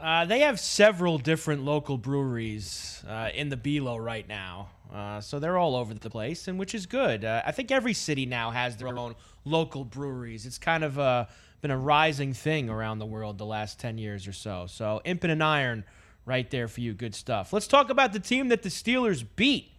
Uh, 0.01 0.25
they 0.25 0.39
have 0.39 0.59
several 0.59 1.17
different 1.17 1.63
local 1.63 1.97
breweries 1.97 3.03
uh, 3.07 3.29
in 3.33 3.49
the 3.49 3.57
Below 3.57 3.97
right 3.97 4.27
now. 4.27 4.69
Uh, 4.93 5.19
so 5.19 5.39
they're 5.39 5.57
all 5.57 5.75
over 5.75 5.93
the 5.93 6.09
place, 6.09 6.47
and 6.47 6.57
which 6.57 6.73
is 6.73 6.85
good. 6.85 7.25
Uh, 7.25 7.41
I 7.45 7.51
think 7.51 7.71
every 7.71 7.93
city 7.93 8.25
now 8.25 8.51
has 8.51 8.77
their 8.77 8.87
own 8.87 9.15
local 9.43 9.83
breweries. 9.83 10.45
It's 10.45 10.57
kind 10.57 10.83
of 10.83 10.97
uh, 10.97 11.25
been 11.61 11.71
a 11.71 11.77
rising 11.77 12.33
thing 12.33 12.69
around 12.69 12.99
the 12.99 13.05
world 13.05 13.37
the 13.37 13.45
last 13.45 13.79
10 13.79 13.97
years 13.97 14.27
or 14.27 14.33
so. 14.33 14.67
So 14.67 15.01
Impin' 15.05 15.29
and 15.29 15.43
Iron 15.43 15.83
right 16.25 16.49
there 16.49 16.67
for 16.67 16.81
you. 16.81 16.93
Good 16.93 17.15
stuff. 17.15 17.53
Let's 17.53 17.67
talk 17.67 17.89
about 17.89 18.13
the 18.13 18.19
team 18.19 18.49
that 18.49 18.63
the 18.63 18.69
Steelers 18.69 19.25
beat 19.35 19.71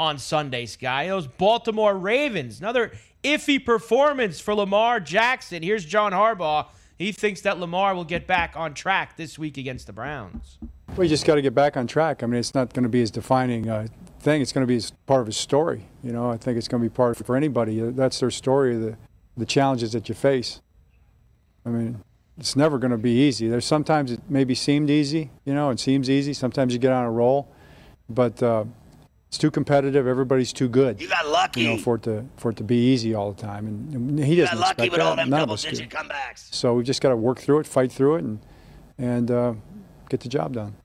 on 0.00 0.18
Sunday, 0.18 0.66
Sky. 0.66 1.08
Those 1.08 1.26
Baltimore 1.26 1.96
Ravens. 1.96 2.60
Another 2.60 2.92
iffy 3.24 3.64
performance 3.64 4.40
for 4.40 4.54
Lamar 4.54 5.00
Jackson. 5.00 5.62
Here's 5.62 5.84
John 5.84 6.12
Harbaugh. 6.12 6.66
He 6.96 7.12
thinks 7.12 7.42
that 7.42 7.58
Lamar 7.58 7.94
will 7.94 8.04
get 8.04 8.26
back 8.26 8.54
on 8.56 8.74
track 8.74 9.16
this 9.16 9.38
week 9.38 9.56
against 9.56 9.86
the 9.86 9.92
Browns. 9.92 10.58
We 10.96 11.06
just 11.06 11.24
got 11.24 11.36
to 11.36 11.42
get 11.42 11.54
back 11.54 11.76
on 11.76 11.86
track. 11.86 12.22
I 12.22 12.26
mean, 12.26 12.40
it's 12.40 12.54
not 12.54 12.74
going 12.74 12.82
to 12.82 12.88
be 12.88 13.02
as 13.02 13.10
defining 13.10 13.68
uh, 13.68 13.86
thing. 14.20 14.42
It's 14.42 14.52
going 14.52 14.66
to 14.66 14.72
be 14.72 14.82
part 15.06 15.20
of 15.20 15.26
his 15.26 15.36
story. 15.36 15.86
You 16.02 16.12
know, 16.12 16.30
I 16.30 16.36
think 16.36 16.58
it's 16.58 16.68
going 16.68 16.82
to 16.82 16.88
be 16.88 16.94
part 16.94 17.20
of, 17.20 17.26
for 17.26 17.36
anybody. 17.36 17.80
That's 17.80 18.20
their 18.20 18.30
story, 18.30 18.76
the, 18.76 18.96
the 19.36 19.46
challenges 19.46 19.92
that 19.92 20.08
you 20.08 20.14
face. 20.14 20.60
I 21.64 21.70
mean, 21.70 22.02
it's 22.38 22.56
never 22.56 22.78
going 22.78 22.92
to 22.92 22.98
be 22.98 23.10
easy. 23.10 23.48
There's 23.48 23.64
sometimes 23.64 24.12
it 24.12 24.20
maybe 24.28 24.54
seemed 24.54 24.90
easy, 24.90 25.30
you 25.44 25.54
know, 25.54 25.70
it 25.70 25.80
seems 25.80 26.08
easy. 26.08 26.32
Sometimes 26.32 26.72
you 26.72 26.78
get 26.78 26.92
on 26.92 27.04
a 27.04 27.10
roll, 27.10 27.48
but 28.08 28.42
uh, 28.42 28.64
it's 29.28 29.38
too 29.38 29.50
competitive. 29.50 30.06
Everybody's 30.06 30.52
too 30.52 30.68
good. 30.68 31.00
You 31.00 31.08
got 31.08 31.26
lucky. 31.26 31.62
You 31.62 31.68
know, 31.70 31.78
for 31.78 31.96
it 31.96 32.04
to 32.04 32.24
for 32.36 32.50
it 32.50 32.56
to 32.56 32.64
be 32.64 32.76
easy 32.92 33.14
all 33.14 33.32
the 33.32 33.42
time, 33.42 33.66
and, 33.66 33.94
and 33.94 34.24
he 34.24 34.36
doesn't 34.36 34.56
got 34.56 34.78
lucky 34.78 34.88
with 34.88 34.98
that. 34.98 35.06
all 35.06 35.16
them 35.16 35.30
None 35.30 35.42
of 35.42 35.50
us 35.50 35.62
do. 35.62 35.70
double-digit 35.70 35.90
comebacks. 35.90 36.54
So 36.54 36.74
we 36.74 36.84
just 36.84 37.02
got 37.02 37.10
to 37.10 37.16
work 37.16 37.38
through 37.40 37.58
it, 37.58 37.66
fight 37.66 37.92
through 37.92 38.16
it, 38.16 38.24
and 38.24 38.38
and 38.96 39.30
uh, 39.30 39.54
get 40.08 40.20
the 40.20 40.28
job 40.28 40.54
done. 40.54 40.76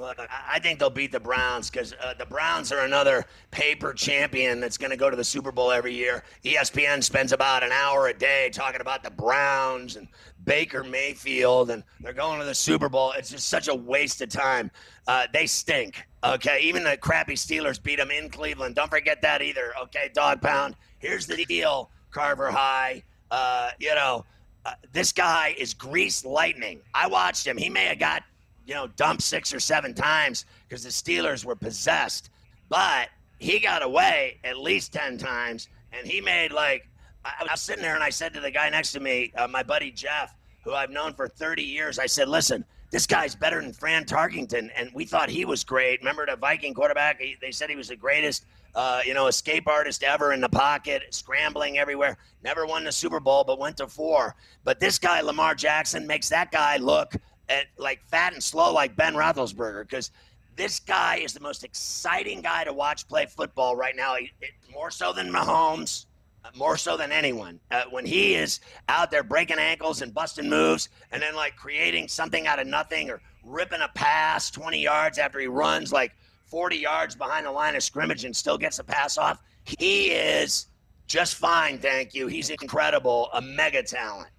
I- 0.00 0.58
think 0.60 0.78
they'll 0.78 0.90
beat 0.90 1.12
the 1.12 1.20
Browns 1.20 1.70
because 1.70 1.94
uh, 2.02 2.14
the 2.14 2.26
Browns 2.26 2.72
are 2.72 2.80
another 2.80 3.24
paper 3.50 3.92
champion 3.92 4.60
that's 4.60 4.76
going 4.78 4.90
to 4.90 4.96
go 4.96 5.10
to 5.10 5.16
the 5.16 5.24
Super 5.24 5.52
Bowl 5.52 5.72
every 5.72 5.94
year. 5.94 6.24
ESPN 6.44 7.02
spends 7.02 7.32
about 7.32 7.62
an 7.62 7.72
hour 7.72 8.08
a 8.08 8.14
day 8.14 8.50
talking 8.52 8.80
about 8.80 9.02
the 9.02 9.10
Browns 9.10 9.96
and 9.96 10.08
Baker 10.44 10.84
Mayfield, 10.84 11.70
and 11.70 11.82
they're 12.00 12.12
going 12.12 12.38
to 12.38 12.44
the 12.44 12.54
Super 12.54 12.88
Bowl. 12.88 13.12
It's 13.12 13.30
just 13.30 13.48
such 13.48 13.68
a 13.68 13.74
waste 13.74 14.20
of 14.20 14.28
time. 14.28 14.70
Uh, 15.06 15.26
they 15.32 15.46
stink. 15.46 16.06
Okay, 16.24 16.60
even 16.62 16.84
the 16.84 16.96
crappy 16.96 17.34
Steelers 17.34 17.82
beat 17.82 17.96
them 17.96 18.10
in 18.10 18.28
Cleveland. 18.28 18.74
Don't 18.74 18.90
forget 18.90 19.22
that 19.22 19.42
either. 19.42 19.72
Okay, 19.82 20.10
dog 20.14 20.40
pound. 20.40 20.74
Here's 20.98 21.26
the 21.26 21.44
deal, 21.44 21.90
Carver 22.10 22.50
High. 22.50 23.02
Uh, 23.30 23.70
you 23.78 23.94
know, 23.94 24.24
uh, 24.64 24.72
this 24.92 25.12
guy 25.12 25.54
is 25.58 25.74
grease 25.74 26.24
lightning. 26.24 26.80
I 26.94 27.06
watched 27.06 27.46
him. 27.46 27.56
He 27.56 27.70
may 27.70 27.84
have 27.86 27.98
got 27.98 28.22
you 28.68 28.74
know, 28.74 28.86
dumped 28.86 29.22
six 29.22 29.54
or 29.54 29.58
seven 29.58 29.94
times 29.94 30.44
because 30.68 30.84
the 30.84 30.90
Steelers 30.90 31.42
were 31.42 31.56
possessed. 31.56 32.28
But 32.68 33.08
he 33.38 33.58
got 33.58 33.82
away 33.82 34.38
at 34.44 34.58
least 34.58 34.92
10 34.92 35.16
times, 35.16 35.68
and 35.92 36.06
he 36.06 36.20
made 36.20 36.52
like, 36.52 36.86
I 37.24 37.46
was 37.50 37.62
sitting 37.62 37.82
there 37.82 37.94
and 37.94 38.04
I 38.04 38.10
said 38.10 38.34
to 38.34 38.40
the 38.40 38.50
guy 38.50 38.68
next 38.68 38.92
to 38.92 39.00
me, 39.00 39.32
uh, 39.36 39.48
my 39.48 39.62
buddy 39.62 39.90
Jeff, 39.90 40.34
who 40.64 40.74
I've 40.74 40.90
known 40.90 41.14
for 41.14 41.28
30 41.28 41.62
years, 41.62 41.98
I 41.98 42.04
said, 42.06 42.28
listen, 42.28 42.62
this 42.90 43.06
guy's 43.06 43.34
better 43.34 43.60
than 43.60 43.72
Fran 43.72 44.04
Tarkenton. 44.04 44.70
And 44.76 44.90
we 44.92 45.04
thought 45.06 45.30
he 45.30 45.44
was 45.44 45.64
great. 45.64 46.00
Remember 46.00 46.26
the 46.26 46.36
Viking 46.36 46.74
quarterback? 46.74 47.20
He, 47.20 47.36
they 47.40 47.50
said 47.50 47.70
he 47.70 47.76
was 47.76 47.88
the 47.88 47.96
greatest, 47.96 48.46
uh, 48.74 49.00
you 49.04 49.14
know, 49.14 49.26
escape 49.26 49.66
artist 49.66 50.02
ever 50.02 50.32
in 50.32 50.40
the 50.40 50.48
pocket, 50.48 51.02
scrambling 51.10 51.78
everywhere. 51.78 52.16
Never 52.44 52.66
won 52.66 52.84
the 52.84 52.92
Super 52.92 53.20
Bowl, 53.20 53.44
but 53.44 53.58
went 53.58 53.78
to 53.78 53.88
four. 53.88 54.36
But 54.64 54.78
this 54.78 54.98
guy, 54.98 55.20
Lamar 55.20 55.54
Jackson, 55.54 56.06
makes 56.06 56.28
that 56.28 56.50
guy 56.50 56.76
look 56.76 57.14
at, 57.48 57.66
like 57.76 58.00
fat 58.08 58.32
and 58.32 58.42
slow 58.42 58.72
like 58.72 58.96
Ben 58.96 59.14
Roethlisberger 59.14 59.82
because 59.82 60.10
this 60.56 60.80
guy 60.80 61.16
is 61.16 61.32
the 61.32 61.40
most 61.40 61.64
exciting 61.64 62.40
guy 62.40 62.64
to 62.64 62.72
watch 62.72 63.06
play 63.08 63.26
football 63.26 63.76
right 63.76 63.96
now. 63.96 64.16
He, 64.16 64.30
it, 64.40 64.50
more 64.72 64.90
so 64.90 65.12
than 65.12 65.30
Mahomes, 65.30 66.06
uh, 66.44 66.50
more 66.56 66.76
so 66.76 66.96
than 66.96 67.12
anyone. 67.12 67.60
Uh, 67.70 67.84
when 67.90 68.04
he 68.04 68.34
is 68.34 68.60
out 68.88 69.10
there 69.10 69.22
breaking 69.22 69.58
ankles 69.58 70.02
and 70.02 70.12
busting 70.12 70.48
moves, 70.48 70.88
and 71.12 71.22
then 71.22 71.34
like 71.34 71.56
creating 71.56 72.08
something 72.08 72.46
out 72.46 72.58
of 72.58 72.66
nothing 72.66 73.08
or 73.08 73.20
ripping 73.44 73.80
a 73.80 73.88
pass 73.94 74.50
20 74.50 74.80
yards 74.80 75.18
after 75.18 75.38
he 75.38 75.46
runs 75.46 75.92
like 75.92 76.12
40 76.46 76.76
yards 76.76 77.14
behind 77.14 77.46
the 77.46 77.52
line 77.52 77.76
of 77.76 77.82
scrimmage 77.82 78.24
and 78.24 78.34
still 78.34 78.58
gets 78.58 78.78
a 78.78 78.84
pass 78.84 79.16
off, 79.16 79.42
he 79.64 80.06
is 80.10 80.66
just 81.06 81.36
fine. 81.36 81.78
Thank 81.78 82.14
you. 82.14 82.26
He's 82.26 82.50
incredible, 82.50 83.30
a 83.32 83.40
mega 83.40 83.82
talent. 83.82 84.30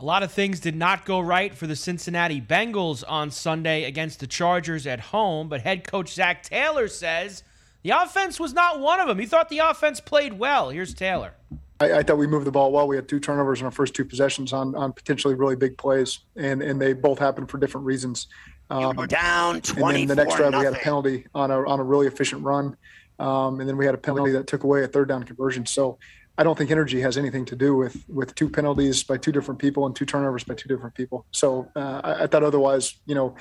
A 0.00 0.04
lot 0.04 0.22
of 0.22 0.32
things 0.32 0.60
did 0.60 0.76
not 0.76 1.04
go 1.04 1.20
right 1.20 1.54
for 1.54 1.66
the 1.66 1.76
Cincinnati 1.76 2.40
Bengals 2.40 3.04
on 3.06 3.30
Sunday 3.30 3.84
against 3.84 4.20
the 4.20 4.26
Chargers 4.26 4.86
at 4.86 4.98
home, 4.98 5.50
but 5.50 5.60
head 5.60 5.86
coach 5.86 6.14
Zac 6.14 6.42
Taylor 6.42 6.88
says 6.88 7.42
the 7.82 7.90
offense 7.90 8.40
was 8.40 8.54
not 8.54 8.80
one 8.80 8.98
of 8.98 9.08
them. 9.08 9.18
He 9.18 9.26
thought 9.26 9.50
the 9.50 9.58
offense 9.58 10.00
played 10.00 10.32
well. 10.32 10.70
Here's 10.70 10.94
Taylor. 10.94 11.34
I, 11.80 11.98
I 11.98 12.02
thought 12.02 12.16
we 12.16 12.26
moved 12.26 12.46
the 12.46 12.50
ball 12.50 12.72
well. 12.72 12.88
We 12.88 12.96
had 12.96 13.10
two 13.10 13.20
turnovers 13.20 13.60
in 13.60 13.66
our 13.66 13.70
first 13.70 13.92
two 13.92 14.06
possessions 14.06 14.54
on, 14.54 14.74
on 14.74 14.94
potentially 14.94 15.34
really 15.34 15.54
big 15.54 15.76
plays, 15.76 16.20
and, 16.34 16.62
and 16.62 16.80
they 16.80 16.94
both 16.94 17.18
happened 17.18 17.50
for 17.50 17.58
different 17.58 17.86
reasons. 17.86 18.28
Um, 18.70 18.96
were 18.96 19.06
down 19.06 19.56
and 19.56 19.62
then 19.64 20.06
the 20.06 20.14
next 20.14 20.36
24 20.36 20.50
drive 20.50 20.60
we 20.60 20.64
had 20.64 20.74
a 20.76 20.78
penalty 20.78 21.26
on 21.34 21.50
a 21.50 21.68
on 21.68 21.78
a 21.78 21.84
really 21.84 22.06
efficient 22.06 22.42
run, 22.42 22.74
um, 23.18 23.60
and 23.60 23.68
then 23.68 23.76
we 23.76 23.84
had 23.84 23.94
a 23.94 23.98
penalty 23.98 24.32
that 24.32 24.46
took 24.46 24.64
away 24.64 24.82
a 24.82 24.88
third 24.88 25.08
down 25.08 25.24
conversion. 25.24 25.66
So 25.66 25.98
I 26.40 26.42
don't 26.42 26.56
think 26.56 26.70
energy 26.70 27.02
has 27.02 27.18
anything 27.18 27.44
to 27.44 27.54
do 27.54 27.76
with 27.76 28.02
with 28.08 28.34
two 28.34 28.48
penalties 28.48 29.02
by 29.02 29.18
two 29.18 29.30
different 29.30 29.60
people 29.60 29.84
and 29.84 29.94
two 29.94 30.06
turnovers 30.06 30.42
by 30.42 30.54
two 30.54 30.70
different 30.70 30.94
people. 30.94 31.26
So 31.32 31.70
uh, 31.76 32.00
I, 32.02 32.22
I 32.22 32.26
thought 32.28 32.42
otherwise, 32.42 32.94
you 33.04 33.14
know, 33.14 33.36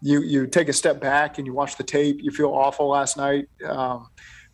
you 0.00 0.22
you 0.22 0.46
take 0.46 0.68
a 0.68 0.72
step 0.72 1.00
back 1.00 1.38
and 1.38 1.48
you 1.48 1.52
watch 1.52 1.76
the 1.76 1.82
tape. 1.82 2.18
You 2.22 2.30
feel 2.30 2.52
awful 2.52 2.86
last 2.86 3.16
night. 3.16 3.48
Um, 3.66 4.06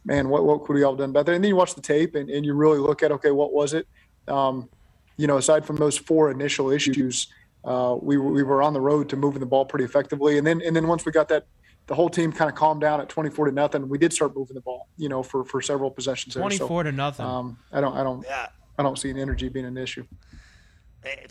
man, 0.07 0.30
what 0.30 0.46
what 0.46 0.64
could 0.64 0.76
we 0.76 0.82
all 0.82 0.92
have 0.92 0.98
done 0.98 1.12
better? 1.12 1.34
And 1.34 1.44
then 1.44 1.51
you 1.51 1.57
watch 1.57 1.74
the 1.74 1.82
tape 1.82 2.14
and, 2.14 2.30
and 2.30 2.42
you 2.46 2.55
really 2.55 2.78
look 2.78 3.03
at 3.03 3.12
okay, 3.12 3.32
what 3.32 3.53
was 3.53 3.74
it? 3.74 3.86
Um, 4.28 4.70
you 5.18 5.26
know, 5.26 5.36
aside 5.36 5.66
from 5.66 5.76
those 5.76 5.98
four 5.98 6.30
initial 6.30 6.70
issues, 6.70 7.28
uh, 7.66 7.98
we 8.01 8.16
we 8.16 8.42
were 8.42 8.62
on 8.62 8.72
the 8.72 8.80
road 8.80 9.11
to 9.11 9.16
moving 9.16 9.40
the 9.40 9.46
ball 9.55 9.66
pretty 9.66 9.84
effectively. 9.84 10.38
And 10.38 10.46
then 10.46 10.62
and 10.62 10.74
then 10.74 10.88
once 10.88 11.05
we 11.05 11.12
got 11.12 11.28
that, 11.28 11.44
the 11.91 11.97
whole 11.97 12.09
team 12.09 12.30
kind 12.30 12.49
of 12.49 12.55
calmed 12.55 12.80
down 12.80 13.01
at 13.01 13.09
twenty 13.09 13.30
four 13.30 13.47
to 13.47 13.53
nothing. 13.53 13.88
We 13.88 13.99
did 13.99 14.12
start 14.12 14.36
moving 14.36 14.55
the 14.55 14.61
ball, 14.61 14.86
you 14.97 15.09
know, 15.09 15.24
for 15.24 15.45
for 15.45 15.61
several 15.61 15.91
possessions. 15.91 16.34
there. 16.34 16.43
So, 16.43 16.59
24 16.59 16.84
to 16.84 16.93
nothing. 16.93 17.26
Um, 17.26 17.59
I 17.72 17.80
don't 17.80 17.97
I 17.97 18.05
don't 18.05 18.24
Yeah. 18.24 18.47
I 18.78 18.84
don't 18.84 18.97
see 18.97 19.11
an 19.11 19.18
energy 19.18 19.49
being 19.49 19.66
an 19.66 19.76
issue. 19.76 20.07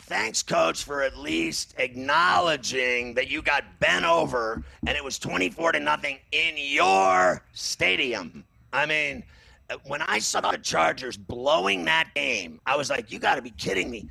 Thanks, 0.00 0.42
coach, 0.42 0.84
for 0.84 1.02
at 1.02 1.16
least 1.16 1.74
acknowledging 1.78 3.14
that 3.14 3.30
you 3.30 3.40
got 3.40 3.64
bent 3.78 4.04
over 4.04 4.62
and 4.86 4.96
it 4.96 5.02
was 5.02 5.18
24 5.18 5.72
to 5.72 5.80
nothing 5.80 6.18
in 6.32 6.54
your 6.56 7.42
stadium. 7.52 8.44
I 8.72 8.84
mean, 8.84 9.22
uh, 9.70 9.76
when 9.86 10.02
I 10.02 10.18
saw 10.18 10.40
the 10.50 10.58
Chargers 10.58 11.16
blowing 11.16 11.84
that 11.86 12.10
game, 12.14 12.60
I 12.66 12.76
was 12.76 12.90
like, 12.90 13.10
you 13.10 13.18
got 13.18 13.36
to 13.36 13.42
be 13.42 13.50
kidding 13.50 13.90
me. 13.90 14.08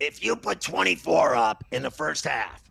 If 0.00 0.24
you 0.24 0.34
put 0.34 0.60
24 0.60 1.36
up 1.36 1.62
in 1.72 1.82
the 1.82 1.90
first 1.90 2.24
half, 2.24 2.62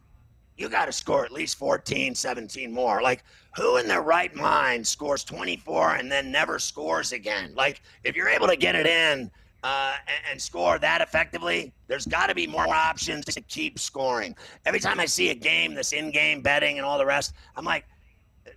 you 0.62 0.70
got 0.70 0.86
to 0.86 0.92
score 0.92 1.26
at 1.26 1.32
least 1.32 1.58
14, 1.58 2.16
17 2.16 2.72
more. 2.72 3.02
Like, 3.02 3.24
who 3.58 3.78
in 3.78 3.88
their 3.88 4.02
right 4.02 4.34
mind 4.36 4.86
scores 4.86 5.24
24 5.24 5.96
and 5.96 6.12
then 6.12 6.32
never 6.32 6.60
scores 6.60 7.12
again? 7.12 7.54
Like, 7.56 7.82
if 8.04 8.16
you're 8.16 8.30
able 8.30 8.48
to 8.48 8.56
get 8.56 8.76
it 8.76 8.86
in 8.86 9.32
uh, 9.64 9.96
and, 10.08 10.32
and 10.32 10.42
score 10.42 10.80
that 10.80 11.02
effectively, 11.02 11.74
there's 11.88 12.06
got 12.06 12.28
to 12.28 12.36
be 12.36 12.48
more 12.48 12.68
options 12.68 13.26
to 13.26 13.42
keep 13.42 13.80
scoring. 13.80 14.36
Every 14.66 14.80
time 14.80 15.00
I 15.00 15.06
see 15.06 15.32
a 15.32 15.36
game, 15.36 15.74
this 15.74 15.92
in 15.92 16.12
game 16.12 16.42
betting 16.42 16.78
and 16.78 16.86
all 16.86 16.98
the 16.98 17.06
rest, 17.06 17.34
I'm 17.56 17.66
like, 17.66 17.86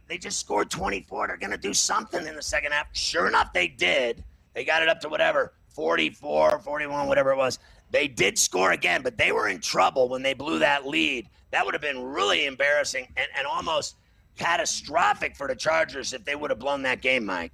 they 0.07 0.19
just 0.19 0.39
scored 0.39 0.71
24. 0.71 1.27
They're 1.27 1.37
going 1.37 1.51
to 1.51 1.59
do 1.59 1.75
something 1.75 2.27
in 2.27 2.37
the 2.37 2.43
second 2.43 2.73
half. 2.73 2.87
Sure 2.93 3.27
enough, 3.27 3.53
they 3.53 3.69
did. 3.69 4.23
They 4.55 4.65
got 4.65 4.83
it 4.83 4.89
up 4.89 5.01
to 5.01 5.09
whatever, 5.09 5.55
44, 5.71 6.61
41, 6.61 7.09
whatever 7.09 7.33
it 7.33 7.37
was. 7.37 7.59
They 7.91 8.09
did 8.09 8.39
score 8.39 8.73
again, 8.73 9.03
but 9.03 9.19
they 9.19 9.33
were 9.33 9.49
in 9.49 9.61
trouble 9.61 10.09
when 10.09 10.23
they 10.23 10.35
blew 10.35 10.59
that 10.61 10.87
lead. 10.87 11.29
That 11.55 11.65
would 11.65 11.73
have 11.73 11.81
been 11.81 12.03
really 12.03 12.47
embarrassing 12.47 13.07
and, 13.17 13.29
and 13.39 13.47
almost 13.47 13.95
catastrophic 14.37 15.37
for 15.37 15.47
the 15.47 15.55
Chargers 15.55 16.13
if 16.13 16.25
they 16.25 16.35
would 16.35 16.51
have 16.51 16.59
blown 16.59 16.83
that 16.83 17.01
game, 17.01 17.25
Mike. 17.25 17.53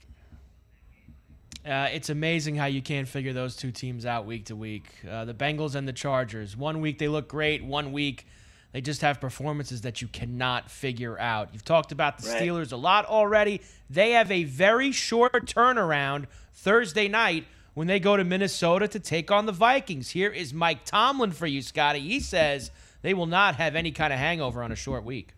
Uh, 1.66 1.88
it's 1.92 2.08
amazing 2.08 2.56
how 2.56 2.64
you 2.64 2.80
can't 2.80 3.06
figure 3.06 3.34
those 3.34 3.56
two 3.56 3.70
teams 3.70 4.06
out 4.06 4.24
week 4.24 4.46
to 4.46 4.56
week. 4.56 4.86
Uh, 5.06 5.26
the 5.26 5.34
Bengals 5.34 5.74
and 5.74 5.86
the 5.86 5.92
Chargers. 5.92 6.56
One 6.56 6.80
week 6.80 6.98
they 6.98 7.08
look 7.08 7.28
great. 7.28 7.62
One 7.62 7.92
week 7.92 8.26
they 8.72 8.80
just 8.80 9.02
have 9.02 9.20
performances 9.20 9.82
that 9.82 10.00
you 10.00 10.08
cannot 10.08 10.70
figure 10.70 11.20
out. 11.20 11.50
You've 11.52 11.66
talked 11.66 11.92
about 11.92 12.22
the 12.22 12.30
Right. 12.30 12.40
Steelers 12.40 12.72
a 12.72 12.76
lot 12.76 13.04
already. 13.04 13.60
They 13.90 14.12
have 14.12 14.30
a 14.30 14.44
very 14.44 14.92
short 14.92 15.44
turnaround 15.44 16.24
Thursday 16.54 17.06
night 17.06 17.44
when 17.74 17.86
they 17.86 18.00
go 18.00 18.16
to 18.16 18.24
Minnesota 18.24 18.88
to 18.88 18.98
take 18.98 19.30
on 19.30 19.44
the 19.44 19.52
Vikings. 19.52 20.08
Here 20.08 20.30
is 20.30 20.54
Mike 20.54 20.86
Tomlin 20.86 21.32
for 21.32 21.46
you, 21.46 21.60
Scotty. 21.60 22.00
He 22.00 22.18
says 22.18 22.70
they 23.02 23.14
will 23.14 23.26
not 23.26 23.56
have 23.56 23.76
any 23.76 23.92
kind 23.92 24.12
of 24.12 24.18
hangover 24.18 24.62
on 24.62 24.72
a 24.72 24.76
short 24.76 25.04
week. 25.04 25.34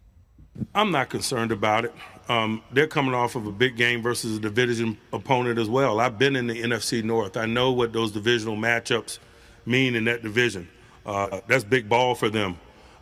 I'm 0.75 0.91
not 0.91 1.09
concerned 1.09 1.51
about 1.51 1.85
it. 1.87 1.95
Um, 2.29 2.63
they're 2.73 2.87
coming 2.87 3.15
off 3.15 3.37
of 3.37 3.47
a 3.47 3.53
big 3.53 3.77
game 3.77 4.03
versus 4.03 4.37
a 4.37 4.41
division 4.41 4.99
opponent 5.13 5.59
as 5.59 5.69
well. 5.69 5.99
I've 5.99 6.19
been 6.19 6.37
in 6.37 6.47
the 6.47 6.63
NFC 6.63 7.03
North. 7.03 7.37
I 7.37 7.47
know 7.47 7.73
what 7.73 7.93
those 7.93 8.13
divisional 8.13 8.57
matchups 8.57 9.19
mean 9.65 9.95
in 9.95 10.05
that 10.05 10.23
division. 10.23 10.69
Uh, 11.07 11.41
that's 11.47 11.65
big 11.65 11.89
ball 11.89 12.15
for 12.15 12.29
them 12.29 12.59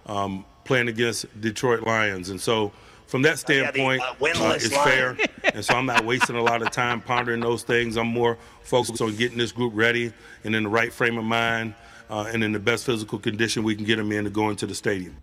um, 0.06 0.44
playing 0.64 0.88
against 0.88 1.26
Detroit 1.40 1.82
Lions. 1.82 2.30
And 2.30 2.40
so, 2.40 2.72
from 3.08 3.22
that 3.22 3.44
Oh, 3.48 3.52
yeah, 3.52 3.70
the, 3.72 3.72
standpoint, 3.72 4.02
uh, 4.02 4.14
it's 4.54 4.72
Lion. 4.72 5.16
fair. 5.16 5.16
and 5.54 5.64
so, 5.64 5.74
I'm 5.74 5.86
not 5.86 6.04
wasting 6.04 6.36
a 6.36 6.42
lot 6.42 6.62
of 6.62 6.70
time 6.70 7.00
pondering 7.00 7.40
those 7.40 7.64
things. 7.64 7.96
I'm 7.96 8.06
more 8.06 8.38
focused 8.62 9.02
on 9.02 9.16
getting 9.16 9.38
this 9.38 9.52
group 9.52 9.72
ready 9.74 10.12
and 10.44 10.54
in 10.54 10.62
the 10.62 10.68
right 10.68 10.92
frame 10.92 11.18
of 11.18 11.24
mind 11.24 11.74
uh, 12.10 12.28
and 12.32 12.44
in 12.44 12.52
the 12.52 12.58
best 12.58 12.84
physical 12.84 13.18
condition 13.18 13.62
we 13.62 13.74
can 13.74 13.84
get 13.84 13.96
them 13.96 14.12
in 14.12 14.24
to 14.24 14.30
go 14.30 14.50
into 14.50 14.66
the 14.66 14.74
stadium. 14.74 15.16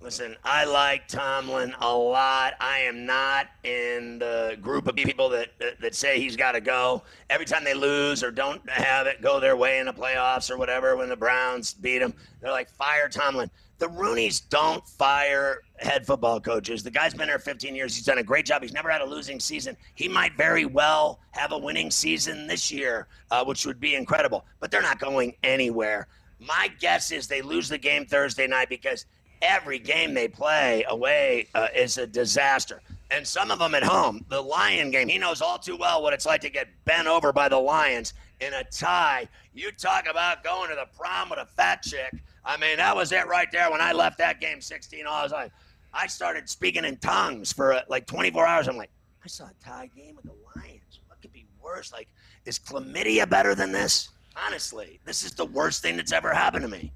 Listen, 0.00 0.36
I 0.44 0.64
like 0.64 1.08
Tomlin 1.08 1.74
a 1.80 1.94
lot. 1.96 2.54
I 2.60 2.80
am 2.80 3.06
not 3.06 3.48
in 3.64 4.18
the 4.18 4.56
group 4.60 4.86
of 4.86 4.94
people 4.94 5.28
that 5.30 5.58
that, 5.58 5.80
that 5.80 5.94
say 5.94 6.20
he's 6.20 6.36
got 6.36 6.52
to 6.52 6.60
go. 6.60 7.02
Every 7.28 7.46
time 7.46 7.64
they 7.64 7.74
lose 7.74 8.22
or 8.22 8.30
don't 8.30 8.68
have 8.68 9.06
it 9.06 9.22
go 9.22 9.40
their 9.40 9.56
way 9.56 9.78
in 9.78 9.86
the 9.86 9.92
playoffs 9.92 10.50
or 10.50 10.58
whatever, 10.58 10.96
when 10.96 11.08
the 11.08 11.16
Browns 11.16 11.74
beat 11.74 11.98
them, 11.98 12.14
they're 12.40 12.52
like, 12.52 12.70
fire 12.70 13.08
Tomlin. 13.08 13.50
The 13.80 13.88
Rooneys 13.88 14.46
don't 14.50 14.86
fire 14.86 15.62
head 15.78 16.06
football 16.06 16.38
coaches. 16.38 16.82
The 16.82 16.90
guy's 16.90 17.14
been 17.14 17.28
there 17.28 17.38
15 17.38 17.74
years. 17.74 17.96
He's 17.96 18.04
done 18.04 18.18
a 18.18 18.22
great 18.22 18.44
job. 18.44 18.60
He's 18.60 18.74
never 18.74 18.90
had 18.90 19.00
a 19.00 19.06
losing 19.06 19.40
season. 19.40 19.74
He 19.94 20.06
might 20.06 20.36
very 20.36 20.66
well 20.66 21.18
have 21.30 21.52
a 21.52 21.58
winning 21.58 21.90
season 21.90 22.46
this 22.46 22.70
year, 22.70 23.08
uh, 23.30 23.42
which 23.42 23.64
would 23.64 23.80
be 23.80 23.94
incredible. 23.94 24.44
But 24.60 24.70
they're 24.70 24.82
not 24.82 24.98
going 24.98 25.34
anywhere. 25.42 26.08
My 26.38 26.68
guess 26.78 27.10
is 27.10 27.26
they 27.26 27.40
lose 27.40 27.70
the 27.70 27.78
game 27.78 28.04
Thursday 28.04 28.46
night 28.46 28.68
because 28.68 29.06
every 29.40 29.78
game 29.78 30.12
they 30.12 30.28
play 30.28 30.84
away 30.90 31.48
uh, 31.54 31.68
is 31.74 31.96
a 31.96 32.06
disaster. 32.06 32.82
And 33.10 33.26
some 33.26 33.50
of 33.50 33.58
them 33.58 33.74
at 33.74 33.82
home, 33.82 34.26
the 34.28 34.42
Lion 34.42 34.90
game, 34.90 35.08
he 35.08 35.16
knows 35.16 35.40
all 35.40 35.58
too 35.58 35.78
well 35.78 36.02
what 36.02 36.12
it's 36.12 36.26
like 36.26 36.42
to 36.42 36.50
get 36.50 36.68
bent 36.84 37.08
over 37.08 37.32
by 37.32 37.48
the 37.48 37.58
Lions 37.58 38.12
in 38.40 38.52
a 38.52 38.64
tie. 38.64 39.26
You 39.54 39.72
talk 39.72 40.06
about 40.06 40.44
going 40.44 40.68
to 40.68 40.76
the 40.76 40.86
prom 40.98 41.30
with 41.30 41.38
a 41.38 41.46
fat 41.46 41.82
chick. 41.82 42.12
I 42.44 42.56
mean, 42.56 42.76
that 42.78 42.96
was 42.96 43.12
it 43.12 43.26
right 43.26 43.50
there. 43.52 43.70
When 43.70 43.80
I 43.80 43.92
left 43.92 44.18
that 44.18 44.40
game 44.40 44.60
16, 44.60 45.06
I 45.06 45.22
was 45.22 45.32
like, 45.32 45.52
I 45.92 46.06
started 46.06 46.48
speaking 46.48 46.84
in 46.84 46.96
tongues 46.96 47.52
for 47.52 47.74
uh, 47.74 47.82
like 47.88 48.06
24 48.06 48.46
hours. 48.46 48.68
I'm 48.68 48.76
like, 48.76 48.90
I 49.24 49.28
saw 49.28 49.44
a 49.44 49.64
tie 49.64 49.90
game 49.94 50.16
with 50.16 50.24
the 50.24 50.34
Lions. 50.56 51.00
What 51.08 51.20
could 51.20 51.32
be 51.32 51.46
worse? 51.62 51.92
Like, 51.92 52.08
is 52.44 52.58
chlamydia 52.58 53.28
better 53.28 53.54
than 53.54 53.72
this? 53.72 54.10
Honestly, 54.36 55.00
this 55.04 55.24
is 55.24 55.32
the 55.32 55.44
worst 55.44 55.82
thing 55.82 55.96
that's 55.96 56.12
ever 56.12 56.32
happened 56.32 56.62
to 56.62 56.68
me. 56.68 56.92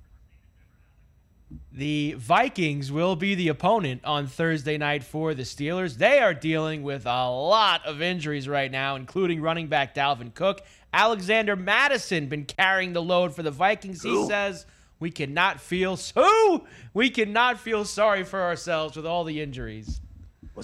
The 1.72 2.14
Vikings 2.16 2.90
will 2.90 3.16
be 3.16 3.34
the 3.34 3.48
opponent 3.48 4.04
on 4.04 4.26
Thursday 4.26 4.78
night 4.78 5.02
for 5.02 5.34
the 5.34 5.42
Steelers. 5.42 5.96
They 5.96 6.20
are 6.20 6.32
dealing 6.32 6.82
with 6.82 7.04
a 7.04 7.28
lot 7.28 7.84
of 7.84 8.00
injuries 8.00 8.48
right 8.48 8.70
now, 8.70 8.94
including 8.96 9.40
running 9.42 9.66
back 9.66 9.94
Dalvin 9.94 10.32
Cook. 10.32 10.62
Alexander 10.92 11.56
Mattison 11.56 12.28
been 12.28 12.44
carrying 12.44 12.92
the 12.92 13.02
load 13.02 13.34
for 13.34 13.42
the 13.42 13.50
Vikings. 13.50 14.02
He 14.02 14.10
Who? 14.10 14.28
says 14.28 14.66
we 15.04 15.10
cannot 15.10 15.60
feel 15.60 15.98
so 15.98 16.64
we 16.94 17.10
cannot 17.10 17.60
feel 17.60 17.84
sorry 17.84 18.24
for 18.24 18.40
ourselves 18.40 18.96
with 18.96 19.04
all 19.04 19.22
the 19.22 19.38
injuries. 19.38 20.00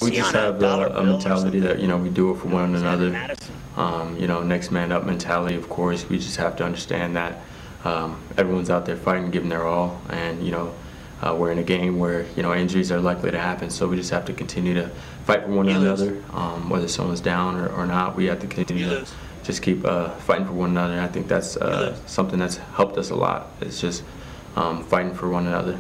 we 0.00 0.12
just 0.12 0.32
have 0.32 0.62
a, 0.62 0.98
a 0.98 1.04
mentality 1.04 1.60
that 1.60 1.78
you 1.78 1.86
know 1.86 1.98
we 1.98 2.08
do 2.08 2.30
it 2.30 2.38
for 2.38 2.48
one 2.48 2.74
another. 2.74 3.36
Um, 3.76 4.16
you 4.16 4.26
know, 4.26 4.42
next 4.42 4.70
man 4.70 4.92
up 4.92 5.04
mentality. 5.04 5.56
Of 5.56 5.68
course, 5.68 6.08
we 6.08 6.16
just 6.16 6.38
have 6.38 6.56
to 6.56 6.64
understand 6.64 7.16
that 7.16 7.42
um, 7.84 8.18
everyone's 8.38 8.70
out 8.70 8.86
there 8.86 8.96
fighting, 8.96 9.30
giving 9.30 9.50
their 9.50 9.66
all, 9.66 10.00
and 10.08 10.42
you 10.44 10.52
know. 10.52 10.74
Uh, 11.22 11.36
we're 11.38 11.52
in 11.52 11.58
a 11.58 11.62
game 11.62 11.98
where 11.98 12.24
you 12.34 12.42
know 12.42 12.54
injuries 12.54 12.90
are 12.90 12.98
likely 12.98 13.30
to 13.30 13.38
happen, 13.38 13.68
so 13.68 13.86
we 13.86 13.94
just 13.94 14.08
have 14.08 14.24
to 14.24 14.32
continue 14.32 14.72
to 14.72 14.88
fight 15.26 15.42
for 15.42 15.50
one 15.50 15.68
another. 15.68 16.16
Um, 16.32 16.70
whether 16.70 16.88
someone's 16.88 17.20
down 17.20 17.56
or, 17.56 17.68
or 17.68 17.84
not, 17.84 18.16
we 18.16 18.24
have 18.24 18.40
to 18.40 18.46
continue 18.46 18.88
to 18.88 19.06
just 19.42 19.60
keep 19.60 19.84
uh, 19.84 20.08
fighting 20.26 20.46
for 20.46 20.54
one 20.54 20.70
another. 20.70 20.98
I 20.98 21.08
think 21.08 21.28
that's 21.28 21.58
uh, 21.58 21.94
something 22.06 22.38
that's 22.38 22.56
helped 22.78 22.96
us 22.96 23.10
a 23.10 23.14
lot. 23.14 23.48
It's 23.60 23.82
just 23.82 24.02
um, 24.56 24.84
fighting 24.84 25.14
for 25.14 25.28
one 25.28 25.46
another. 25.46 25.78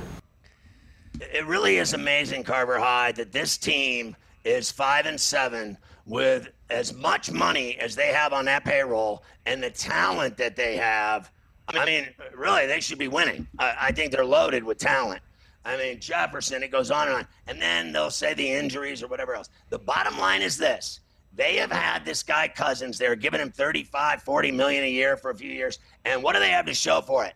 It 1.20 1.46
really 1.46 1.76
is 1.76 1.92
amazing, 1.92 2.44
Carver 2.44 2.78
High, 2.78 3.12
that 3.12 3.32
this 3.32 3.58
team 3.58 4.16
is 4.44 4.70
five 4.70 5.06
and 5.06 5.20
seven 5.20 5.76
with 6.06 6.48
as 6.70 6.94
much 6.94 7.30
money 7.30 7.76
as 7.78 7.94
they 7.94 8.08
have 8.08 8.32
on 8.32 8.44
that 8.46 8.64
payroll 8.64 9.22
and 9.46 9.62
the 9.62 9.70
talent 9.70 10.36
that 10.38 10.56
they 10.56 10.76
have. 10.76 11.30
I 11.68 11.84
mean, 11.84 12.08
really, 12.34 12.66
they 12.66 12.80
should 12.80 12.98
be 12.98 13.08
winning. 13.08 13.46
I, 13.58 13.74
I 13.80 13.92
think 13.92 14.12
they're 14.12 14.24
loaded 14.24 14.64
with 14.64 14.78
talent. 14.78 15.20
I 15.64 15.76
mean, 15.76 16.00
Jefferson, 16.00 16.62
it 16.62 16.70
goes 16.72 16.90
on 16.90 17.08
and 17.08 17.16
on. 17.18 17.26
And 17.46 17.60
then 17.60 17.92
they'll 17.92 18.10
say 18.10 18.34
the 18.34 18.48
injuries 18.48 19.02
or 19.02 19.08
whatever 19.08 19.34
else. 19.34 19.50
The 19.68 19.78
bottom 19.78 20.18
line 20.18 20.42
is 20.42 20.56
this. 20.56 21.00
They 21.34 21.56
have 21.56 21.70
had 21.70 22.04
this 22.04 22.22
guy 22.22 22.48
Cousins. 22.48 22.98
They're 22.98 23.14
giving 23.14 23.40
him 23.40 23.50
35, 23.50 24.22
40 24.22 24.50
million 24.52 24.84
a 24.84 24.90
year 24.90 25.16
for 25.16 25.30
a 25.30 25.34
few 25.34 25.50
years. 25.50 25.78
And 26.04 26.22
what 26.22 26.32
do 26.32 26.40
they 26.40 26.50
have 26.50 26.66
to 26.66 26.74
show 26.74 27.02
for 27.02 27.24
it? 27.24 27.34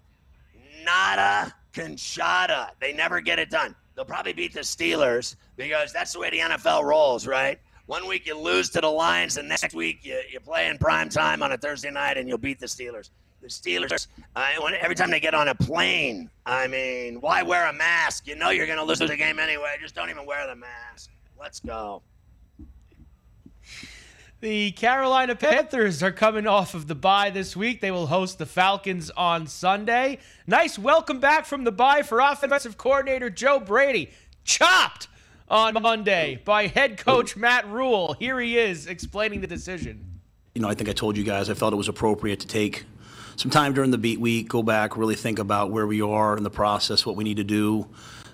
Nada 0.84 1.54
conchata. 1.72 2.70
They 2.80 2.92
never 2.92 3.20
get 3.20 3.38
it 3.38 3.50
done. 3.50 3.74
They'll 3.94 4.04
probably 4.04 4.32
beat 4.32 4.52
the 4.52 4.60
Steelers 4.60 5.36
because 5.56 5.92
that's 5.92 6.12
the 6.12 6.20
way 6.20 6.30
the 6.30 6.38
NFL 6.38 6.84
rolls, 6.84 7.26
right? 7.26 7.58
One 7.86 8.08
week 8.08 8.26
you 8.26 8.38
lose 8.38 8.70
to 8.70 8.80
the 8.80 8.88
Lions, 8.88 9.36
and 9.36 9.48
next 9.48 9.74
week 9.74 10.00
you, 10.02 10.20
you 10.30 10.40
play 10.40 10.68
in 10.68 10.78
prime 10.78 11.08
time 11.08 11.42
on 11.42 11.52
a 11.52 11.56
Thursday 11.56 11.90
night 11.90 12.16
and 12.16 12.28
you'll 12.28 12.38
beat 12.38 12.58
the 12.58 12.66
Steelers. 12.66 13.10
The 13.42 13.48
Steelers, 13.48 14.06
uh, 14.34 14.46
when, 14.60 14.72
every 14.74 14.94
time 14.94 15.10
they 15.10 15.20
get 15.20 15.34
on 15.34 15.48
a 15.48 15.54
plane, 15.54 16.30
I 16.46 16.66
mean, 16.66 17.20
why 17.20 17.42
wear 17.42 17.66
a 17.68 17.74
mask? 17.74 18.26
You 18.26 18.36
know 18.36 18.48
you're 18.48 18.66
going 18.66 18.78
to 18.78 18.84
lose 18.84 19.00
the 19.00 19.16
game 19.16 19.38
anyway. 19.38 19.76
Just 19.80 19.94
don't 19.94 20.08
even 20.08 20.24
wear 20.24 20.46
the 20.46 20.56
mask. 20.56 21.10
Let's 21.38 21.60
go. 21.60 22.00
The 24.44 24.72
Carolina 24.72 25.34
Panthers 25.34 26.02
are 26.02 26.12
coming 26.12 26.46
off 26.46 26.74
of 26.74 26.86
the 26.86 26.94
bye 26.94 27.30
this 27.30 27.56
week. 27.56 27.80
They 27.80 27.90
will 27.90 28.08
host 28.08 28.36
the 28.36 28.44
Falcons 28.44 29.08
on 29.16 29.46
Sunday. 29.46 30.18
Nice 30.46 30.78
welcome 30.78 31.18
back 31.18 31.46
from 31.46 31.64
the 31.64 31.72
bye 31.72 32.02
for 32.02 32.20
offensive 32.20 32.76
coordinator 32.76 33.30
Joe 33.30 33.58
Brady. 33.58 34.10
Chopped 34.44 35.08
on 35.48 35.72
Monday 35.80 36.42
by 36.44 36.66
head 36.66 36.98
coach 36.98 37.38
Matt 37.38 37.66
Rhule. 37.68 38.12
Here 38.18 38.38
he 38.38 38.58
is 38.58 38.86
explaining 38.86 39.40
the 39.40 39.46
decision. 39.46 40.20
You 40.54 40.60
know, 40.60 40.68
I 40.68 40.74
think 40.74 40.90
I 40.90 40.92
told 40.92 41.16
you 41.16 41.24
guys 41.24 41.48
I 41.48 41.54
felt 41.54 41.72
it 41.72 41.76
was 41.76 41.88
appropriate 41.88 42.40
to 42.40 42.46
take 42.46 42.84
some 43.36 43.50
time 43.50 43.72
during 43.72 43.92
the 43.92 43.96
beat 43.96 44.20
week, 44.20 44.50
go 44.50 44.62
back, 44.62 44.98
really 44.98 45.14
think 45.14 45.38
about 45.38 45.70
where 45.70 45.86
we 45.86 46.02
are 46.02 46.36
in 46.36 46.42
the 46.42 46.50
process, 46.50 47.06
what 47.06 47.16
we 47.16 47.24
need 47.24 47.38
to 47.38 47.44
do, 47.44 47.88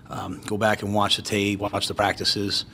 um, 0.08 0.40
go 0.44 0.58
back 0.58 0.82
and 0.82 0.92
watch 0.92 1.14
the 1.14 1.22
tape, 1.22 1.61
watch 1.61 1.86
the 1.86 1.94
practices, 1.94 2.64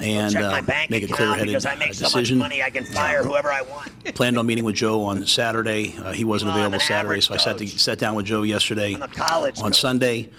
and 0.00 0.36
uh, 0.36 0.62
make 0.90 1.02
a 1.02 1.08
clear-headed 1.08 1.46
because 1.46 1.66
I 1.66 1.74
make 1.76 1.94
so 1.94 2.04
much 2.04 2.12
decision. 2.12 2.38
money 2.38 2.62
I 2.62 2.70
can 2.70 2.84
fire 2.84 3.22
whoever 3.22 3.50
I 3.50 3.62
want. 3.62 3.92
Planned 4.14 4.38
on 4.38 4.46
meeting 4.46 4.64
with 4.64 4.76
Joe 4.76 5.02
on 5.04 5.26
Saturday. 5.26 5.94
Uh, 5.98 6.12
he 6.12 6.24
wasn't 6.24 6.52
available 6.52 6.80
Saturday, 6.80 7.20
so 7.20 7.34
I 7.34 7.38
sat, 7.38 7.58
to, 7.58 7.66
sat 7.66 7.98
down 7.98 8.14
with 8.14 8.26
Joe 8.26 8.42
yesterday 8.42 8.94
on. 8.94 9.72
Sunday. 9.72 10.30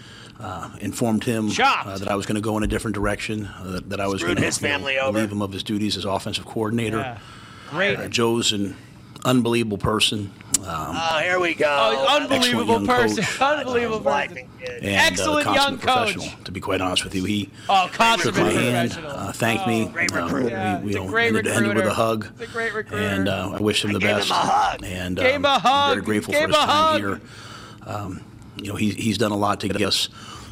Uh, 0.41 0.72
informed 0.80 1.22
him 1.26 1.50
uh, 1.50 1.97
that 1.97 2.08
I 2.08 2.16
was 2.16 2.26
going 2.26 2.36
to 2.36 2.41
go 2.41 2.56
in 2.56 2.64
a 2.64 2.68
different 2.68 2.95
direction, 2.95 3.45
uh, 3.45 3.72
that, 3.72 3.89
that 3.89 4.00
I 4.00 4.08
was 4.08 4.24
going 4.24 4.38
to 4.38 4.41
relieve 4.41 5.32
him 5.34 5.41
of 5.41 5.52
his 5.52 5.64
duties 5.64 5.97
as 5.97 6.06
offensive 6.06 6.45
coordinator. 6.45 7.00
Yeah. 7.00 7.20
Great. 7.72 8.00
Uh, 8.00 8.08
Joe's 8.08 8.54
an 8.54 8.78
unbelievable 9.26 9.78
person. 9.78 10.32
Um, 10.60 10.66
Oh, 10.68 11.20
here 11.24 11.39
we 11.39 11.54
go. 11.54 11.66
Oh, 11.70 12.18
unbelievable 12.18 12.86
person. 12.86 13.24
coach. 13.24 13.41
Unbelievable 13.41 14.02
person. 14.02 14.38
and 14.62 14.86
Excellent 14.86 15.47
uh, 15.47 15.52
young 15.54 15.78
consummate 15.78 15.82
coach. 15.82 16.14
professional. 16.14 16.43
To 16.45 16.52
be 16.52 16.60
quite 16.60 16.82
honest 16.82 17.04
with 17.04 17.16
you, 17.16 17.24
he 17.24 17.50
Oh, 17.70 17.84
shook 17.88 17.93
consummate 17.93 18.36
my 18.36 18.52
hand, 18.52 18.91
professional. 18.91 19.12
uh, 19.20 19.32
thanked 19.32 19.68
me. 19.68 19.86
Great 19.88 20.12
uh, 20.14 20.24
recruiter. 20.24 20.50
Yeah, 20.50 20.80
we 20.80 20.84
we 20.84 20.88
it's 20.89 20.95
a 20.95 21.00
don't- 21.00 21.08
great 21.08 21.28
ended, 21.28 21.47
ended 21.47 21.76
with 21.78 21.86
a 21.86 21.93
hug. 21.93 22.28
It's 22.39 22.41
a 22.50 22.54
great 22.54 22.74
recruiter. 22.74 23.04
And 23.04 23.30
uh, 23.30 23.52
I 23.54 23.58
wish 23.62 23.84
him 23.86 23.93
the 23.93 24.00
gave 24.00 24.10
him 24.10 24.18
best. 24.18 24.30
a 24.32 24.34
hug. 24.34 24.84
And 24.84 25.16
Gave 25.18 25.36
him 25.36 25.45
a 25.45 25.50
um, 25.50 25.62
hug. 25.62 25.93
very 25.95 26.06
grateful 26.06 26.34
Gave 26.34 26.41
for 26.43 26.47
his 26.47 26.56
time 26.58 26.68
hug. 26.68 27.00
here. 27.00 27.22
Um, 27.86 28.22
you 28.58 28.68
know, 28.70 28.76
he, 28.76 28.91
he's 28.91 29.18
done 29.18 29.32
a 29.32 29.38
lot 29.38 29.62
to 29.62 29.70
get 29.70 29.82
us 29.82 30.10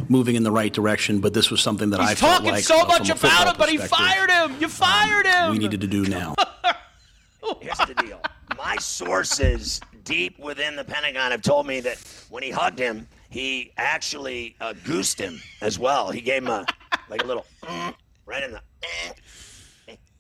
moving 0.10 0.36
in 0.36 0.44
the 0.44 0.52
right 0.52 0.72
direction, 0.72 1.20
but 1.20 1.34
this 1.34 1.52
was 1.52 1.60
something 1.62 1.90
that 1.90 2.00
I 2.00 2.10
He's 2.12 2.20
felt 2.20 2.38
talking 2.38 2.52
like 2.52 2.64
so 2.64 2.82
uh, 2.82 2.86
much 2.86 3.08
from 3.10 3.18
a 3.18 3.20
about 3.20 3.20
football 3.20 3.48
him, 3.52 3.56
but 3.58 3.70
he 3.70 3.78
perspective, 3.78 4.08
fired 4.08 4.30
him. 4.52 4.62
You 4.62 4.68
fired 4.70 5.26
him. 5.28 5.52
We 5.52 5.58
needed 5.58 5.82
to 5.82 5.88
do 5.88 6.06
now. 6.06 6.36
Here's 7.62 7.78
the 7.80 7.94
deal. 7.96 8.22
My 8.58 8.76
sources 8.78 9.80
deep 10.04 10.40
within 10.40 10.76
the 10.76 10.84
Pentagon 10.84 11.32
have 11.32 11.42
told 11.42 11.68
me 11.68 11.80
that 11.82 11.98
when 12.30 12.44
he 12.44 12.50
hugged 12.50 12.80
him, 12.80 13.08
he 13.30 13.72
actually 13.78 14.56
uh, 14.62 14.74
goosed 14.86 15.20
him 15.20 15.40
as 15.62 15.78
well. 15.78 16.10
He 16.12 16.22
gave 16.22 16.44
him 16.44 16.50
a 16.50 16.66
like 17.10 17.24
a 17.24 17.28
little 17.28 17.46
right 18.26 18.44
in 18.44 18.52
the 18.52 18.62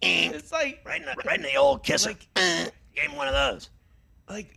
It's 0.02 0.52
like 0.52 0.82
right 0.86 1.00
in 1.02 1.06
the 1.08 1.16
right 1.26 1.38
in 1.38 1.44
the 1.44 1.56
old 1.56 1.84
kisser. 1.84 2.14
gave 2.36 3.10
him 3.10 3.16
one 3.16 3.28
of 3.28 3.34
those. 3.34 3.70
like 4.30 4.54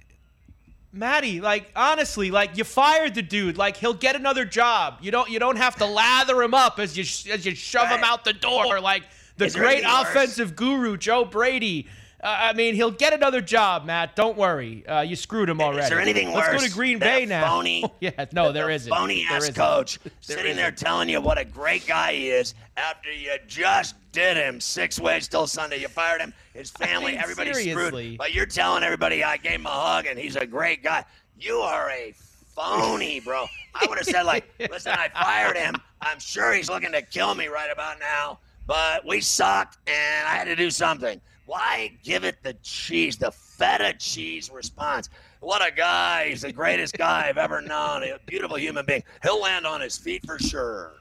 Maddie, 0.92 1.40
like 1.40 1.70
honestly, 1.76 2.32
like 2.32 2.56
you 2.58 2.64
fired 2.64 3.14
the 3.14 3.22
dude. 3.22 3.56
Like 3.56 3.76
he'll 3.76 3.94
get 3.94 4.16
another 4.16 4.44
job. 4.44 4.98
You 5.00 5.12
don't 5.12 5.30
you 5.30 5.38
don't 5.38 5.56
have 5.56 5.76
to 5.76 5.86
lather 5.86 6.42
him 6.42 6.52
up 6.54 6.80
as 6.80 6.96
you 6.96 7.32
as 7.32 7.46
you 7.46 7.54
shove 7.54 7.88
him 7.88 8.02
out 8.02 8.24
the 8.24 8.32
door 8.32 8.80
like 8.80 9.04
the 9.36 9.44
Is 9.46 9.54
great 9.54 9.84
anything 9.84 9.92
worse? 9.92 10.08
offensive 10.08 10.56
guru 10.56 10.96
Joe 10.96 11.24
Brady. 11.24 11.86
Uh, 12.22 12.36
I 12.40 12.52
mean, 12.52 12.74
he'll 12.74 12.90
get 12.90 13.12
another 13.14 13.40
job, 13.40 13.86
Matt. 13.86 14.14
Don't 14.14 14.36
worry. 14.36 14.86
Uh, 14.86 15.00
you 15.00 15.16
screwed 15.16 15.48
him 15.48 15.60
already. 15.60 15.84
Is 15.84 15.88
there 15.88 16.00
anything 16.00 16.32
Let's 16.32 16.48
worse? 16.52 16.60
go 16.62 16.66
to 16.68 16.72
Green 16.74 16.98
Bay 16.98 17.22
a 17.22 17.26
now. 17.26 17.48
Phony, 17.48 17.82
Oh, 17.84 17.92
yeah, 18.00 18.26
no, 18.32 18.52
there 18.52 18.66
the 18.66 18.74
isn't. 18.74 18.92
Phony 18.92 19.24
There 19.26 19.36
ass 19.38 19.42
isn't. 19.44 19.54
coach 19.54 19.98
There 20.02 20.12
sitting 20.20 20.56
there 20.56 20.66
isn't. 20.66 20.78
telling 20.78 21.08
you 21.08 21.20
what 21.20 21.38
a 21.38 21.44
great 21.46 21.86
guy 21.86 22.12
he 22.12 22.28
is 22.28 22.54
after 22.76 23.10
you 23.10 23.32
just 23.46 23.94
did 24.12 24.36
him 24.36 24.60
six 24.60 25.00
ways 25.00 25.28
till 25.28 25.46
Sunday. 25.46 25.78
You 25.80 25.88
fired 25.88 26.20
him, 26.20 26.34
his 26.52 26.70
family, 26.78 27.12
mean, 27.12 27.20
everybody's 27.20 27.56
seriously. 27.62 28.04
screwed. 28.08 28.18
But 28.18 28.34
you're 28.34 28.44
telling 28.46 28.82
everybody 28.84 29.24
I 29.24 29.38
gave 29.38 29.52
him 29.60 29.66
a 29.66 29.70
hug 29.70 30.04
and 30.06 30.18
he's 30.18 30.36
a 30.36 30.44
great 30.46 30.82
guy. 30.82 31.04
You 31.38 31.56
are 31.60 31.90
a 31.90 32.12
phony, 32.54 33.20
bro. 33.20 33.46
I 33.74 33.86
would 33.88 33.96
have 33.96 34.06
said 34.06 34.22
like, 34.24 34.44
listen, 34.70 34.92
I 34.92 35.08
fired 35.08 35.56
him. 35.56 35.74
I'm 36.02 36.18
sure 36.18 36.52
he's 36.52 36.68
looking 36.68 36.92
to 36.92 37.00
kill 37.00 37.34
me 37.34 37.46
right 37.46 37.70
about 37.72 37.98
now. 37.98 38.40
But 38.66 39.06
we 39.06 39.20
sucked 39.22 39.78
and 39.88 40.26
I 40.28 40.32
had 40.34 40.44
to 40.44 40.56
do 40.56 40.70
something. 40.70 41.18
Why 41.50 41.98
give 42.04 42.22
it 42.22 42.44
the 42.44 42.54
cheese, 42.62 43.16
the 43.16 43.32
feta 43.32 43.92
cheese 43.98 44.52
response? 44.52 45.08
What 45.40 45.66
a 45.66 45.72
guy. 45.74 46.28
He's 46.28 46.42
the 46.42 46.52
greatest 46.52 46.96
guy 46.96 47.26
I've 47.28 47.38
ever 47.38 47.60
known. 47.60 48.04
A 48.04 48.20
beautiful 48.24 48.56
human 48.56 48.86
being. 48.86 49.02
He'll 49.24 49.40
land 49.40 49.66
on 49.66 49.80
his 49.80 49.98
feet 49.98 50.24
for 50.24 50.38
sure. 50.38 50.92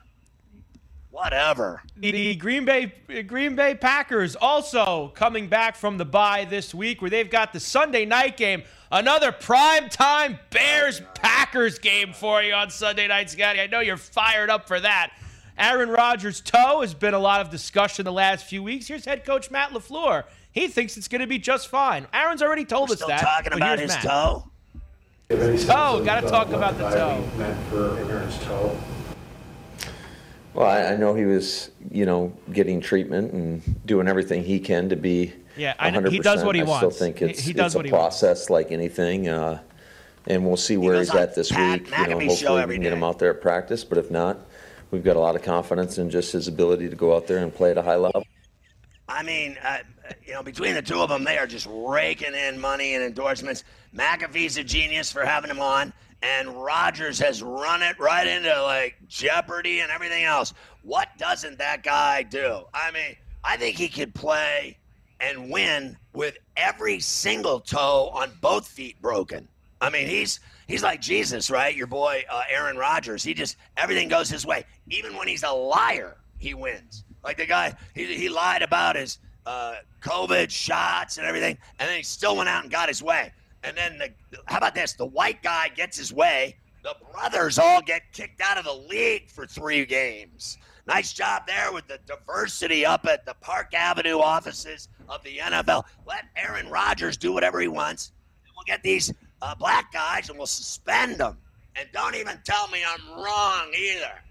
Whatever. 1.12 1.84
The 1.96 2.34
Green 2.34 2.64
Bay 2.64 2.92
Green 3.28 3.54
Bay 3.54 3.76
Packers 3.76 4.34
also 4.34 5.12
coming 5.14 5.46
back 5.46 5.76
from 5.76 5.98
the 5.98 6.04
bye 6.04 6.44
this 6.46 6.74
week, 6.74 7.00
where 7.00 7.10
they've 7.10 7.30
got 7.30 7.52
the 7.52 7.60
Sunday 7.60 8.04
night 8.04 8.36
game, 8.36 8.64
another 8.90 9.30
prime 9.30 9.88
time 9.88 10.36
Bears 10.50 11.00
Packers 11.14 11.78
game 11.78 12.12
for 12.12 12.42
you 12.42 12.54
on 12.54 12.70
Sunday 12.70 13.06
night, 13.06 13.30
Scotty. 13.30 13.60
I 13.60 13.68
know 13.68 13.78
you're 13.78 13.96
fired 13.96 14.50
up 14.50 14.66
for 14.66 14.80
that. 14.80 15.12
Aaron 15.56 15.90
Rodgers' 15.90 16.40
toe 16.40 16.80
has 16.80 16.94
been 16.94 17.14
a 17.14 17.18
lot 17.18 17.40
of 17.40 17.50
discussion 17.50 18.04
the 18.04 18.12
last 18.12 18.46
few 18.46 18.64
weeks. 18.64 18.88
Here's 18.88 19.04
head 19.04 19.24
coach 19.24 19.48
Matt 19.50 19.70
LaFleur. 19.70 20.24
He 20.52 20.68
thinks 20.68 20.96
it's 20.96 21.08
going 21.08 21.20
to 21.20 21.26
be 21.26 21.38
just 21.38 21.68
fine. 21.68 22.06
Aaron's 22.12 22.42
already 22.42 22.64
told 22.64 22.88
We're 22.88 22.94
us 22.94 22.98
still 22.98 23.08
that. 23.08 23.20
talking 23.20 23.52
about 23.52 23.78
his 23.78 23.88
Matt. 23.92 24.02
toe. 24.02 24.44
Oh, 25.32 26.02
got 26.04 26.22
to 26.22 26.28
talk 26.28 26.48
about 26.48 26.76
the 26.76 26.90
toe. 26.90 27.22
for 27.70 27.96
Aaron's 28.10 28.36
toe? 28.44 28.76
Well, 30.54 30.66
I, 30.66 30.94
I 30.94 30.96
know 30.96 31.14
he 31.14 31.24
was, 31.24 31.70
you 31.92 32.04
know, 32.04 32.32
getting 32.52 32.80
treatment 32.80 33.32
and 33.32 33.86
doing 33.86 34.08
everything 34.08 34.42
he 34.42 34.58
can 34.58 34.88
to 34.88 34.96
be. 34.96 35.32
Yeah, 35.56 35.74
I 35.78 35.90
know- 35.90 36.08
he 36.10 36.18
does 36.18 36.40
100%. 36.42 36.46
what 36.46 36.54
he 36.56 36.62
I 36.62 36.64
wants. 36.64 36.78
still 36.96 37.06
think 37.06 37.22
it's, 37.22 37.38
he 37.40 37.52
does 37.52 37.66
it's 37.66 37.74
what 37.76 37.84
a 37.84 37.88
he 37.88 37.92
wants. 37.92 38.18
process 38.20 38.50
like 38.50 38.72
anything, 38.72 39.28
uh, 39.28 39.60
and 40.26 40.44
we'll 40.44 40.56
see 40.56 40.76
where 40.76 40.94
goes 40.94 41.10
he's 41.10 41.16
at 41.16 41.34
this 41.36 41.52
Pat 41.52 41.80
week. 41.82 41.90
You 41.90 42.06
know, 42.08 42.18
hopefully 42.20 42.56
we 42.56 42.62
every 42.62 42.74
can 42.76 42.82
get 42.82 42.92
him 42.92 43.04
out 43.04 43.20
there 43.20 43.30
at 43.30 43.40
practice, 43.40 43.84
but 43.84 43.98
if 43.98 44.10
not, 44.10 44.38
we've 44.90 45.04
got 45.04 45.14
a 45.16 45.20
lot 45.20 45.36
of 45.36 45.42
confidence 45.42 45.98
in 45.98 46.10
just 46.10 46.32
his 46.32 46.48
ability 46.48 46.88
to 46.88 46.96
go 46.96 47.14
out 47.14 47.28
there 47.28 47.38
and 47.38 47.54
play 47.54 47.70
at 47.70 47.78
a 47.78 47.82
high 47.82 47.96
level. 47.96 48.24
I 49.10 49.24
mean, 49.24 49.58
uh, 49.62 49.78
you 50.24 50.32
know, 50.32 50.42
between 50.42 50.74
the 50.74 50.82
two 50.82 51.00
of 51.00 51.08
them, 51.08 51.24
they 51.24 51.36
are 51.36 51.46
just 51.46 51.66
raking 51.68 52.34
in 52.34 52.60
money 52.60 52.94
and 52.94 53.02
endorsements. 53.02 53.64
McAfee's 53.94 54.56
a 54.56 54.64
genius 54.64 55.10
for 55.10 55.24
having 55.24 55.50
him 55.50 55.60
on, 55.60 55.92
and 56.22 56.48
Rodgers 56.62 57.18
has 57.18 57.42
run 57.42 57.82
it 57.82 57.98
right 57.98 58.26
into 58.26 58.62
like 58.62 58.96
Jeopardy 59.08 59.80
and 59.80 59.90
everything 59.90 60.22
else. 60.22 60.54
What 60.82 61.08
doesn't 61.18 61.58
that 61.58 61.82
guy 61.82 62.22
do? 62.22 62.62
I 62.72 62.92
mean, 62.92 63.16
I 63.42 63.56
think 63.56 63.76
he 63.76 63.88
could 63.88 64.14
play 64.14 64.78
and 65.18 65.50
win 65.50 65.96
with 66.12 66.38
every 66.56 67.00
single 67.00 67.60
toe 67.60 68.10
on 68.14 68.30
both 68.40 68.68
feet 68.68 69.02
broken. 69.02 69.48
I 69.80 69.90
mean, 69.90 70.06
he's 70.06 70.38
he's 70.68 70.84
like 70.84 71.00
Jesus, 71.00 71.50
right? 71.50 71.74
Your 71.74 71.88
boy 71.88 72.24
uh, 72.30 72.42
Aaron 72.48 72.76
Rodgers. 72.76 73.24
He 73.24 73.34
just 73.34 73.56
everything 73.76 74.08
goes 74.08 74.30
his 74.30 74.46
way. 74.46 74.64
Even 74.88 75.16
when 75.16 75.26
he's 75.26 75.42
a 75.42 75.50
liar, 75.50 76.18
he 76.38 76.54
wins. 76.54 77.04
Like 77.22 77.36
the 77.36 77.46
guy, 77.46 77.74
he, 77.94 78.06
he 78.16 78.28
lied 78.28 78.62
about 78.62 78.96
his 78.96 79.18
uh, 79.46 79.76
COVID 80.00 80.50
shots 80.50 81.18
and 81.18 81.26
everything, 81.26 81.58
and 81.78 81.88
then 81.88 81.96
he 81.96 82.02
still 82.02 82.36
went 82.36 82.48
out 82.48 82.62
and 82.62 82.72
got 82.72 82.88
his 82.88 83.02
way. 83.02 83.32
And 83.62 83.76
then 83.76 83.98
the 83.98 84.10
how 84.46 84.58
about 84.58 84.74
this? 84.74 84.94
The 84.94 85.06
white 85.06 85.42
guy 85.42 85.68
gets 85.68 85.98
his 85.98 86.12
way. 86.12 86.56
The 86.82 86.96
brothers 87.12 87.58
all 87.58 87.82
get 87.82 88.10
kicked 88.12 88.40
out 88.40 88.56
of 88.56 88.64
the 88.64 88.72
league 88.72 89.28
for 89.28 89.46
three 89.46 89.84
games. 89.84 90.56
Nice 90.86 91.12
job 91.12 91.46
there 91.46 91.72
with 91.72 91.86
the 91.86 91.98
diversity 92.06 92.86
up 92.86 93.06
at 93.06 93.26
the 93.26 93.34
Park 93.34 93.74
Avenue 93.74 94.18
offices 94.18 94.88
of 95.08 95.22
the 95.22 95.36
NFL. 95.36 95.84
Let 96.06 96.24
Aaron 96.36 96.68
Rodgers 96.68 97.16
do 97.16 97.32
whatever 97.32 97.60
he 97.60 97.68
wants. 97.68 98.12
And 98.44 98.52
we'll 98.56 98.64
get 98.64 98.82
these 98.82 99.12
uh, 99.42 99.54
black 99.54 99.92
guys 99.92 100.30
and 100.30 100.38
we'll 100.38 100.46
suspend 100.46 101.18
them. 101.18 101.36
And 101.76 101.88
don't 101.92 102.14
even 102.14 102.40
tell 102.44 102.66
me 102.68 102.82
I'm 102.86 103.22
wrong 103.22 103.72
either. 103.76 104.22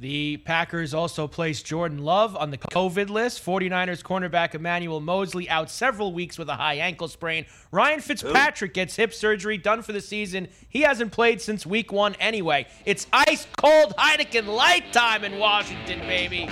The 0.00 0.38
Packers 0.38 0.94
also 0.94 1.28
placed 1.28 1.66
Jordan 1.66 1.98
Love 1.98 2.34
on 2.34 2.50
the 2.50 2.56
COVID 2.56 3.10
list. 3.10 3.44
49ers 3.44 4.02
cornerback 4.02 4.54
Emmanuel 4.54 4.98
Moseley 4.98 5.46
out 5.50 5.70
several 5.70 6.14
weeks 6.14 6.38
with 6.38 6.48
a 6.48 6.54
high 6.54 6.76
ankle 6.76 7.06
sprain. 7.06 7.44
Ryan 7.70 8.00
Fitzpatrick 8.00 8.72
gets 8.72 8.96
hip 8.96 9.12
surgery 9.12 9.58
done 9.58 9.82
for 9.82 9.92
the 9.92 10.00
season. 10.00 10.48
He 10.70 10.80
hasn't 10.80 11.12
played 11.12 11.42
since 11.42 11.66
week 11.66 11.92
one 11.92 12.14
anyway. 12.14 12.66
It's 12.86 13.06
ice 13.12 13.46
cold 13.58 13.92
Heineken 13.98 14.46
light 14.46 14.90
time 14.90 15.22
in 15.22 15.38
Washington, 15.38 16.00
baby. 16.00 16.48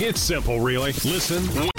It's 0.00 0.20
simple, 0.20 0.60
really. 0.60 0.92
Listen. 0.92 1.70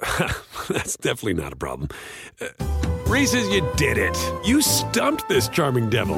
that's 0.68 0.96
definitely 0.96 1.34
not 1.34 1.52
a 1.52 1.56
problem. 1.56 1.88
Uh, 2.40 2.48
Reese's, 3.06 3.48
you 3.48 3.66
did 3.76 3.98
it. 3.98 4.16
You 4.44 4.60
stumped 4.60 5.28
this 5.28 5.48
charming 5.48 5.88
devil. 5.90 6.16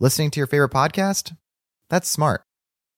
Listening 0.00 0.30
to 0.30 0.40
your 0.40 0.46
favorite 0.46 0.70
podcast? 0.70 1.36
That's 1.90 2.08
smart. 2.08 2.42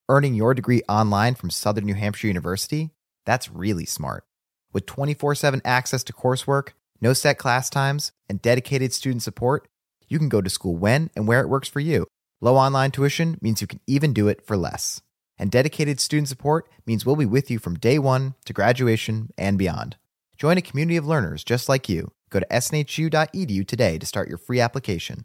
Earning 0.09 0.35
your 0.35 0.55
degree 0.55 0.83
online 0.89 1.35
from 1.35 1.51
Southern 1.51 1.87
New 1.87 1.95
Hampshire 1.95 2.27
University? 2.27 2.91
That's 3.27 3.51
really 3.51 3.87
smart. 3.87 4.25
With 4.73 4.87
24 4.87 5.35
7 5.35 5.63
access 5.65 6.05
to 6.05 6.13
coursework, 6.13 6.71
no 7.01 7.13
set 7.13 7.39
class 7.39 7.71
times, 7.71 8.13
and 8.29 8.43
dedicated 8.43 8.93
student 8.93 9.23
support, 9.23 9.67
you 10.09 10.19
can 10.19 10.29
go 10.29 10.41
to 10.41 10.51
school 10.51 10.77
when 10.77 11.11
and 11.17 11.27
where 11.27 11.41
it 11.41 11.49
works 11.49 11.69
for 11.69 11.81
you. 11.81 12.07
Low 12.41 12.57
online 12.57 12.91
tuition 12.91 13.39
means 13.41 13.61
you 13.61 13.67
can 13.67 13.81
even 13.87 14.13
do 14.13 14.29
it 14.29 14.47
for 14.47 14.57
less. 14.57 15.01
And 15.41 15.51
dedicated 15.51 16.01
student 16.01 16.29
support 16.29 16.69
means 16.85 17.07
we'll 17.07 17.17
be 17.17 17.25
with 17.25 17.51
you 17.51 17.59
from 17.59 17.79
day 17.79 17.99
one 17.99 18.35
to 18.45 18.53
graduation 18.53 19.31
and 19.39 19.57
beyond. 19.57 19.97
Join 20.37 20.59
a 20.59 20.63
community 20.63 20.99
of 20.99 21.07
learners 21.07 21.43
just 21.43 21.67
like 21.67 21.89
you. 21.89 22.13
Go 22.29 22.41
to 22.41 22.47
snhu.edu 22.51 23.67
today 23.67 23.97
to 23.97 24.05
start 24.05 24.29
your 24.29 24.37
free 24.37 24.61
application. 24.61 25.25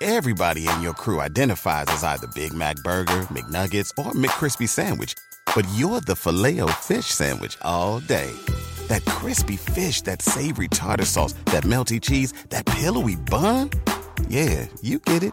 Everybody 0.00 0.66
in 0.66 0.80
your 0.80 0.94
crew 0.94 1.20
identifies 1.20 1.86
as 1.88 2.02
either 2.02 2.26
Big 2.28 2.54
Mac 2.54 2.76
Burger, 2.76 3.26
McNuggets, 3.28 3.90
or 3.98 4.12
McCrispy 4.12 4.68
Sandwich. 4.68 5.12
But 5.54 5.66
you're 5.74 6.00
the 6.00 6.16
filet 6.16 6.60
fish 6.80 7.06
Sandwich 7.06 7.58
all 7.60 8.00
day. 8.00 8.32
That 8.88 9.04
crispy 9.04 9.56
fish, 9.56 10.00
that 10.02 10.22
savory 10.22 10.68
tartar 10.68 11.04
sauce, 11.04 11.34
that 11.46 11.64
melty 11.64 12.00
cheese, 12.00 12.32
that 12.48 12.64
pillowy 12.64 13.16
bun. 13.16 13.68
Yeah, 14.28 14.66
you 14.80 14.98
get 14.98 15.22
it. 15.22 15.32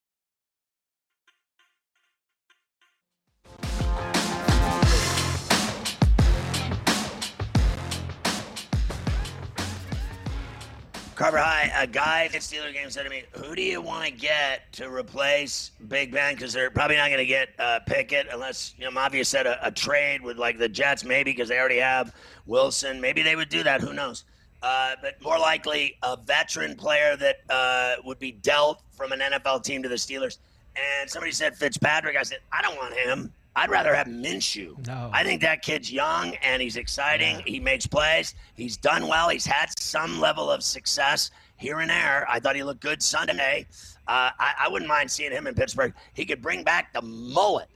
Carver 11.21 11.37
High, 11.37 11.71
a 11.77 11.85
guy 11.85 12.25
at 12.25 12.31
the 12.31 12.39
Steeler 12.39 12.73
game 12.73 12.89
said 12.89 13.03
to 13.03 13.09
me, 13.11 13.21
"Who 13.33 13.53
do 13.53 13.61
you 13.61 13.79
want 13.79 14.05
to 14.05 14.11
get 14.11 14.73
to 14.73 14.89
replace 14.89 15.69
Big 15.87 16.11
Ben? 16.11 16.33
Because 16.33 16.51
they're 16.51 16.71
probably 16.71 16.95
not 16.95 17.09
going 17.09 17.19
to 17.19 17.27
get 17.27 17.49
uh, 17.59 17.79
Pickett 17.85 18.25
unless 18.31 18.73
you 18.75 18.85
know 18.85 18.89
Mafia 18.89 19.23
said 19.23 19.45
a, 19.45 19.67
a 19.67 19.69
trade 19.69 20.23
with 20.23 20.39
like 20.39 20.57
the 20.57 20.67
Jets, 20.67 21.03
maybe 21.03 21.31
because 21.31 21.47
they 21.47 21.59
already 21.59 21.77
have 21.77 22.15
Wilson. 22.47 22.99
Maybe 22.99 23.21
they 23.21 23.35
would 23.35 23.49
do 23.49 23.61
that. 23.61 23.81
Who 23.81 23.93
knows? 23.93 24.23
Uh, 24.63 24.95
but 25.03 25.21
more 25.21 25.37
likely 25.37 25.95
a 26.01 26.17
veteran 26.17 26.75
player 26.75 27.15
that 27.15 27.41
uh, 27.51 28.01
would 28.03 28.17
be 28.17 28.31
dealt 28.31 28.81
from 28.89 29.11
an 29.11 29.19
NFL 29.19 29.63
team 29.63 29.83
to 29.83 29.89
the 29.89 29.95
Steelers. 29.97 30.39
And 30.75 31.07
somebody 31.07 31.33
said 31.33 31.55
Fitzpatrick. 31.55 32.17
I 32.17 32.23
said 32.23 32.39
I 32.51 32.63
don't 32.63 32.77
want 32.77 32.95
him. 32.95 33.31
I'd 33.55 33.69
rather 33.69 33.93
have 33.93 34.07
Minshew. 34.07 34.85
No. 34.87 35.09
I 35.13 35.23
think 35.23 35.41
that 35.41 35.61
kid's 35.61 35.91
young 35.91 36.35
and 36.35 36.61
he's 36.61 36.77
exciting. 36.77 37.41
He 37.45 37.59
makes 37.59 37.85
plays. 37.85 38.33
He's 38.55 38.77
done 38.77 39.07
well. 39.07 39.29
He's 39.29 39.45
had 39.45 39.77
some 39.77 40.19
level 40.19 40.49
of 40.49 40.63
success 40.63 41.31
here 41.57 41.79
and 41.79 41.89
there. 41.89 42.25
I 42.29 42.39
thought 42.39 42.55
he 42.55 42.63
looked 42.63 42.81
good 42.81 43.03
Sunday. 43.03 43.67
Uh, 44.07 44.31
I, 44.39 44.53
I 44.61 44.69
wouldn't 44.69 44.87
mind 44.87 45.11
seeing 45.11 45.31
him 45.31 45.47
in 45.47 45.53
Pittsburgh. 45.53 45.93
He 46.13 46.25
could 46.25 46.41
bring 46.41 46.63
back 46.63 46.93
the 46.93 47.01
mullet. 47.01 47.67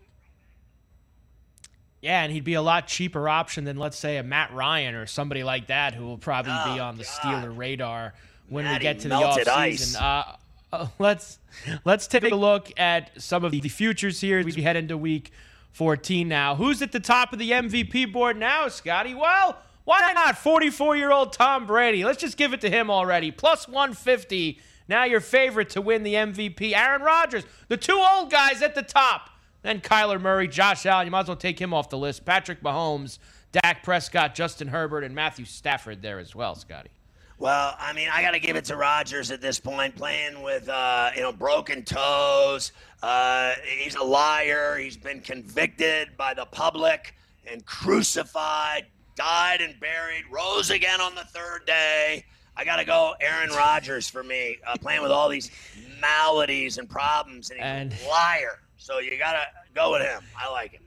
Yeah, 2.01 2.23
and 2.23 2.31
he'd 2.31 2.43
be 2.43 2.53
a 2.53 2.61
lot 2.61 2.87
cheaper 2.87 3.27
option 3.27 3.63
than 3.63 3.77
let's 3.77 3.97
say 3.97 4.17
a 4.17 4.23
Matt 4.23 4.53
Ryan 4.53 4.95
or 4.95 5.07
somebody 5.07 5.43
like 5.43 5.67
that 5.67 5.93
who 5.93 6.05
will 6.05 6.17
probably 6.17 6.53
be 6.73 6.79
on 6.79 6.97
the 6.97 7.03
Steeler 7.03 7.55
radar 7.55 8.13
when 8.47 8.71
we 8.71 8.79
get 8.79 8.99
to 8.99 9.09
the 9.09 9.15
offseason. 9.15 9.99
Uh, 9.99 10.35
uh, 10.71 10.87
let's 10.99 11.39
let's 11.83 12.07
take 12.07 12.23
a 12.31 12.35
look 12.35 12.71
at 12.79 13.09
some 13.21 13.43
of 13.43 13.51
the 13.51 13.61
futures 13.67 14.21
here 14.21 14.39
as 14.39 14.45
we 14.45 14.61
head 14.61 14.75
into 14.75 14.97
week 14.97 15.31
14 15.75 16.25
now. 16.29 16.55
Who's 16.55 16.81
at 16.81 16.93
the 16.93 17.01
top 17.01 17.33
of 17.33 17.39
the 17.39 17.51
MVP 17.51 18.13
board 18.13 18.37
now, 18.37 18.69
Scotty? 18.69 19.13
Well, 19.13 19.57
Why 19.83 20.13
not 20.13 20.37
44 20.37 20.95
year 20.95 21.11
old 21.11 21.33
Tom 21.33 21.67
Brady? 21.67 22.05
Let's 22.05 22.21
just 22.21 22.37
give 22.37 22.53
it 22.53 22.61
to 22.61 22.69
him 22.69 22.89
already. 22.89 23.29
Plus 23.29 23.67
150. 23.67 24.57
Now 24.87 25.03
your 25.03 25.19
favorite 25.19 25.69
to 25.71 25.81
win 25.81 26.03
the 26.03 26.13
MVP, 26.13 26.73
Aaron 26.73 27.01
Rodgers. 27.01 27.43
The 27.67 27.75
two 27.75 27.99
old 27.99 28.31
guys 28.31 28.61
at 28.61 28.73
the 28.73 28.83
top. 28.83 29.29
Then 29.63 29.81
Kyler 29.81 30.21
Murray, 30.21 30.47
Josh 30.47 30.85
Allen. 30.85 31.07
You 31.07 31.11
might 31.11 31.21
as 31.21 31.27
well 31.27 31.35
take 31.35 31.59
him 31.59 31.73
off 31.73 31.89
the 31.89 31.97
list. 31.97 32.23
Patrick 32.23 32.61
Mahomes, 32.63 33.19
Dak 33.51 33.83
Prescott, 33.83 34.33
Justin 34.33 34.69
Herbert, 34.69 35.03
and 35.03 35.13
Matthew 35.13 35.43
Stafford 35.43 36.01
there 36.01 36.19
as 36.19 36.33
well, 36.33 36.55
Scotty. 36.55 36.89
Well, 37.37 37.75
I 37.79 37.91
mean, 37.93 38.07
I 38.11 38.21
got 38.21 38.31
to 38.31 38.39
give 38.39 38.55
it 38.55 38.65
to 38.65 38.77
Rodgers 38.77 39.29
at 39.29 39.41
this 39.41 39.59
point, 39.59 39.95
playing 39.95 40.41
with 40.41 40.69
uh, 40.69 41.11
you 41.15 41.21
know 41.21 41.31
broken 41.33 41.83
toes. 41.83 42.71
Uh, 43.03 43.53
he's 43.77 43.95
a 43.95 44.03
liar. 44.03 44.77
He's 44.77 44.97
been 44.97 45.19
convicted 45.19 46.15
by 46.17 46.33
the 46.33 46.45
public 46.45 47.13
and 47.45 47.65
crucified, 47.65 48.85
died 49.15 49.61
and 49.61 49.77
buried, 49.79 50.23
rose 50.31 50.69
again 50.71 51.01
on 51.01 51.13
the 51.13 51.25
third 51.25 51.65
day. 51.67 52.23
I 52.57 52.63
got 52.63 52.77
to 52.77 52.85
go 52.85 53.13
Aaron 53.19 53.49
Rodgers 53.49 54.07
for 54.09 54.23
me, 54.23 54.57
uh, 54.65 54.77
playing 54.77 55.01
with 55.01 55.11
all 55.11 55.27
these 55.27 55.51
maladies 55.99 56.77
and 56.77 56.89
problems, 56.89 57.49
and 57.49 57.59
he's 57.59 57.65
And- 57.67 58.05
a 58.05 58.09
liar. 58.09 58.61
So 58.77 58.99
you 58.99 59.17
got 59.17 59.33
to 59.33 59.45
go 59.73 59.91
with 59.91 60.03
him. 60.03 60.23
I 60.37 60.49
like 60.51 60.71
him. 60.71 60.83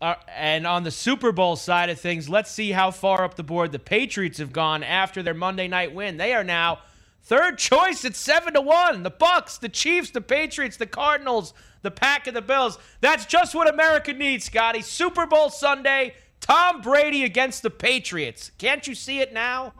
Uh, 0.00 0.14
and 0.34 0.66
on 0.66 0.82
the 0.82 0.90
Super 0.90 1.30
Bowl 1.30 1.56
side 1.56 1.90
of 1.90 2.00
things, 2.00 2.28
let's 2.28 2.50
see 2.50 2.70
how 2.70 2.90
far 2.90 3.22
up 3.22 3.34
the 3.34 3.42
board 3.42 3.70
the 3.70 3.78
Patriots 3.78 4.38
have 4.38 4.52
gone 4.52 4.82
after 4.82 5.22
their 5.22 5.34
Monday 5.34 5.68
night 5.68 5.94
win. 5.94 6.16
They 6.16 6.32
are 6.32 6.44
now 6.44 6.78
third 7.22 7.58
choice 7.58 8.04
at 8.06 8.14
seven 8.14 8.54
to 8.54 8.62
one. 8.62 9.02
The 9.02 9.10
Bucks, 9.10 9.58
the 9.58 9.68
Chiefs, 9.68 10.10
the 10.10 10.22
Patriots, 10.22 10.78
the 10.78 10.86
Cardinals, 10.86 11.52
the 11.82 11.90
Pack, 11.90 12.26
and 12.26 12.34
the 12.34 12.42
Bills. 12.42 12.78
That's 13.02 13.26
just 13.26 13.54
what 13.54 13.68
America 13.68 14.14
needs, 14.14 14.44
Scotty. 14.46 14.80
Super 14.80 15.26
Bowl 15.26 15.50
Sunday. 15.50 16.14
Tom 16.40 16.80
Brady 16.80 17.24
against 17.24 17.62
the 17.62 17.70
Patriots. 17.70 18.50
Can't 18.56 18.86
you 18.86 18.94
see 18.94 19.20
it 19.20 19.34
now? 19.34 19.74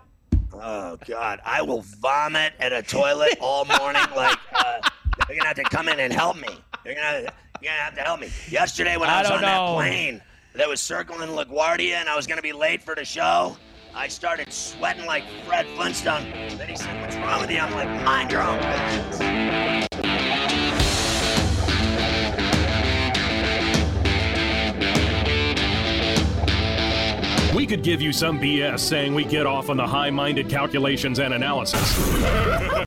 Oh 0.53 0.99
God, 1.07 1.41
I 1.45 1.63
will 1.63 1.83
vomit 2.01 2.53
at 2.59 2.73
a 2.73 2.83
toilet 2.83 3.39
all 3.41 3.65
morning. 3.65 4.03
Like 4.15 4.39
uh, 4.53 4.81
you're 5.29 5.39
gonna 5.39 5.49
have 5.49 5.57
to 5.57 5.65
come 5.65 5.89
in 5.89 5.99
and 5.99 6.13
help 6.13 6.37
me. 6.37 6.49
You're 6.85 6.95
gonna 6.95 7.33
gonna 7.63 7.77
have 7.77 7.95
to 7.95 8.01
help 8.03 8.21
me. 8.21 8.31
Yesterday 8.49 8.97
when 8.97 9.11
I, 9.11 9.19
I 9.19 9.23
was 9.23 9.31
on 9.31 9.41
know. 9.43 9.47
that 9.47 9.75
plane 9.75 10.23
that 10.55 10.69
was 10.69 10.81
circling 10.81 11.29
LaGuardia 11.31 11.95
and 11.95 12.09
I 12.09 12.17
was 12.17 12.27
gonna 12.27 12.43
be 12.43 12.53
late 12.53 12.83
for 12.83 12.95
the 12.95 13.05
show, 13.05 13.57
I 13.95 14.09
started 14.09 14.53
sweating 14.53 15.07
like 15.07 15.25
Fred 15.47 15.67
Flintstone. 15.77 16.31
Then 16.57 16.69
he 16.69 16.77
said, 16.77 17.01
"What's 17.01 17.17
wrong 17.17 17.41
with 17.41 17.51
you?" 17.51 17.59
I'm 17.59 17.73
like, 17.73 17.89
"Mind 18.05 18.31
your 18.31 18.43
own 18.43 18.59
business." 18.59 19.41
We 27.55 27.67
could 27.67 27.83
give 27.83 28.01
you 28.01 28.13
some 28.13 28.39
BS 28.39 28.79
saying 28.81 29.15
we 29.15 29.25
get 29.25 29.45
off 29.45 29.71
on 29.71 29.77
the 29.77 29.87
high 29.87 30.11
minded 30.11 30.49
calculations 30.49 31.19
and 31.19 31.35
analysis. 31.35 32.87